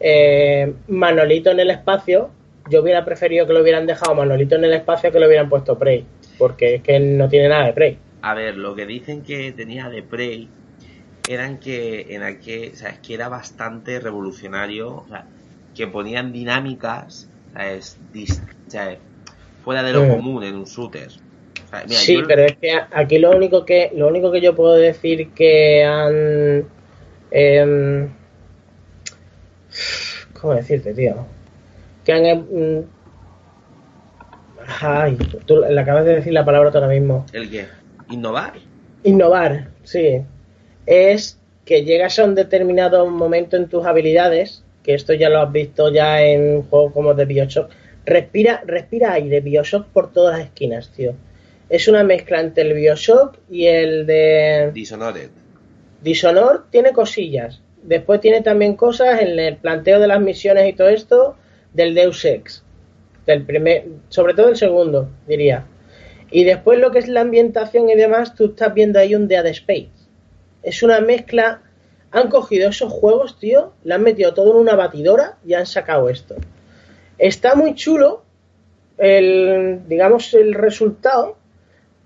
[0.00, 2.30] eh, Manolito en el espacio,
[2.70, 5.78] yo hubiera preferido que lo hubieran dejado Manolito en el espacio que lo hubieran puesto
[5.78, 6.04] Prey.
[6.38, 7.98] Porque es que no tiene nada de Prey.
[8.22, 10.48] A ver, lo que dicen que tenía de Prey
[11.26, 15.28] eran que en aquel, o sea, es que era bastante revolucionario, o sea,
[15.74, 17.30] que ponían dinámicas,
[19.62, 21.08] fuera de lo común en un shooter.
[21.64, 24.40] O sea, mira, sí, yo- pero es que aquí lo único que lo único que
[24.40, 26.64] yo puedo decir que han
[27.30, 28.10] em,
[30.40, 31.14] ¿cómo decirte, tío?
[32.04, 32.84] Que han em,
[34.80, 35.16] ay,
[35.46, 37.24] tú le acabas de decir la palabra ahora mismo.
[37.32, 37.68] ¿El qué?
[38.08, 38.58] ¿Innovar?
[39.04, 40.22] Innovar, sí.
[40.86, 45.52] Es que llegas a un determinado momento en tus habilidades, que esto ya lo has
[45.52, 47.70] visto ya en juegos como de Bioshock.
[48.04, 51.14] Respira, respira aire, Bioshock por todas las esquinas, tío.
[51.68, 55.30] Es una mezcla entre el Bioshock y el de Dishonored.
[56.02, 56.60] Dishonored.
[56.70, 57.60] Tiene cosillas.
[57.82, 61.36] Después tiene también cosas en el planteo de las misiones y todo esto
[61.72, 62.62] del Deus Ex.
[63.26, 65.66] Del primer, sobre todo el segundo, diría.
[66.30, 69.46] Y después lo que es la ambientación y demás, tú estás viendo ahí un Dead
[69.46, 69.95] Space.
[70.66, 71.62] Es una mezcla.
[72.10, 76.08] Han cogido esos juegos, tío, le han metido todo en una batidora y han sacado
[76.08, 76.34] esto.
[77.18, 78.24] Está muy chulo
[78.98, 81.36] el, digamos, el resultado,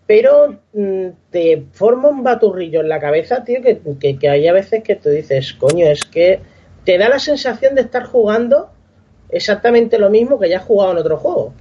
[0.07, 4.97] pero mm, te forma un baturrillo en la cabeza, tío, que, hay a veces que
[4.97, 6.41] tú dices, coño, es que
[6.85, 8.71] te da la sensación de estar jugando
[9.31, 11.55] exactamente lo mismo que ya has jugado en otro juego.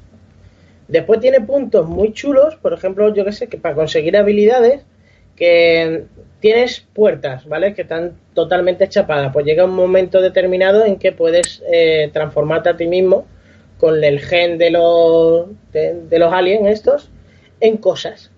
[0.90, 4.84] Después tiene puntos muy chulos, por ejemplo, yo que sé, que para conseguir habilidades,
[5.40, 6.04] que
[6.42, 7.74] tienes puertas, ¿vale?
[7.74, 9.32] Que están totalmente chapadas.
[9.34, 13.26] Pues llega un momento determinado en que puedes eh, transformarte a ti mismo
[13.78, 17.10] con el gen de los, de, los aliens estos
[17.62, 18.32] en cosas.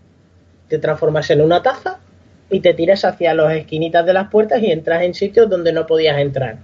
[0.68, 2.00] Te transformas en una taza
[2.50, 5.88] y te tiras hacia las esquinitas de las puertas y entras en sitios donde no
[5.88, 6.58] podías entrar.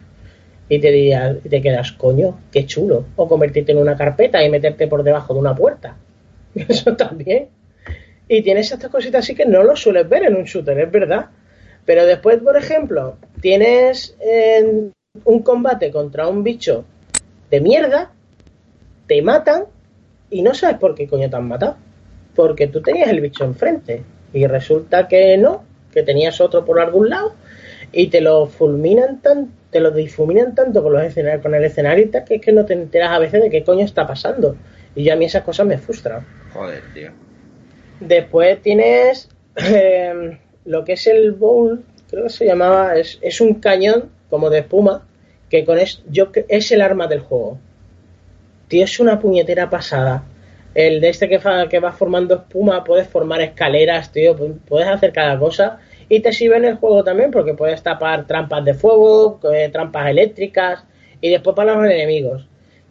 [0.70, 3.06] Y te, dirías, y te quedas, coño, qué chulo.
[3.16, 5.96] O convertirte en una carpeta y meterte por debajo de una puerta.
[6.56, 7.50] Eso también.
[8.28, 11.28] Y tienes estas cositas así que no lo sueles ver en un shooter, es verdad.
[11.86, 14.18] Pero después, por ejemplo, tienes
[15.24, 16.84] un combate contra un bicho
[17.50, 18.12] de mierda,
[19.08, 19.64] te matan
[20.30, 21.78] y no sabes por qué coño te han matado.
[22.36, 27.10] Porque tú tenías el bicho enfrente y resulta que no, que tenías otro por algún
[27.10, 27.34] lado
[27.94, 32.12] y te lo fulminan tan, te lo difuminan tanto con los escenarios, con el escenario
[32.26, 34.58] que es que no te enteras a veces de qué coño está pasando.
[34.94, 36.26] Y yo a mí esas cosas me frustran.
[36.54, 37.27] Joder, tío.
[38.00, 43.56] Después tienes eh, lo que es el bowl, creo que se llamaba, es, es un
[43.56, 45.08] cañón como de espuma,
[45.50, 47.58] que con es, yo, es el arma del juego.
[48.68, 50.26] Tío, es una puñetera pasada.
[50.76, 55.12] El de este que, que va formando espuma, puedes formar escaleras, tío, pu- puedes hacer
[55.12, 55.80] cada cosa.
[56.10, 60.10] Y te sirve en el juego también porque puedes tapar trampas de fuego, eh, trampas
[60.10, 60.84] eléctricas
[61.20, 62.48] y después para los enemigos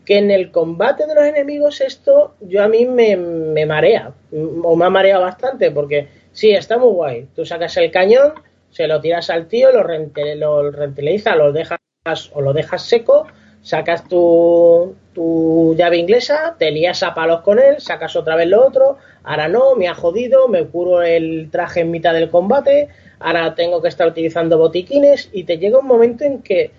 [0.06, 4.14] que en el combate de los enemigos esto yo a mí me, me marea,
[4.62, 7.28] o me ha mareado bastante, porque sí, está muy guay.
[7.34, 8.34] Tú sacas el cañón,
[8.70, 11.80] se lo tiras al tío, lo, rente, lo rentiliza, lo dejas
[12.32, 13.26] o lo dejas seco,
[13.62, 18.64] sacas tu, tu llave inglesa, te lías a palos con él, sacas otra vez lo
[18.64, 22.88] otro, ahora no, me ha jodido, me curo el traje en mitad del combate,
[23.18, 26.70] ahora tengo que estar utilizando botiquines y te llega un momento en que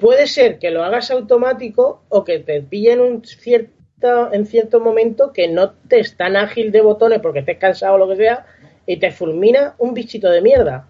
[0.00, 4.80] puede ser que lo hagas automático o que te pille en un cierto, en cierto
[4.80, 8.16] momento que no te es tan ágil de botones porque estés cansado o lo que
[8.16, 8.46] sea
[8.86, 10.88] y te fulmina un bichito de mierda.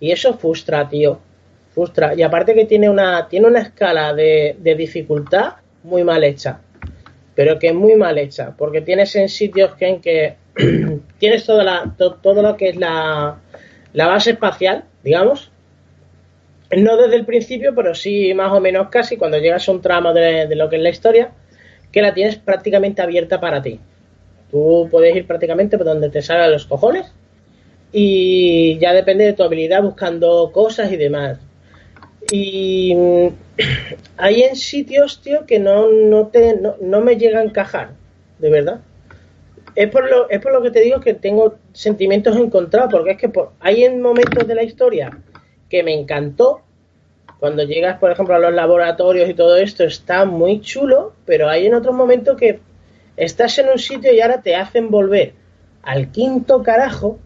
[0.00, 1.18] Y eso frustra, tío.
[1.70, 2.14] Frustra.
[2.14, 6.60] Y aparte que tiene una, tiene una escala de, de dificultad muy mal hecha.
[7.34, 8.54] Pero que es muy mal hecha.
[8.56, 10.36] Porque tienes en sitios que en que
[11.18, 13.38] tienes toda la, todo lo que es la,
[13.92, 15.50] la base espacial, digamos.
[16.76, 20.12] No desde el principio, pero sí más o menos casi cuando llegas a un tramo
[20.12, 21.30] de, lo que es la historia,
[21.90, 23.80] que la tienes prácticamente abierta para ti.
[24.50, 27.10] Tú puedes ir prácticamente por donde te salgan los cojones
[27.90, 31.38] y ya depende de tu habilidad buscando cosas y demás.
[32.30, 32.94] Y
[34.18, 37.92] hay en sitios, tío, que no, no, te, no, me llega a encajar,
[38.38, 38.80] de verdad.
[39.74, 43.16] Es por, lo, es por lo que te digo que tengo sentimientos encontrados, porque es
[43.16, 45.16] que por, hay en momentos de la historia
[45.68, 46.62] que me encantó.
[47.38, 51.66] Cuando llegas, por ejemplo, a los laboratorios y todo esto, está muy chulo, pero hay
[51.66, 52.60] en otros momentos que
[53.16, 55.34] estás en un sitio y ahora te hacen volver
[55.82, 57.18] al quinto carajo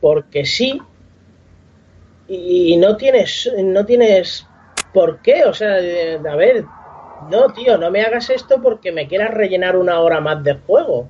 [0.00, 0.80] porque sí
[2.26, 4.46] y no tienes no tienes
[4.92, 6.64] por qué, o sea, a ver,
[7.30, 11.08] no, tío, no me hagas esto porque me quieras rellenar una hora más de juego.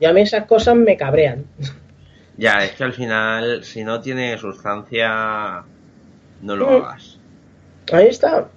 [0.00, 1.44] Ya a mí esas cosas me cabrean.
[2.36, 5.62] Ya, es que al final, si no tiene sustancia,
[6.42, 6.74] no lo mm.
[6.74, 7.18] hagas.
[7.92, 8.48] Ahí está.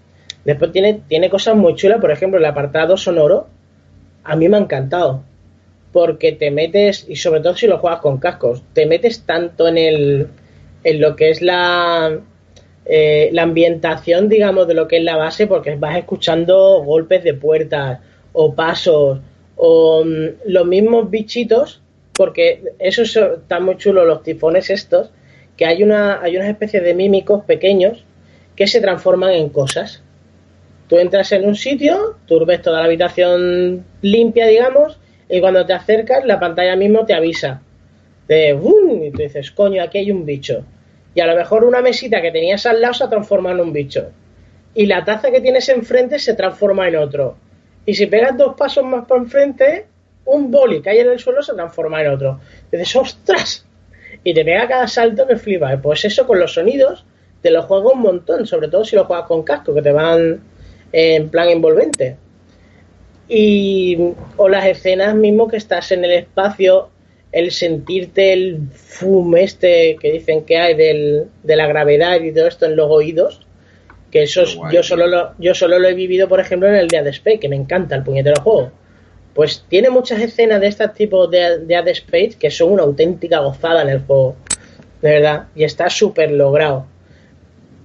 [0.46, 3.48] Después tiene, tiene cosas muy chulas, por ejemplo, el apartado sonoro,
[4.24, 5.24] a mí me ha encantado
[5.92, 9.78] porque te metes, y sobre todo si lo juegas con cascos, te metes tanto en
[9.78, 10.28] el
[10.84, 12.20] en lo que es la,
[12.86, 17.34] eh, la ambientación, digamos, de lo que es la base, porque vas escuchando golpes de
[17.34, 18.00] puertas
[18.32, 19.20] o pasos
[19.56, 21.82] o mm, los mismos bichitos,
[22.18, 25.12] porque eso está muy chulo, los tifones estos,
[25.56, 28.04] que hay una, hay una especie de mímicos pequeños
[28.56, 30.04] que se transforman en cosas.
[30.90, 35.00] Tú entras en un sitio, tú ves toda la habitación limpia, digamos,
[35.30, 37.62] y cuando te acercas la pantalla mismo te avisa
[38.28, 39.04] de ¡bum!
[39.04, 40.64] y tú dices, coño, aquí hay un bicho.
[41.14, 44.12] Y a lo mejor una mesita que tenías al lado se transforma en un bicho.
[44.74, 47.38] Y la taza que tienes enfrente se transforma en otro.
[47.86, 49.86] Y si pegas dos pasos más por enfrente,
[50.28, 52.40] un boli que hay en el suelo se transforma en otro.
[52.72, 53.66] Y dices, ¡ostras!
[54.24, 55.78] Y te pega cada salto que flipa.
[55.82, 57.06] Pues eso con los sonidos
[57.42, 60.42] te lo juego un montón, sobre todo si lo juegas con casco, que te van
[60.92, 62.18] en plan envolvente
[63.28, 63.98] y
[64.38, 66.90] o las escenas mismo que estás en el espacio
[67.32, 72.48] el sentirte el fum este que dicen que hay del, de la gravedad y todo
[72.48, 73.46] esto en los oídos
[74.12, 77.06] que eso yo solo lo, yo solo lo he vivido por ejemplo en el Dead
[77.08, 78.72] Space que me encanta el puñetero juego
[79.38, 83.84] pues tiene muchas escenas de este tipo de Dead Space que son una auténtica gozada
[83.84, 84.36] en el juego
[85.04, 86.88] de verdad y está súper logrado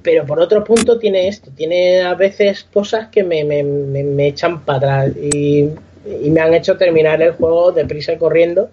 [0.02, 4.64] pero por otro punto tiene esto, tiene a veces cosas que me, me, me, echan
[4.64, 5.68] para atrás y,
[6.04, 8.70] me han hecho terminar el juego deprisa y corriendo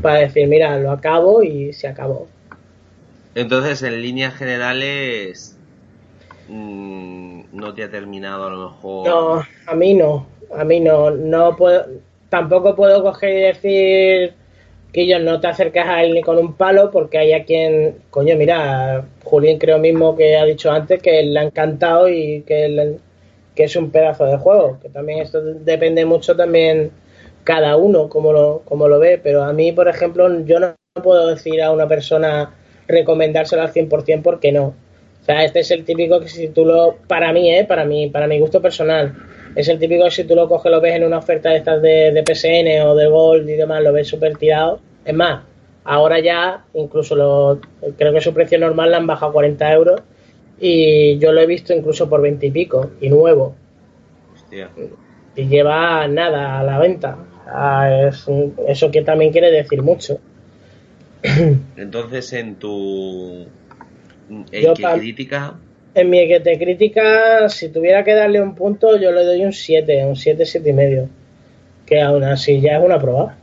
[0.00, 2.28] para decir, mira, lo acabo y se acabó.
[3.34, 5.56] Entonces, en líneas generales,
[6.48, 9.08] mm, no te ha terminado a lo mejor.
[9.08, 11.86] No, a mí no, a mí no, no puedo,
[12.28, 14.34] tampoco puedo coger y decir
[14.92, 17.96] que yo no te acercas a él ni con un palo porque hay a quien,
[18.10, 22.98] coño, mira, Julián creo mismo que ha dicho antes que le ha encantado y que,
[23.54, 26.90] que es un pedazo de juego, que también esto depende mucho también
[27.44, 31.28] cada uno como lo, como lo ve, pero a mí, por ejemplo, yo no puedo
[31.28, 32.54] decir a una persona
[32.86, 34.74] recomendárselo al 100% porque no.
[35.22, 36.66] O sea, este es el típico que si tú
[37.06, 37.64] para mí, ¿eh?
[37.64, 39.14] para mí, para mi gusto personal,
[39.54, 42.12] es el típico si tú lo coges, lo ves en una oferta de estas de,
[42.12, 44.80] de PSN o de Gold y demás, lo ves súper tirado.
[45.04, 45.44] Es más,
[45.84, 47.60] ahora ya incluso lo,
[47.96, 50.00] creo que su precio normal la han bajado a 40 euros
[50.60, 53.54] y yo lo he visto incluso por 20 y pico y nuevo.
[54.32, 54.70] Hostia.
[55.34, 57.18] Y lleva nada a la venta.
[58.08, 58.26] es,
[58.68, 60.18] eso que también quiere decir mucho.
[61.76, 63.46] Entonces, en tu
[64.28, 65.54] en crítica
[65.94, 70.06] en mi te crítica, si tuviera que darle un punto, yo le doy un 7,
[70.06, 71.08] un 7, 7 y medio.
[71.86, 73.36] Que aún así ya es una prueba.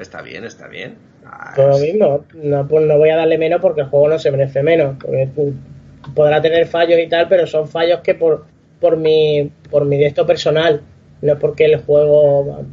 [0.00, 0.96] Está bien, está bien.
[1.24, 4.30] Ah, lo mismo, no, pues no voy a darle menos porque el juego no se
[4.30, 4.96] merece menos.
[5.00, 5.28] Porque
[6.14, 8.46] podrá tener fallos y tal, pero son fallos que por,
[8.80, 10.82] por mi por mi esto personal,
[11.22, 12.64] no es porque el juego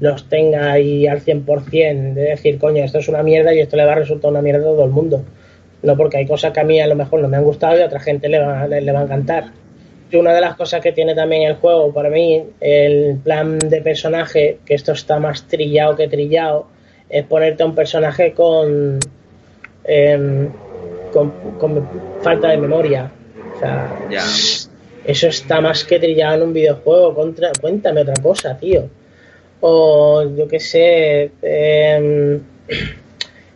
[0.00, 3.84] los tenga ahí al 100% de decir, coño, esto es una mierda y esto le
[3.84, 5.22] va a resultar una mierda a todo el mundo
[5.82, 7.82] no porque hay cosas que a mí a lo mejor no me han gustado y
[7.82, 9.44] a otra gente le va, le, va a encantar.
[10.10, 13.80] Y una de las cosas que tiene también el juego, para mí, el plan de
[13.80, 16.66] personaje, que esto está más trillado que trillado,
[17.08, 18.98] es ponerte a un personaje con,
[19.84, 20.48] em,
[21.12, 21.88] con,
[22.22, 23.10] falta de memoria.
[23.56, 23.96] O sea,
[25.04, 27.14] Eso está más que trillado en un videojuego.
[27.14, 27.50] Contra...
[27.60, 28.88] Cuéntame otra cosa, tío.
[29.60, 31.30] O yo qué sé.
[31.42, 32.40] Em,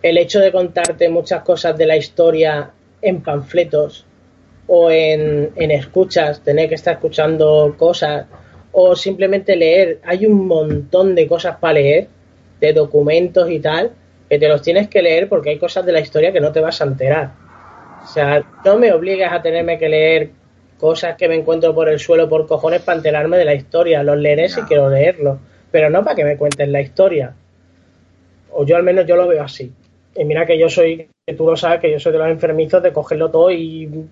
[0.04, 2.70] el hecho de contarte muchas cosas de la historia
[3.00, 4.04] en panfletos
[4.66, 8.26] o en, en escuchas, tener que estar escuchando cosas
[8.72, 10.00] o simplemente leer.
[10.04, 12.08] Hay un montón de cosas para leer,
[12.60, 13.92] de documentos y tal,
[14.28, 16.60] que te los tienes que leer porque hay cosas de la historia que no te
[16.60, 17.30] vas a enterar.
[18.02, 20.30] O sea, no me obligas a tenerme que leer
[20.76, 24.02] cosas que me encuentro por el suelo por cojones para enterarme de la historia.
[24.02, 25.38] Los leeré si quiero leerlos,
[25.70, 27.34] pero no para que me cuenten la historia.
[28.52, 29.72] O yo al menos yo lo veo así.
[30.16, 32.82] Y mira que yo soy, que tú lo sabes, que yo soy de los enfermizos
[32.82, 34.06] de cogerlo todo y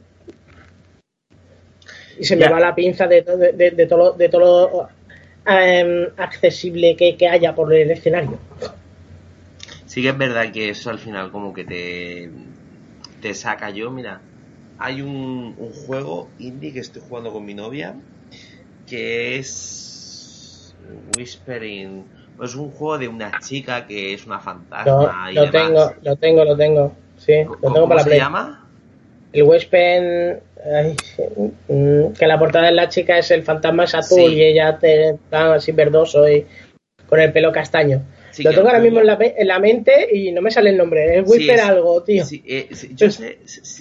[2.18, 4.88] y se me va la pinza de, de, todo, de todo
[5.46, 8.38] em, accesible que, haya por el escenario.
[9.86, 12.30] Sí que es verdad que eso al final como que te,
[13.20, 14.20] te saca yo, mira,
[14.78, 17.96] hay un, un juego indie que estoy jugando con mi novia
[18.86, 20.74] que es
[21.16, 22.04] Whispering.
[22.42, 25.30] Es un juego de una chica que es una fantasma.
[25.32, 26.92] lo tengo, lo tengo, lo tengo.
[27.16, 28.68] Sí, lo tengo ¿Cómo para se llama?
[29.32, 30.40] El Whispering
[31.68, 35.10] Mm, que la portada de la chica es el fantasma es azul y ella te
[35.10, 36.46] está así verdoso y
[37.08, 38.02] con el pelo castaño.
[38.38, 39.06] lo tengo ahora mismo en
[39.48, 41.18] la, mente y no me sale el nombre.
[41.18, 42.24] Es Whisper algo, tío.
[42.30, 43.40] Eh, yo sé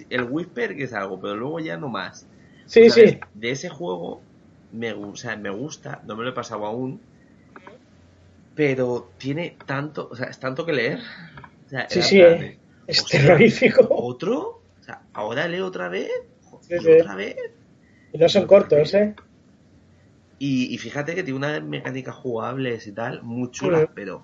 [0.09, 2.27] el Whisper que es algo, pero luego ya no más.
[2.65, 3.19] Sí, sí.
[3.35, 4.21] De ese juego
[4.71, 6.99] me, o sea, me gusta, no me lo he pasado aún,
[8.55, 10.99] pero tiene tanto, o sea, es tanto que leer.
[11.89, 12.21] sí, sí,
[12.87, 13.87] es terrorífico.
[13.89, 14.61] ¿Otro?
[14.79, 16.09] O sea, ahora leo otra vez
[18.13, 19.15] y no son cortos, ¿eh?
[20.39, 24.23] Y, fíjate que tiene unas mecánicas jugables y tal, muy chulas, pero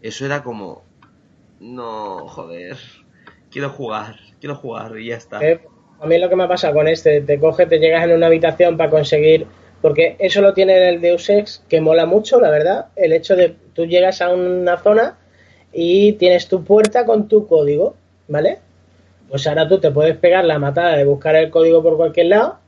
[0.00, 0.82] eso era como.
[1.60, 2.78] No, joder.
[3.50, 5.46] Quiero jugar, quiero jugar y ya está.
[5.46, 5.60] Eh,
[6.00, 8.78] a mí lo que me pasa con este, te coge, te llegas en una habitación
[8.78, 9.46] para conseguir.
[9.82, 12.86] Porque eso lo tiene el Deus Ex, que mola mucho, la verdad.
[12.94, 15.18] El hecho de tú llegas a una zona
[15.72, 17.96] y tienes tu puerta con tu código,
[18.28, 18.58] ¿vale?
[19.28, 22.58] Pues ahora tú te puedes pegar la matada de buscar el código por cualquier lado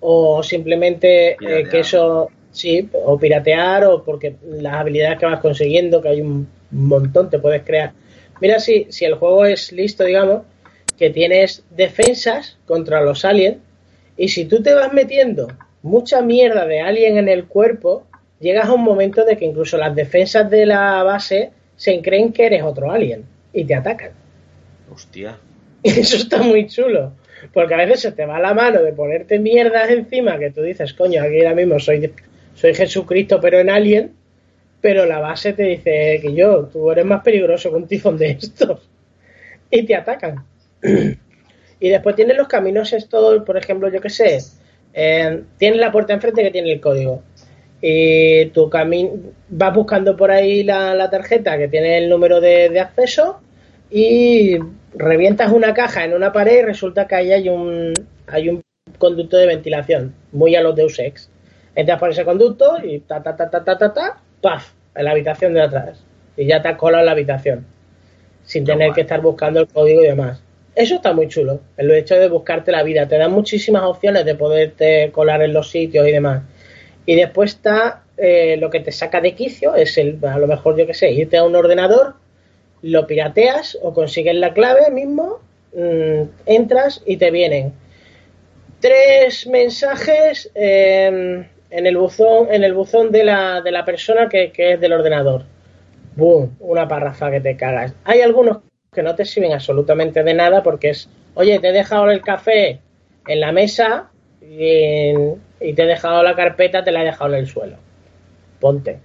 [0.00, 6.02] o simplemente eh, que eso, sí, o piratear o porque las habilidades que vas consiguiendo,
[6.02, 7.92] que hay un montón, te puedes crear.
[8.40, 10.42] Mira si, si el juego es listo, digamos,
[10.98, 13.58] que tienes defensas contra los aliens
[14.16, 15.48] y si tú te vas metiendo
[15.84, 18.06] mucha mierda de alien en el cuerpo,
[18.40, 22.46] llegas a un momento de que incluso las defensas de la base se creen que
[22.46, 24.12] eres otro alien y te atacan.
[24.90, 25.38] Hostia.
[25.82, 27.12] eso está muy chulo.
[27.52, 30.94] Porque a veces se te va la mano de ponerte mierdas encima que tú dices,
[30.94, 32.10] coño, aquí ahora mismo soy,
[32.54, 34.14] soy Jesucristo, pero en Alien.
[34.80, 38.30] Pero la base te dice que yo, tú eres más peligroso que un tifón de
[38.30, 38.88] estos.
[39.70, 40.44] Y te atacan.
[41.80, 44.38] y después tienes los caminos estos, por ejemplo, yo qué sé,
[44.94, 47.22] eh, tienes la puerta enfrente que tiene el código.
[47.82, 49.10] Y tu camino
[49.50, 53.40] vas buscando por ahí la, tarjeta que tiene el número de, de acceso
[53.90, 54.58] y
[54.94, 57.92] revientas una caja en una pared y resulta que ahí hay un,
[58.26, 58.62] hay un
[58.98, 61.30] conducto de ventilación, muy a los Deus Ex.
[61.74, 65.10] Entras por ese conducto y ta ta ta ta ta ta, ta paf, en la
[65.10, 66.04] habitación de atrás.
[66.36, 67.66] Y ya te has colado en la habitación.
[68.44, 70.43] Sin tener que estar buscando el código y demás.
[70.74, 73.06] Eso está muy chulo, el hecho de buscarte la vida.
[73.06, 76.42] Te dan muchísimas opciones de poderte colar en los sitios y demás.
[77.06, 80.76] Y después está eh, lo que te saca de quicio, es el, a lo mejor
[80.76, 82.14] yo que sé, irte a un ordenador
[82.84, 85.40] lo pirateas o consigues la clave mismo,
[85.74, 87.72] mm, entras y te vienen
[88.80, 94.80] tres mensajes en el buzón, en el buzón de la, de la persona que, es
[94.80, 95.44] del ordenador.
[96.14, 96.50] ¡Bum!
[96.60, 97.94] Una parrafa que te cagas.
[98.04, 98.58] Hay algunos
[98.94, 102.80] que no te sirven absolutamente de nada porque es, oye, te he dejado el café
[103.26, 104.10] en la mesa
[104.40, 105.12] y,
[105.58, 107.76] te he dejado la carpeta, te la he dejado en el suelo.
[108.60, 109.00] Ponte.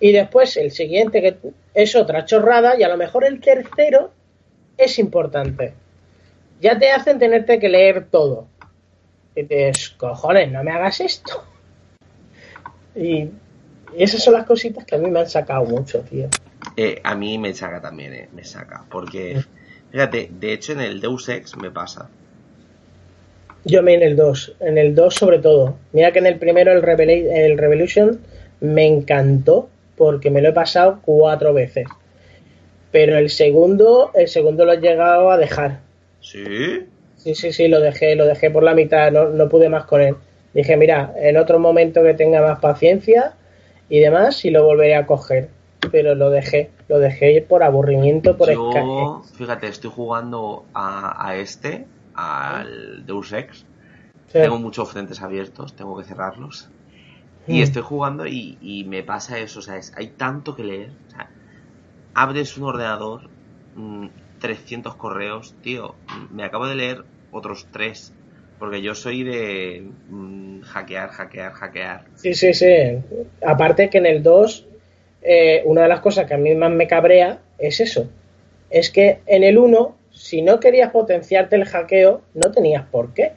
[0.00, 1.36] Y después el siguiente que
[1.74, 4.12] es otra chorrada y a lo mejor el tercero
[4.76, 5.74] es importante.
[6.60, 8.48] Ya te hacen tenerte que leer todo.
[9.36, 11.44] Y dices, cojones, no me hagas esto.
[12.94, 13.28] Y,
[13.96, 16.28] esas son las cositas que a mí me han sacado mucho, tío.
[16.76, 18.84] Eh, a mí me saca también, eh, me saca.
[18.90, 19.42] Porque,
[19.90, 22.08] fíjate, de hecho en el Deus Ex me pasa.
[23.64, 25.76] Yo me en el 2, en el 2 sobre todo.
[25.92, 28.20] Mira que en el primero, el, el Revolution,
[28.60, 31.86] me encantó porque me lo he pasado cuatro veces.
[32.92, 35.80] Pero el segundo, el segundo lo he llegado a dejar.
[36.20, 36.44] ¿Sí?
[37.16, 40.02] Sí, sí, sí, lo dejé, lo dejé por la mitad, no, no pude más con
[40.02, 40.14] él.
[40.52, 43.32] Dije, mira, en otro momento que tenga más paciencia
[43.88, 45.48] y demás, y lo volveré a coger.
[45.92, 51.88] Pero lo dejé, lo dejé por aburrimiento, por Yo, fíjate, estoy jugando a, a este,
[52.14, 53.66] al Deus Ex,
[54.40, 56.70] Tengo muchos frentes abiertos, tengo que cerrarlos.
[57.46, 57.62] Y Mm.
[57.64, 60.90] estoy jugando y, y me pasa eso, o sea, es- hay tanto que leer.
[61.08, 61.30] O sea,
[62.14, 63.30] abres un ordenador,
[63.74, 64.08] mm,
[64.38, 66.00] 300 correos, tío,
[66.30, 68.14] me acabo de leer otros tres.
[68.58, 72.04] Porque yo soy de mm, hackear, hackear, hackear.
[72.16, 72.66] Sí, sí, sí.
[73.42, 74.66] Aparte que en el 2,
[75.24, 78.08] eh, una de las cosas que a mí más me cabrea es eso.
[78.70, 83.32] Es que en el 1, si no querías potenciarte el hackeo, no tenías por qué.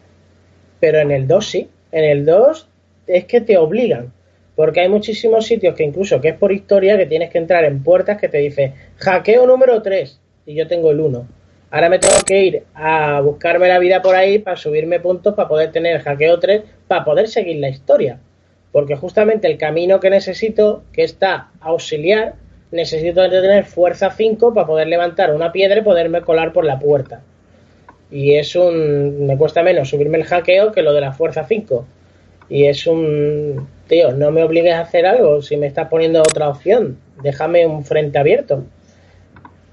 [0.79, 1.69] Pero en el 2 sí.
[1.91, 2.67] En el 2
[3.07, 4.11] es que te obligan.
[4.55, 7.83] Porque hay muchísimos sitios que incluso que es por historia que tienes que entrar en
[7.83, 11.27] puertas que te dice hackeo número 3 y yo tengo el 1.
[11.69, 15.47] Ahora me tengo que ir a buscarme la vida por ahí para subirme puntos para
[15.47, 18.19] poder tener el hackeo 3 para poder seguir la historia.
[18.71, 22.35] Porque justamente el camino que necesito, que está auxiliar,
[22.71, 27.21] necesito tener fuerza 5 para poder levantar una piedra y poderme colar por la puerta.
[28.11, 29.25] Y es un.
[29.25, 31.85] Me cuesta menos subirme el hackeo que lo de la fuerza 5.
[32.49, 33.67] Y es un.
[33.87, 36.97] Tío, no me obligues a hacer algo si me estás poniendo otra opción.
[37.21, 38.63] Déjame un frente abierto.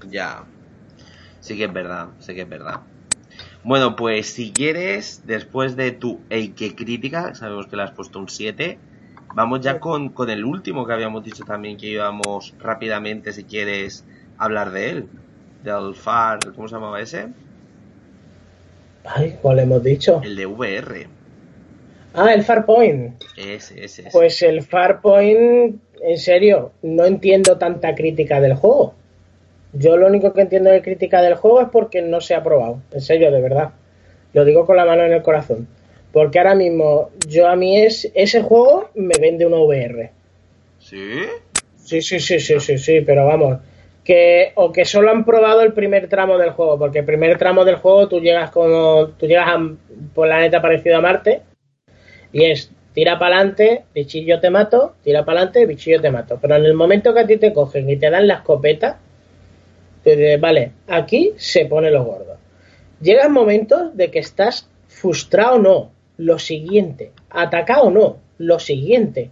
[0.09, 0.43] Ya.
[1.39, 2.81] Sí que es verdad, sí que es verdad.
[3.65, 8.29] Bueno, pues si quieres, después de tu Eike crítica, sabemos que le has puesto un
[8.29, 8.77] 7,
[9.33, 14.05] vamos ya con, con el último que habíamos dicho también que íbamos rápidamente, si quieres,
[14.37, 15.07] hablar de él.
[15.63, 17.29] Del FAR, ¿cómo se llamaba ese?
[19.03, 20.21] Ay, ¿cuál hemos dicho?
[20.23, 21.07] El de VR.
[22.13, 23.19] Ah, el Farpoint.
[23.35, 24.09] Ese, ese, ese.
[24.11, 28.93] Pues el Farpoint, en serio, no entiendo tanta crítica del juego.
[29.77, 32.81] Yo lo único que entiendo de crítica del juego es porque no se ha probado.
[32.91, 33.71] En serio, de verdad.
[34.33, 35.67] Lo digo con la mano en el corazón.
[36.13, 40.11] Porque ahora mismo, yo a mí es, ese juego me vende una VR.
[40.79, 41.19] ¿Sí?
[41.75, 43.57] Sí, sí, sí, sí, sí, sí, pero vamos.
[44.03, 47.65] Que, o que solo han probado el primer tramo del juego, porque el primer tramo
[47.65, 49.09] del juego tú llegas como.
[49.17, 49.77] tú llegas a un
[50.13, 51.41] planeta parecido a Marte,
[52.31, 56.39] y es tira para adelante, bichillo te mato, tira para adelante, bichillo te mato.
[56.41, 58.99] Pero en el momento que a ti te cogen y te dan la escopeta,
[60.39, 62.37] vale, aquí se pone lo gordo.
[63.01, 69.29] Llegan momentos de que estás frustrado o no, lo siguiente, atacado o no, lo siguiente,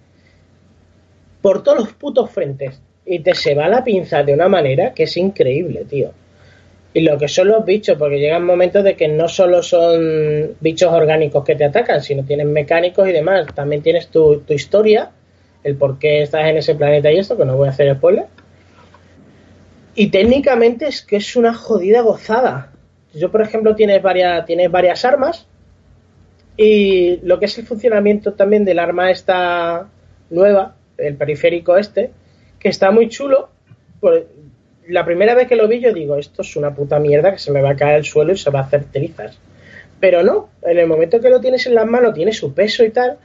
[1.42, 2.82] por todos los putos frentes.
[3.06, 6.12] Y te se va la pinza de una manera que es increíble, tío.
[6.94, 10.94] Y lo que son los bichos, porque llegan momentos de que no solo son bichos
[10.94, 13.48] orgánicos que te atacan, sino tienes mecánicos y demás.
[13.54, 15.12] También tienes tu, tu historia,
[15.64, 18.26] el por qué estás en ese planeta y esto, que no voy a hacer spoiler.
[19.96, 22.72] Y técnicamente es que es una jodida gozada.
[23.14, 25.48] Yo, por ejemplo, tienes varias, tienes varias armas.
[26.58, 29.88] Y lo que es el funcionamiento también del arma esta
[30.30, 32.12] nueva, el periférico este,
[32.60, 33.50] que está muy chulo.
[34.00, 34.28] Por,
[34.88, 37.52] la primera vez que lo vi yo digo, esto es una puta mierda que se
[37.52, 39.38] me va a caer al suelo y se va a hacer trizas.
[40.00, 42.90] Pero no, en el momento que lo tienes en las manos tiene su peso y
[42.90, 43.18] tal,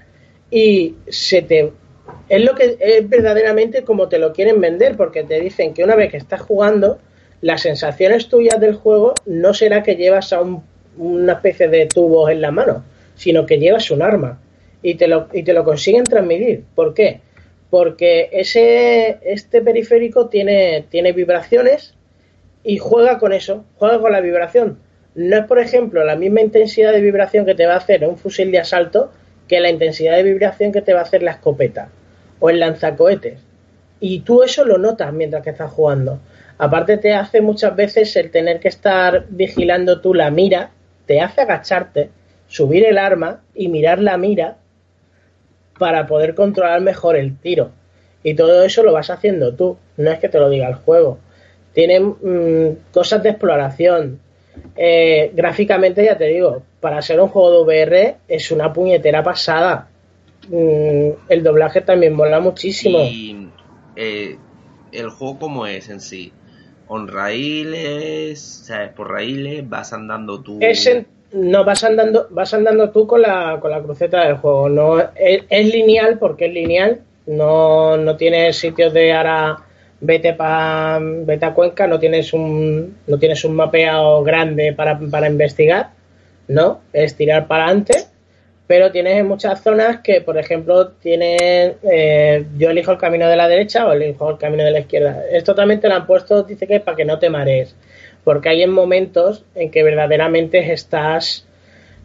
[0.51, 1.73] y se te...
[2.29, 5.97] Es lo que es verdaderamente como te lo quieren vender, porque te dicen que una
[5.97, 6.99] vez que estás jugando,
[7.41, 10.63] las sensaciones tuyas del juego no será que llevas a un,
[10.97, 12.85] una especie de tubos en la mano,
[13.15, 14.41] sino que llevas un arma.
[14.83, 16.65] Y te lo, y te lo consiguen transmitir.
[16.75, 17.21] ¿Por qué?
[17.71, 21.95] porque ese este periférico tiene, tiene vibraciones
[22.65, 24.79] y juega con eso, juega con la vibración.
[25.15, 28.17] No es, por ejemplo, la misma intensidad de vibración que te va a hacer un
[28.17, 29.13] fusil de asalto
[29.49, 31.89] que la intensidad de vibración que te va a hacer la escopeta
[32.41, 33.41] o el lanzacohetes.
[34.01, 36.21] Y tú eso lo notas mientras que estás jugando.
[36.59, 40.71] Aparte te hace muchas veces el tener que estar vigilando tú la mira,
[41.07, 42.11] te hace agacharte,
[42.49, 44.57] subir el arma y mirar la mira
[45.79, 47.71] para poder controlar mejor el tiro.
[48.23, 51.19] Y todo eso lo vas haciendo tú, no es que te lo diga el juego.
[51.73, 54.21] Tiene mmm, cosas de exploración.
[54.77, 59.89] Eh, gráficamente, ya te digo, para ser un juego de VR es una puñetera pasada.
[60.49, 62.99] Mm, el doblaje también mola muchísimo.
[63.01, 63.49] Y
[63.97, 64.37] eh,
[64.93, 66.33] el juego, ¿cómo es en sí?
[66.89, 68.41] ¿On raíles?
[68.41, 68.91] ¿Sabes?
[68.93, 69.69] ¿Por raíles?
[69.69, 70.59] ¿Vas andando tú?
[70.61, 74.69] Es en, no, vas andando, vas andando tú con la, con la cruceta del juego.
[74.69, 77.01] No, es, es lineal porque es lineal.
[77.27, 79.65] No, no tienes sitios de ahora
[80.01, 85.29] vete pa, vete a Cuenca, no tienes un, no tienes un mapeado grande para, para
[85.29, 85.91] investigar.
[86.47, 88.07] No, es tirar para adelante.
[88.69, 91.75] Pero tienes muchas zonas que, por ejemplo, tienes.
[91.83, 95.25] Eh, yo elijo el camino de la derecha o elijo el camino de la izquierda.
[95.33, 97.75] Esto también te lo han puesto, dice que para que no te marees
[98.29, 101.47] porque hay en momentos en que verdaderamente estás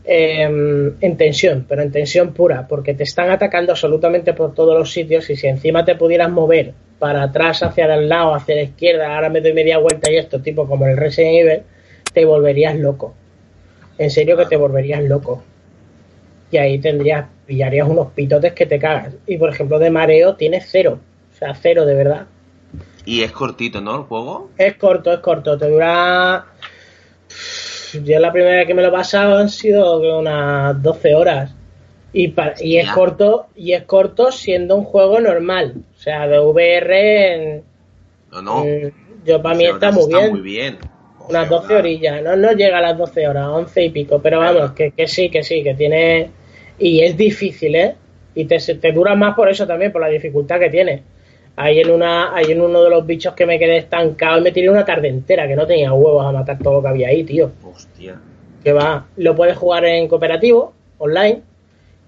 [0.05, 4.93] eh, en tensión, pero en tensión pura, porque te están atacando absolutamente por todos los
[4.93, 9.13] sitios y si encima te pudieras mover para atrás, hacia el lado, hacia la izquierda,
[9.13, 11.63] ahora me doy media vuelta y esto, tipo como el Resident Evil,
[12.13, 13.13] te volverías loco.
[13.97, 15.43] En serio que te volverías loco.
[16.53, 19.13] Y ahí tendrías, pillarías unos pitotes que te cagas.
[19.25, 20.99] Y por ejemplo, de mareo tienes cero,
[21.33, 22.25] o sea, cero de verdad.
[23.05, 23.95] Y es cortito, ¿no?
[23.97, 24.49] El juego.
[24.57, 26.45] Es corto, es corto, te dura.
[28.03, 31.53] Yo la primera vez que me lo he pasado han sido unas 12 horas.
[32.11, 35.73] Y, pa- y es corto, y es corto siendo un juego normal.
[35.95, 37.63] O sea, de VR en-
[38.31, 38.65] No, no.
[39.25, 40.31] Yo para mí 12 está horas muy bien.
[40.31, 40.77] muy bien.
[41.29, 44.39] Unas 12 12 orillas, no, no llega a las 12 horas, 11 y pico, pero
[44.39, 46.29] vamos, que, que sí, que sí, que tiene...
[46.79, 47.95] Y es difícil, ¿eh?
[48.35, 51.03] Y te, te dura más por eso también, por la dificultad que tiene.
[51.55, 54.51] Ahí en, una, ahí en uno de los bichos que me quedé estancado y me
[54.51, 57.23] tiré una tarde entera, que no tenía huevos a matar todo lo que había ahí,
[57.23, 57.51] tío.
[57.63, 58.19] Hostia.
[58.63, 61.41] Que va, lo puedes jugar en cooperativo, online,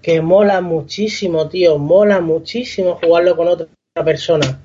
[0.02, 3.68] que mola muchísimo, tío, mola muchísimo jugarlo con otra
[4.04, 4.60] persona.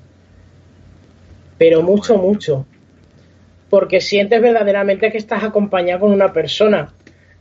[1.58, 2.66] Pero mucho, mucho.
[3.70, 6.92] Porque sientes verdaderamente que estás acompañado con una persona.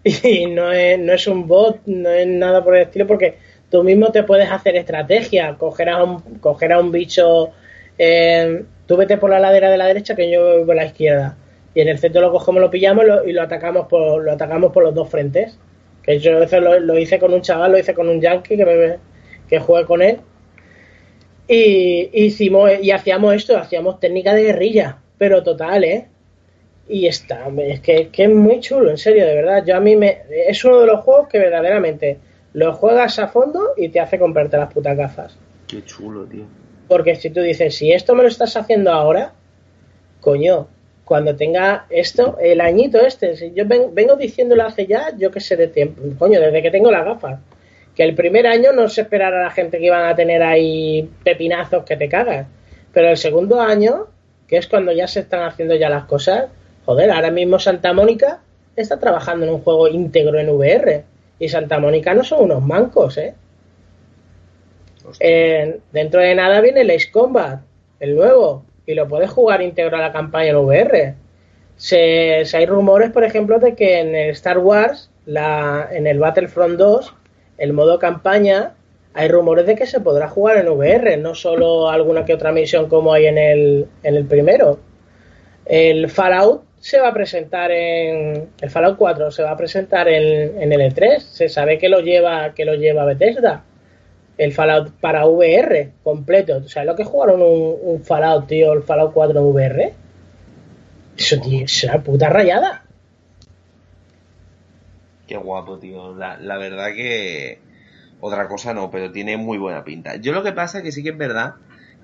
[0.24, 3.36] Y no es, no es un bot, no es nada por el estilo, porque
[3.70, 7.52] tú mismo te puedes hacer estrategia, coger a un, coger a un bicho,
[7.98, 11.38] eh, tú vete por la ladera de la derecha que yo voy por la izquierda.
[11.74, 14.84] Y en el centro lo cogemos, lo pillamos y lo atacamos por, lo atacamos por
[14.84, 15.58] los dos frentes.
[16.04, 18.66] Que yo eso lo, lo hice con un chaval, lo hice con un yankee que,
[18.66, 18.98] me,
[19.48, 20.20] que jugué con él.
[21.48, 26.08] Y hicimos, y hacíamos esto, hacíamos técnica de guerrilla, pero total, ¿eh?
[26.88, 29.64] Y está, es que, que es muy chulo, en serio, de verdad.
[29.66, 30.24] Yo a mí me.
[30.48, 32.18] Es uno de los juegos que verdaderamente
[32.54, 35.38] lo juegas a fondo y te hace comprarte las putas gafas.
[35.68, 36.44] Qué chulo, tío.
[36.90, 39.32] Porque si tú dices, si esto me lo estás haciendo ahora,
[40.20, 40.68] coño,
[41.06, 45.40] cuando tenga esto, el añito este, si yo ven- vengo diciéndolo hace ya, yo qué
[45.40, 47.40] sé de tiempo, coño, desde que tengo las gafas.
[47.96, 51.10] Que el primer año no se esperara a la gente que iban a tener ahí
[51.24, 52.48] pepinazos que te cagas.
[52.94, 54.08] Pero el segundo año,
[54.48, 56.46] que es cuando ya se están haciendo ya las cosas,
[56.86, 58.42] joder, ahora mismo Santa Mónica
[58.76, 61.04] está trabajando en un juego íntegro en VR.
[61.40, 63.34] Y Santa Mónica no son unos mancos, ¿eh?
[65.20, 67.62] Eh, dentro de nada viene el Ace Combat,
[68.00, 71.16] el nuevo, y lo puedes jugar íntegro a la campaña en VR.
[71.78, 76.20] Se, se hay rumores, por ejemplo, de que en el Star Wars, la, en el
[76.20, 77.14] Battlefront 2,
[77.58, 78.74] el modo campaña,
[79.14, 82.88] hay rumores de que se podrá jugar en VR, no solo alguna que otra misión
[82.88, 84.80] como hay en el, en el primero.
[85.72, 90.62] El Fallout se va a presentar en el Fallout 4 se va a presentar en,
[90.62, 93.64] en el E3, se sabe que lo lleva que lo lleva Bethesda
[94.38, 96.68] el Fallout para VR completo.
[96.68, 98.74] ¿Sabes lo que jugaron un, Fallout, tío?
[98.74, 99.94] El Fallout 4 en VR.
[101.16, 102.84] Eso, tío, es una puta rayada.
[105.28, 106.16] Qué guapo, tío.
[106.16, 107.60] La, la verdad que.
[108.20, 110.16] Otra cosa no, pero tiene muy buena pinta.
[110.16, 111.56] Yo lo que pasa es que sí que es verdad.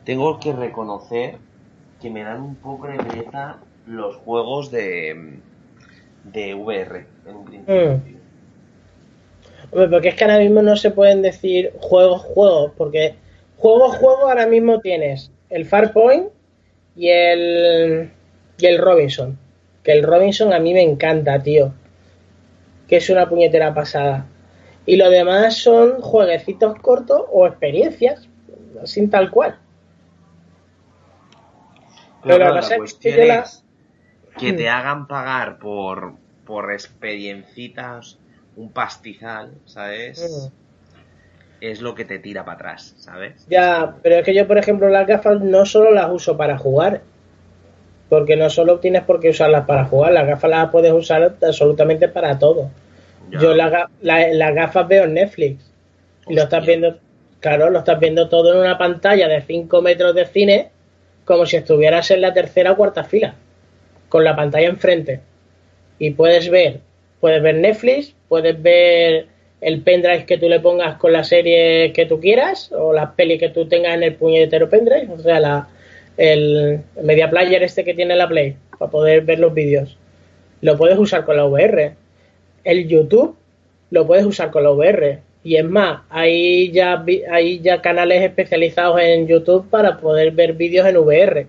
[0.04, 1.38] Tengo que reconocer
[2.02, 5.40] que me dan un poco de pereza los juegos de.
[6.26, 7.06] de VR.
[7.26, 7.76] En un principio,
[9.72, 9.90] Mm.
[9.90, 13.16] porque es que ahora mismo no se pueden decir juegos, juegos, porque
[13.58, 16.30] juegos, juegos ahora mismo tienes el Farpoint
[16.96, 18.12] y el
[18.58, 19.38] y el Robinson.
[19.84, 21.74] Que el Robinson a mí me encanta, tío.
[22.88, 24.26] Que es una puñetera pasada.
[24.86, 28.28] Y lo demás son jueguecitos cortos o experiencias,
[28.86, 29.58] sin tal cual.
[32.24, 36.14] Pero claro, la es que cuestión te hagan pagar por,
[36.46, 38.18] por experiencitas
[38.56, 40.52] un pastizal, ¿sabes?
[41.60, 43.46] Es lo que te tira para atrás, ¿sabes?
[43.50, 47.02] Ya, pero es que yo, por ejemplo, las gafas no solo las uso para jugar.
[48.10, 52.08] Porque no solo tienes por qué usarlas para jugar, las gafas las puedes usar absolutamente
[52.08, 52.70] para todo.
[53.30, 53.40] Ya.
[53.42, 55.70] Yo la ga- la- las gafas veo en Netflix.
[56.28, 56.78] Y lo estás Hostia.
[56.78, 57.00] viendo,
[57.42, 60.70] claro, lo estás viendo todo en una pantalla de 5 metros de cine,
[61.28, 63.36] como si estuvieras en la tercera o cuarta fila,
[64.10, 65.20] con la pantalla enfrente.
[66.00, 66.80] Y puedes ver,
[67.20, 69.28] puedes ver Netflix, puedes ver
[69.62, 73.40] el pendrive que tú le pongas con la serie que tú quieras, o las pelis
[73.40, 75.68] que tú tengas en el puñetero pendrive, o sea, la,
[76.18, 79.98] el media player este que tiene la Play, para poder ver los vídeos.
[80.62, 81.94] Lo puedes usar con la VR
[82.68, 83.38] el YouTube
[83.92, 85.22] lo puedes usar con la VR.
[85.48, 90.86] Y es más, hay ya, hay ya canales especializados en YouTube para poder ver vídeos
[90.86, 91.48] en VR.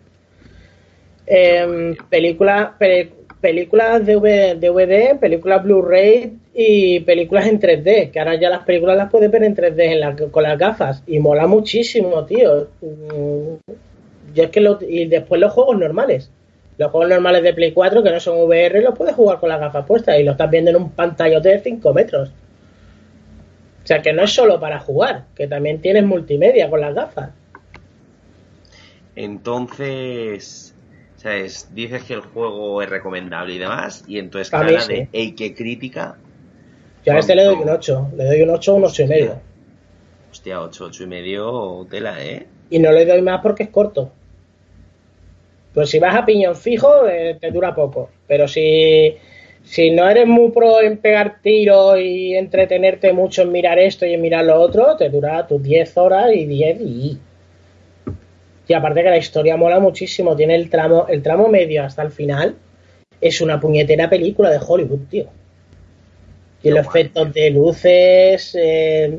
[1.26, 3.10] Em, películas, pe-
[3.40, 9.10] películas DVD, DVD, películas Blu-ray y películas en 3D, que ahora ya las películas las
[9.10, 11.02] puedes ver en 3D en la- con las gafas.
[11.08, 12.68] Y mola muchísimo, tío.
[12.80, 13.72] Mm,
[14.34, 16.30] Yo es que y después los juegos normales.
[16.76, 19.58] Los juegos normales de Play 4 que no son VR los puedes jugar con las
[19.58, 22.30] gafas puestas y lo estás viendo en un pantallote de 5 metros.
[23.88, 27.30] O sea que no es solo para jugar, que también tienes multimedia con las gafas.
[29.16, 30.74] Entonces,
[31.16, 31.70] ¿sabes?
[31.72, 35.08] Dices que el juego es recomendable y demás, y entonces Para mí cara sí.
[35.10, 36.18] de crítica.
[37.06, 38.10] Yo a este le doy un 8.
[38.14, 39.40] Le doy un 8 un 8 y medio.
[40.30, 42.46] Hostia, 8, 8 y medio tela, ¿eh?
[42.68, 44.12] Y no le doy más porque es corto.
[45.72, 48.10] Pues si vas a piñón fijo, eh, te dura poco.
[48.26, 49.16] Pero si,
[49.68, 54.14] si no eres muy pro en pegar tiros y entretenerte mucho en mirar esto y
[54.14, 57.18] en mirar lo otro, te dura tus 10 horas y 10 y...
[58.66, 62.10] Y aparte que la historia mola muchísimo, tiene el tramo, el tramo medio hasta el
[62.10, 62.56] final,
[63.20, 65.26] es una puñetera película de Hollywood, tío.
[66.62, 69.18] Y los efectos de luces, eh,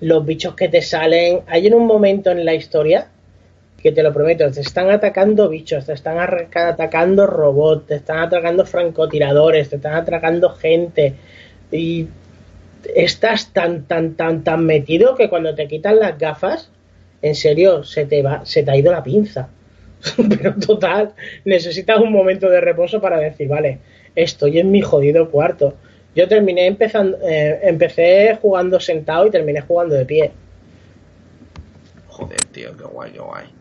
[0.00, 1.40] los bichos que te salen.
[1.46, 3.08] Hay en un momento en la historia
[3.82, 8.66] que te lo prometo, te están atacando bichos, te están atacando robots, te están atacando
[8.66, 11.14] francotiradores, te están atacando gente.
[11.72, 12.08] Y
[12.94, 16.70] estás tan, tan, tan, tan metido que cuando te quitan las gafas,
[17.22, 19.48] en serio, se te va, se te ha ido la pinza.
[20.28, 21.12] Pero total,
[21.44, 23.78] necesitas un momento de reposo para decir, vale,
[24.14, 25.74] estoy en mi jodido cuarto.
[26.14, 30.32] Yo terminé empezando, eh, empecé jugando sentado y terminé jugando de pie.
[32.08, 33.59] Joder, tío, qué guay, qué guay.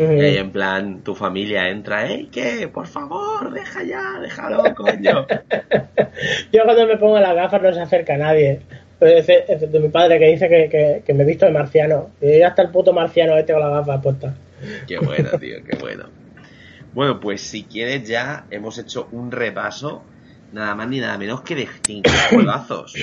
[0.00, 2.28] Y ahí en plan, tu familia entra, ¿eh?
[2.32, 2.68] ¿Qué?
[2.68, 5.26] Por favor, deja ya, déjalo, coño.
[6.52, 8.60] Yo cuando me pongo las gafas no se acerca a nadie.
[8.98, 12.10] Pues excepto mi padre que dice que, que, me he visto de marciano.
[12.20, 14.34] Y ya está el puto marciano este con las gafas puestas.
[14.86, 16.04] Qué bueno, tío, qué bueno.
[16.94, 20.02] Bueno, pues si quieres ya hemos hecho un repaso,
[20.52, 22.94] nada más ni nada menos que de cinco juegazos.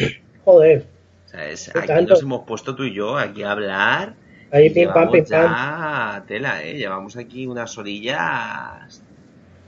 [0.46, 0.86] Joder.
[1.26, 4.16] O sea, es, aquí nos hemos puesto tú y yo aquí a hablar.
[4.52, 6.78] Ahí pim pam, pim ya tela, eh.
[6.78, 9.04] Llevamos aquí unas orillas.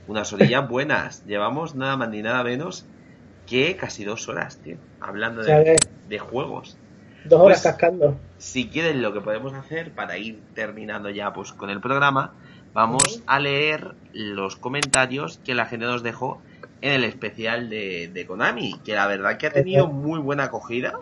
[0.06, 1.24] Unas orillas buenas.
[1.26, 2.86] Llevamos nada más ni nada menos
[3.46, 4.76] que casi dos horas, tío.
[5.00, 5.76] Hablando de,
[6.08, 6.76] de juegos.
[7.24, 8.16] Dos horas pues, cascando.
[8.38, 12.32] Si quieres lo que podemos hacer para ir terminando ya pues con el programa,
[12.72, 16.40] vamos a leer los comentarios que la gente nos dejó
[16.80, 20.98] en el especial de, Konami, que la verdad que ha tenido muy buena acogida.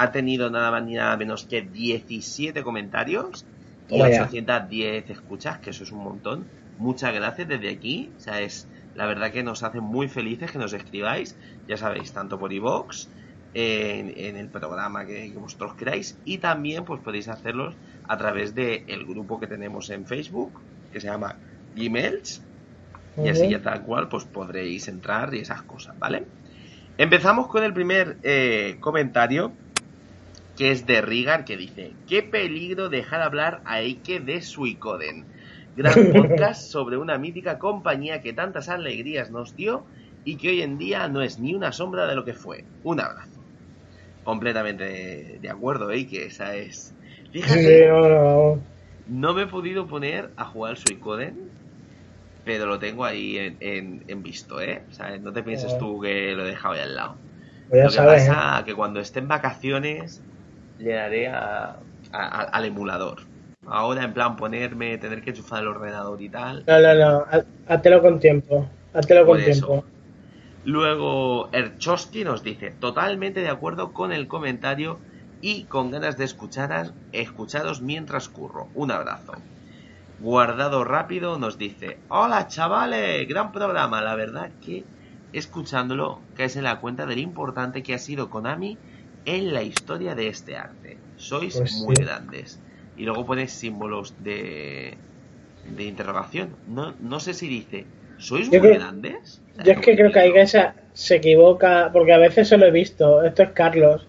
[0.00, 3.44] Ha tenido nada más ni nada menos que 17 comentarios
[3.88, 6.46] y 810 escuchas, que eso es un montón.
[6.78, 8.12] Muchas gracias desde aquí.
[8.16, 12.12] O sea, es la verdad que nos hace muy felices que nos escribáis, ya sabéis,
[12.12, 13.08] tanto por iVoox,
[13.54, 17.74] en, el programa que, vosotros queráis y también pues podéis hacerlos
[18.06, 20.60] a través del el grupo que tenemos en Facebook
[20.92, 21.36] que se llama
[21.74, 22.42] Gmails
[23.16, 26.24] y así ya tal cual pues podréis entrar y esas cosas, ¿vale?
[26.98, 29.52] Empezamos con el primer eh, comentario
[30.58, 35.24] que es de Rigar que dice qué peligro dejar hablar a Eike de Suicoden
[35.76, 39.84] gran podcast sobre una mítica compañía que tantas alegrías nos dio
[40.24, 42.64] y que hoy en día no es ni una sombra de lo que fue.
[42.82, 43.40] Un abrazo
[44.24, 45.88] completamente de, acuerdo.
[45.88, 46.92] Que esa es.
[47.32, 47.88] Fíjate,
[49.06, 51.48] no, me he podido poner a jugar Suicoden,
[52.44, 54.82] pero lo tengo ahí en, en, visto, ¿eh?
[54.90, 57.16] O sea, no te pienses tú que lo he dejado ahí al lado.
[57.70, 58.64] Pues lo que pasa ¿eh?
[58.64, 60.22] que cuando esté en vacaciones
[60.78, 61.76] le daré a,
[62.12, 63.22] al emulador.
[63.66, 66.64] Ahora, en plan, ponerme, tener que enchufar el ordenador y tal.
[66.66, 67.26] No, no, no,
[67.68, 68.68] hátelo con tiempo.
[68.94, 69.84] Hátelo con tiempo.
[70.64, 74.98] Luego, Erchowski nos dice, totalmente de acuerdo con el comentario
[75.40, 78.68] y con ganas de escucharos, escucharos mientras curro.
[78.74, 79.32] Un abrazo.
[80.20, 84.02] Guardado rápido nos dice, hola chavales, gran programa.
[84.02, 84.84] La verdad que
[85.32, 88.78] escuchándolo caes en la cuenta de lo importante que ha sido Konami
[89.36, 90.96] en la historia de este arte.
[91.16, 92.60] Sois pues muy grandes.
[92.96, 94.94] Y luego pones símbolos de,
[95.76, 96.56] de interrogación.
[96.66, 97.84] No, no sé si dice,
[98.16, 99.42] ¿sois muy grandes?
[99.64, 103.22] Yo es que creo que Aigesa se equivoca, porque a veces se lo he visto,
[103.22, 104.06] esto es Carlos,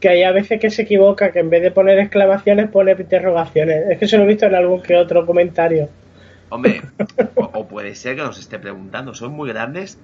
[0.00, 3.90] que hay a veces que se equivoca, que en vez de poner exclamaciones pone interrogaciones.
[3.90, 5.88] Es que se lo he visto en algún que otro comentario.
[6.50, 6.82] Hombre,
[7.36, 9.98] o, puede ser que nos esté preguntando, ¿son muy grandes?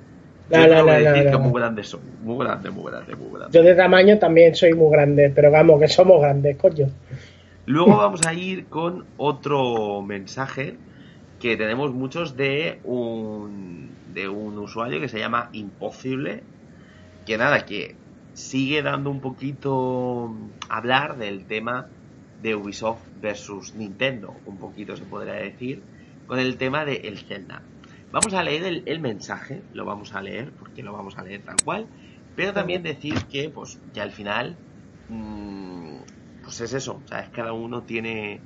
[0.51, 3.53] Yo no, no, decir que muy grandes son, muy grandes, muy grandes, muy grandes.
[3.53, 6.89] Yo de tamaño también soy muy grande, pero vamos, que somos grandes, coño.
[7.67, 10.77] Luego vamos a ir con otro mensaje
[11.39, 16.43] que tenemos muchos de un de un usuario que se llama Imposible,
[17.27, 17.95] que nada, que
[18.33, 20.35] sigue dando un poquito
[20.69, 21.87] hablar del tema
[22.43, 25.83] de Ubisoft versus Nintendo, un poquito se podría decir,
[26.27, 27.63] con el tema de el Zelda.
[28.11, 31.57] Vamos a leer el, mensaje, lo vamos a leer, porque lo vamos a leer tal
[31.63, 31.87] cual,
[32.35, 34.57] pero también decir que, pues, que al final,
[35.09, 35.97] mm,
[36.43, 37.29] pues es eso, ¿sabes?
[37.31, 38.41] Cada uno tiene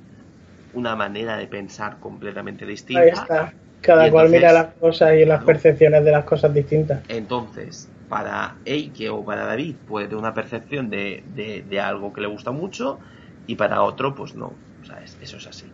[0.73, 3.01] una manera de pensar completamente distinta.
[3.03, 3.53] Ahí está.
[3.81, 7.01] Cada cual mira las cosas y las percepciones de las cosas distintas.
[7.09, 12.27] Entonces, para Eike o para David puede tener una percepción de, de, algo que le
[12.27, 12.99] gusta mucho
[13.45, 14.53] y para otro, pues no.
[14.81, 15.65] O sea, eso es así.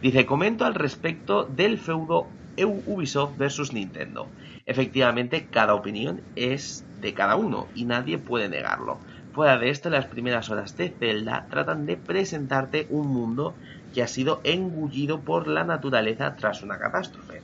[0.00, 2.28] Dice, comento al respecto del feudo
[2.64, 4.28] Ubisoft versus Nintendo.
[4.66, 8.98] Efectivamente, cada opinión es de cada uno y nadie puede negarlo.
[9.32, 13.54] Fuera de esto, las primeras horas de Zelda tratan de presentarte un mundo
[13.94, 17.40] que ha sido engullido por la naturaleza tras una catástrofe.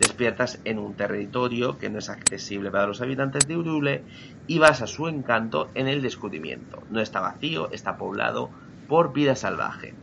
[0.00, 4.02] Despiertas en un territorio que no es accesible para los habitantes de Urule
[4.46, 6.82] y vas a su encanto en el descubrimiento.
[6.90, 8.50] No está vacío, está poblado
[8.88, 9.94] por vida salvaje.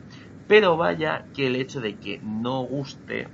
[0.48, 3.28] Pero vaya que el hecho de que no guste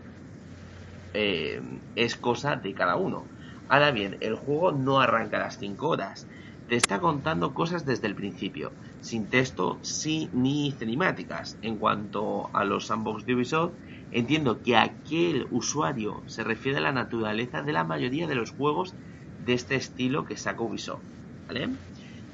[1.14, 1.62] eh,
[1.96, 3.26] es cosa de cada uno.
[3.68, 6.28] Ahora bien, el juego no arranca a las 5 horas.
[6.68, 11.58] Te está contando cosas desde el principio, sin texto sí, ni cinemáticas.
[11.62, 13.74] En cuanto a los sandbox de Ubisoft,
[14.12, 18.96] entiendo que aquel usuario se refiere a la naturaleza de la mayoría de los juegos
[19.38, 21.04] de este estilo que saca Ubisoft.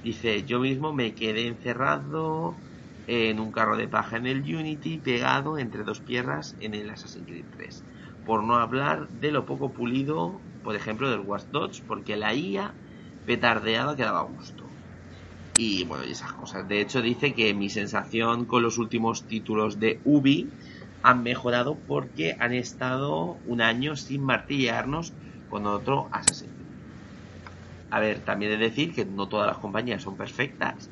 [0.01, 2.63] Dice, yo mismo me quedé encerrado
[3.07, 7.25] en un carro de paja en el Unity pegado entre dos piernas en el Assassin's
[7.27, 7.85] Creed 3.
[8.27, 12.75] Por no hablar de lo poco pulido, por ejemplo, del Watch Dogs, porque la IA
[13.25, 14.69] petardeada que daba gusto.
[15.55, 16.67] Y bueno, y esas cosas.
[16.67, 20.51] De hecho, dice que mi sensación con los últimos títulos de Ubi
[21.01, 25.13] han mejorado porque han estado un año sin martillearnos
[25.47, 26.53] con otro Assassin's.
[27.89, 30.91] A ver, también he de decir que no todas las compañías son perfectas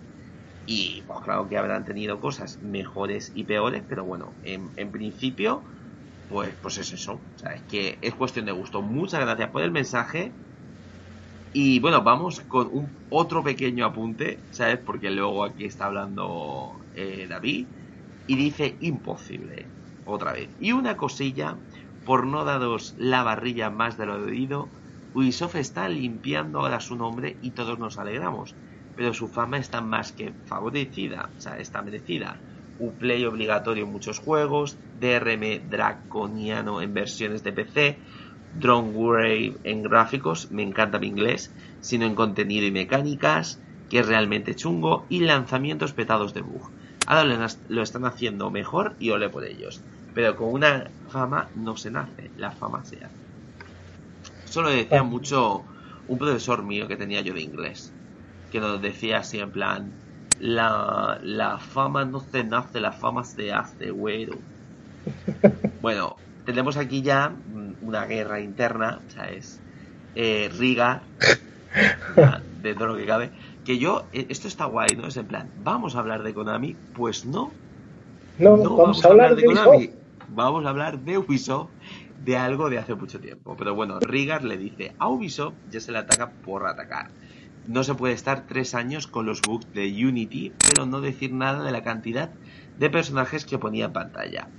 [0.66, 5.66] y pues claro que habrán tenido cosas mejores y peores, pero bueno, en, principio,
[6.28, 7.14] pues, pues es eso.
[7.14, 8.82] O sea, es que es cuestión de gusto.
[8.82, 10.38] Muchas gracias por el mensaje.
[11.54, 14.80] Y bueno, vamos con un otro pequeño apunte, ¿sabes?
[14.86, 17.70] Porque luego aquí está hablando eh, David
[18.28, 19.72] y dice imposible,
[20.04, 20.54] otra vez.
[20.60, 21.62] Y una cosilla,
[22.04, 24.74] por no daros la barrilla más de lo debido,
[25.14, 28.58] Ubisoft está limpiando ahora su nombre y todos nos alegramos
[28.96, 32.44] pero su fama está más que favorecida, o sea, está merecida.
[32.78, 38.00] Uplay obligatorio en muchos juegos, DRM draconiano en versiones de PC,
[38.54, 44.08] Drone Wave en gráficos, me encanta mi inglés, sino en contenido y mecánicas, que es
[44.08, 46.72] realmente chungo, y lanzamientos petados de bug.
[47.08, 49.82] Ahora lo están haciendo mejor y ole por ellos.
[50.14, 53.16] Pero con una fama no se nace, la fama se hace.
[54.46, 55.66] Solo decía mucho
[56.08, 57.92] un profesor mío que tenía yo de inglés
[58.56, 59.92] que nos decía así en plan,
[60.40, 64.38] la, la fama no se nace, la fama se hace, güero.
[65.82, 67.34] bueno, tenemos aquí ya
[67.82, 69.60] una guerra interna, o sea, es
[70.16, 71.02] eh, Riga,
[72.62, 73.32] de todo lo que cabe,
[73.66, 75.08] que yo, eh, esto está guay, ¿no?
[75.08, 76.76] Es en plan, ¿vamos a hablar de Konami?
[76.96, 77.52] Pues no.
[78.38, 79.92] No, vamos, a hablar de, Konami.
[80.30, 81.70] Vamos a hablar de Ubisoft,
[82.24, 83.56] de algo de hace mucho tiempo.
[83.58, 87.10] Pero bueno, Rigar le dice, a Ubisoft ya se le ataca por atacar.
[87.68, 91.64] No se puede estar tres años con los bugs de Unity, pero no decir nada
[91.64, 92.30] de la cantidad
[92.78, 94.50] de personajes que ponía en pantalla.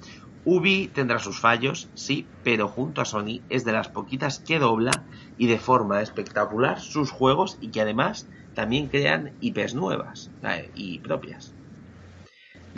[0.45, 5.05] Ubi tendrá sus fallos, sí, pero junto a Sony es de las poquitas que dobla
[5.39, 10.31] y de forma espectacular sus juegos y que además también crean IPs nuevas
[10.75, 11.53] y propias.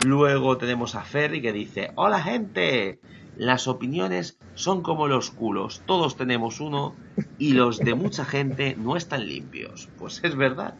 [0.05, 2.99] Luego tenemos a Ferry que dice, hola gente,
[3.39, 6.93] las opiniones son como los culos, todos tenemos uno
[7.37, 9.87] y los de mucha gente no están limpios.
[9.97, 10.73] Pues es verdad.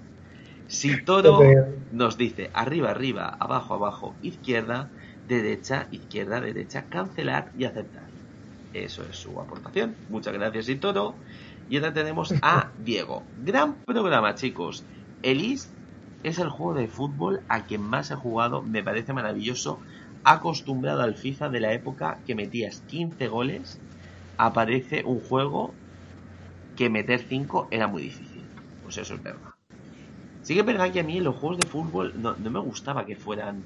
[0.67, 1.39] Si todo
[1.93, 4.89] nos dice arriba, arriba, abajo, abajo, izquierda,
[5.29, 8.03] derecha, izquierda, derecha, cancelar y aceptar.
[8.73, 9.95] Eso es su aportación.
[10.09, 11.15] Muchas gracias y todo.
[11.69, 13.23] Y ahora tenemos a Diego.
[13.41, 14.83] Gran programa, chicos.
[15.23, 15.69] Elis
[16.23, 18.61] es el juego de fútbol a quien más he jugado.
[18.61, 19.79] Me parece maravilloso
[20.23, 23.79] acostumbrado al FIFA de la época que metías 15 goles,
[24.37, 25.73] aparece un juego
[26.75, 28.43] que meter 5 era muy difícil.
[28.83, 29.41] Pues eso es verdad.
[30.43, 33.15] Sí que es verdad que a mí los juegos de fútbol no, me gustaba que
[33.15, 33.61] fueran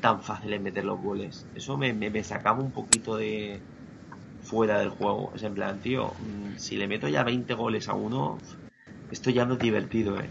[0.00, 1.46] tan fáciles meter los goles.
[1.54, 3.60] Eso me, me, sacaba un poquito de
[4.42, 5.32] fuera del juego.
[5.34, 8.38] Es en plan, tío, mm, si le meto ya 20 goles a uno,
[9.10, 10.28] esto ya no es divertido, ¿eh?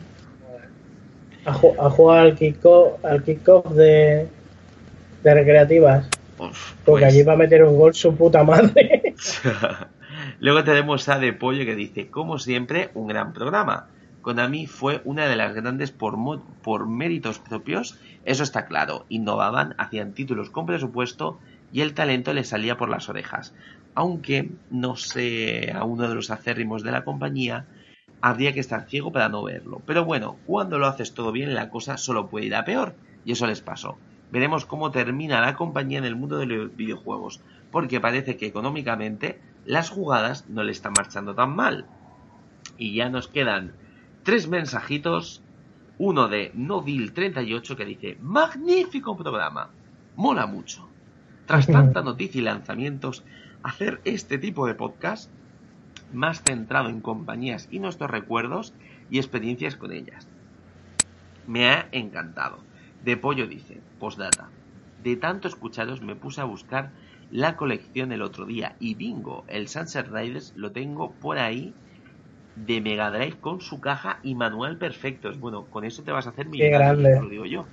[1.46, 1.54] A,
[1.92, 4.28] jugar al kickoff al kick de,
[5.26, 6.08] de recreativas.
[6.38, 9.16] porque pues allí va a meter un gol su puta madre.
[10.40, 13.88] Luego tenemos a De Pollo que dice, como siempre, un gran programa.
[14.22, 16.16] Konami fue una de las grandes por,
[16.62, 19.06] por méritos propios, eso está claro.
[19.10, 21.40] Innovaban, hacían títulos con presupuesto
[21.72, 23.54] y el talento les salía por las orejas.
[23.96, 27.66] Aunque no sé a uno de los acérrimos de la compañía,
[28.22, 29.82] habría que estar ciego para no verlo.
[29.88, 32.94] Pero bueno, cuando lo haces todo bien, la cosa solo puede ir a peor.
[33.26, 33.98] Y eso les pasó
[34.36, 37.40] veremos cómo termina la compañía en el mundo de los videojuegos,
[37.72, 41.86] porque parece que económicamente las jugadas no le están marchando tan mal.
[42.78, 43.72] Y ya nos quedan
[44.24, 45.41] tres mensajitos,
[45.98, 49.70] uno de Novil38 que dice, magnífico programa,
[50.18, 50.86] mola mucho.
[51.45, 53.24] Tras tanta noticia y lanzamientos,
[53.64, 55.32] hacer este tipo de podcast
[56.12, 58.74] más centrado en compañías y nuestros recuerdos
[59.10, 60.28] y experiencias con ellas.
[61.48, 62.57] Me ha encantado.
[63.06, 64.49] De Pollo dice, postdata.
[65.03, 66.90] De tanto escucharos me puse a buscar
[67.30, 71.76] la colección el otro día y bingo, el Sunset Riders lo tengo por ahí
[72.56, 75.40] de Mega Drive con su caja y manual perfectos.
[75.40, 77.22] Bueno, con eso te vas a hacer mi grande.
[77.22, 77.68] lo digo yo.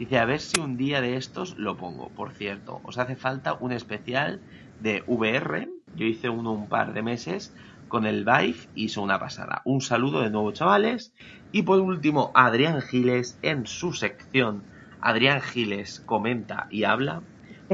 [0.00, 2.08] Dice, a ver si un día de estos lo pongo.
[2.08, 4.40] Por cierto, os hace falta un especial
[4.80, 5.68] de VR.
[5.94, 7.54] Yo hice uno un par de meses
[7.88, 9.62] con el Vive, hizo una pasada.
[9.64, 11.12] Un saludo de nuevo, chavales.
[11.52, 14.62] Y por último, Adrián Giles en su sección.
[15.00, 17.22] Adrián Giles comenta y habla.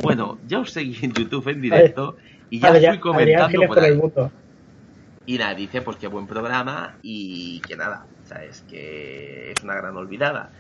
[0.03, 2.17] Bueno, ya os seguí en YouTube en directo
[2.51, 4.01] y ya fui comentando por ahí.
[5.25, 9.97] Y nada, dice pues que buen programa y que nada, sabes que es una gran
[9.97, 10.51] olvidada.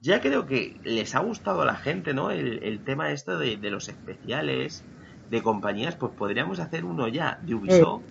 [0.00, 2.30] Ya creo que les ha gustado a la gente, ¿no?
[2.30, 4.84] El, tema esto de, los especiales
[5.30, 8.02] de compañías, pues podríamos hacer uno ya de Ubisoft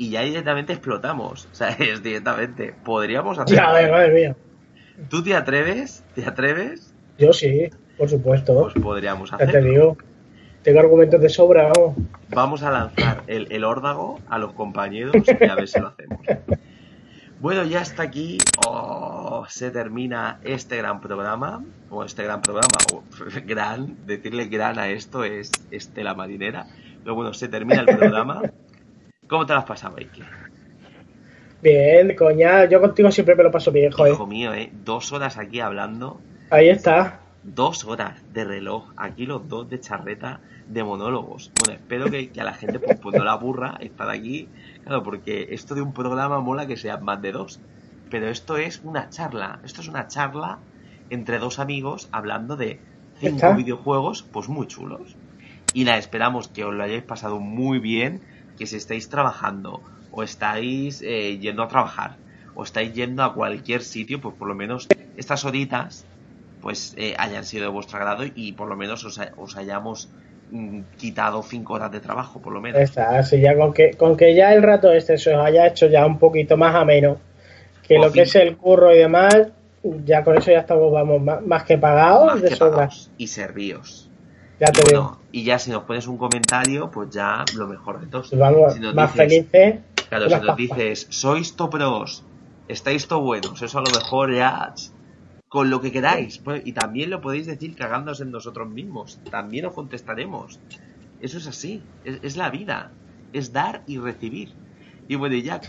[0.00, 2.02] y ya directamente explotamos, ¿sabes?
[2.02, 2.74] Directamente.
[2.84, 3.78] Podríamos hacerlo.
[3.78, 4.36] Ya, madre mía.
[5.10, 6.02] ¿Tú te atreves?
[6.14, 6.94] ¿Te atreves?
[7.18, 7.68] Yo sí,
[7.98, 8.62] por supuesto.
[8.62, 9.52] Pues podríamos hacerlo.
[9.52, 9.98] Ya te digo.
[10.62, 11.96] Tengo argumentos de sobra, vamos.
[12.30, 16.20] Vamos a lanzar el, el órdago a los compañeros y a ver si lo hacemos.
[17.38, 18.38] Bueno, ya está aquí.
[18.66, 21.62] Oh, se termina este gran programa.
[21.90, 22.78] O este gran programa.
[22.94, 23.02] O
[23.46, 23.98] gran.
[24.06, 26.68] Decirle gran a esto es, Estela marinera.
[27.02, 28.42] Pero bueno, se termina el programa.
[29.30, 30.24] ¿Cómo te lo has pasado, Ike?
[31.62, 32.64] Bien, coña.
[32.64, 34.12] Yo contigo siempre me lo paso bien, joder.
[34.12, 34.72] Hijo mío, ¿eh?
[34.84, 36.20] Dos horas aquí hablando.
[36.50, 37.20] Ahí está.
[37.44, 38.92] Dos horas de reloj.
[38.96, 41.52] Aquí los dos de charreta de monólogos.
[41.60, 44.48] Bueno, espero que, a la gente pues, pues, no la aburra estar aquí,
[44.82, 47.60] claro, porque esto de un programa mola que sea más de dos.
[48.10, 50.58] Pero esto es una charla, esto es una charla
[51.08, 52.80] entre dos amigos hablando de
[53.20, 55.14] cinco videojuegos, pues muy chulos.
[55.72, 58.22] Y la esperamos que os lo hayáis pasado muy bien,
[58.60, 59.80] que si estáis trabajando
[60.12, 62.18] o estáis eh, yendo a trabajar
[62.54, 66.04] o estáis yendo a cualquier sitio, pues por lo menos estas horitas
[66.60, 70.10] pues eh, hayan sido de vuestro agrado y por lo menos os, os hayamos
[70.52, 72.80] Mm, quitado cinco horas de trabajo, por lo menos.
[72.80, 75.86] Está, así ya con que, con que ya el rato este se os haya hecho
[75.86, 77.18] ya un poquito más ameno
[77.86, 79.48] que lo que es el curro y demás,
[80.04, 83.10] ya con eso ya estamos, vamos, más, que pagados de sobras.
[83.16, 84.09] Y servíos.
[84.60, 85.18] Ya te y digo.
[85.32, 88.30] Y ya si nos pones un comentario, pues ya lo mejor de todos.
[88.36, 89.80] Vamos, más felices.
[90.08, 92.24] Claro, si nos dices, sois topros,
[92.68, 94.74] estáis to buenos, eso a lo mejor ya
[95.48, 96.38] con lo que queráis.
[96.38, 99.18] Pues, y también lo podéis decir cagándose en nosotros mismos.
[99.30, 100.60] También os contestaremos.
[101.20, 101.82] Eso es así.
[102.04, 102.92] Es, la vida.
[103.32, 104.52] Es dar y recibir.
[105.08, 105.60] Y bueno, ya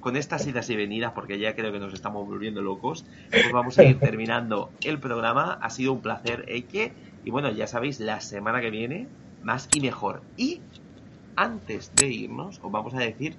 [0.00, 3.78] con, estas idas y venidas, porque ya creo que nos estamos volviendo locos, pues vamos
[3.78, 5.58] a ir terminando el programa.
[5.62, 6.92] Ha sido un placer, Eike.
[7.24, 9.06] Y bueno, ya sabéis, la semana que viene,
[9.42, 10.22] más y mejor.
[10.36, 10.60] Y
[11.36, 13.36] antes de irnos, os vamos a decir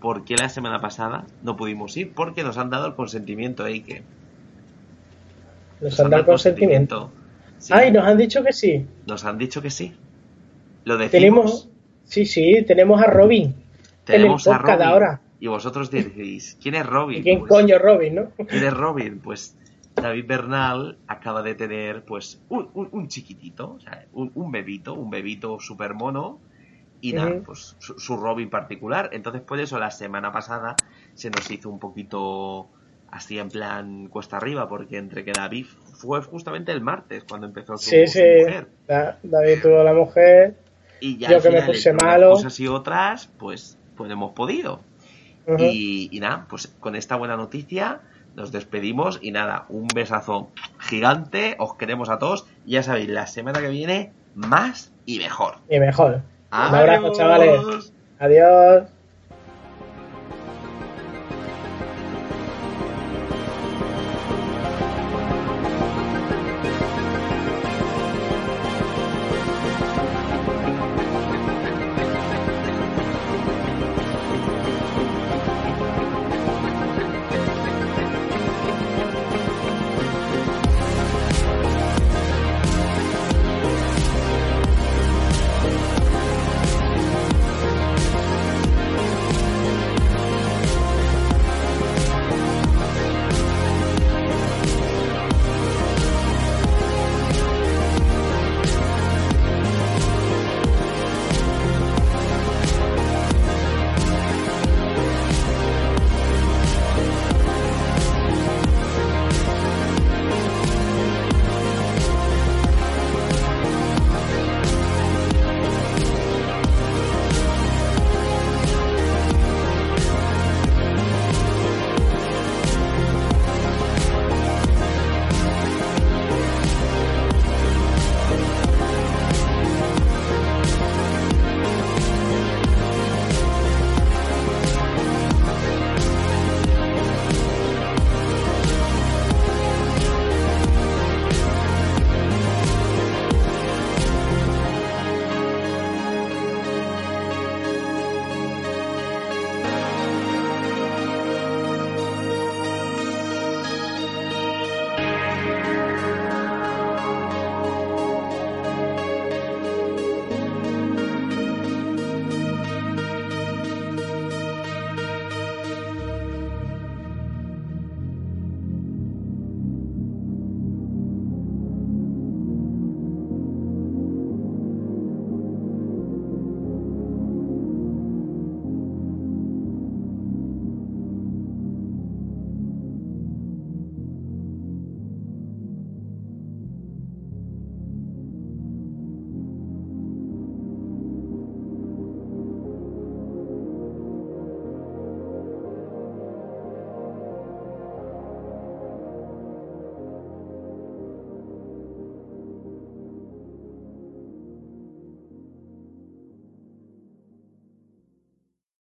[0.00, 4.02] por qué la semana pasada no pudimos ir, porque nos han dado el consentimiento, Eike.
[5.80, 7.10] Nos, han dado consentimiento.
[7.70, 8.86] Ay, nos han dicho que sí.
[9.06, 9.94] Nos han dicho que sí.
[10.84, 11.68] Lo decimos.
[12.04, 13.54] sí, sí, tenemos a Robin.
[14.04, 14.82] Tenemos a Robin.
[14.82, 15.20] Ahora.
[15.40, 17.22] Y vosotros decís, ¿quién es Robin?
[17.22, 18.30] ¿Quién pues, coño Robin, no?
[18.46, 19.18] ¿Quién es Robin?
[19.18, 19.56] Pues
[19.96, 25.94] David Bernal acaba de tener pues un, chiquitito, o sea, un, bebito, un bebito super
[25.94, 26.38] mono
[27.00, 29.10] y nada, pues su, su, Robin particular.
[29.12, 30.76] Entonces por eso la semana pasada
[31.14, 32.68] se nos hizo un poquito
[33.10, 37.78] así en plan cuesta arriba, porque entre que David fue justamente el martes cuando empezó
[37.78, 38.22] su, sí, sí.
[38.40, 38.68] mujer.
[38.86, 40.56] David tuvo la mujer.
[41.00, 42.32] Y ya yo que me puse malo.
[42.32, 44.80] Cosas y otras, pues, pues hemos podido.
[45.58, 48.00] y, y, nada, pues con esta buena noticia
[48.36, 52.46] nos despedimos y nada, un besazo gigante, os queremos a todos.
[52.66, 55.56] Ya sabéis, la semana que viene, más y mejor.
[55.68, 56.20] Y mejor.
[56.52, 57.92] Un abrazo, chavales.
[58.18, 58.95] Adiós.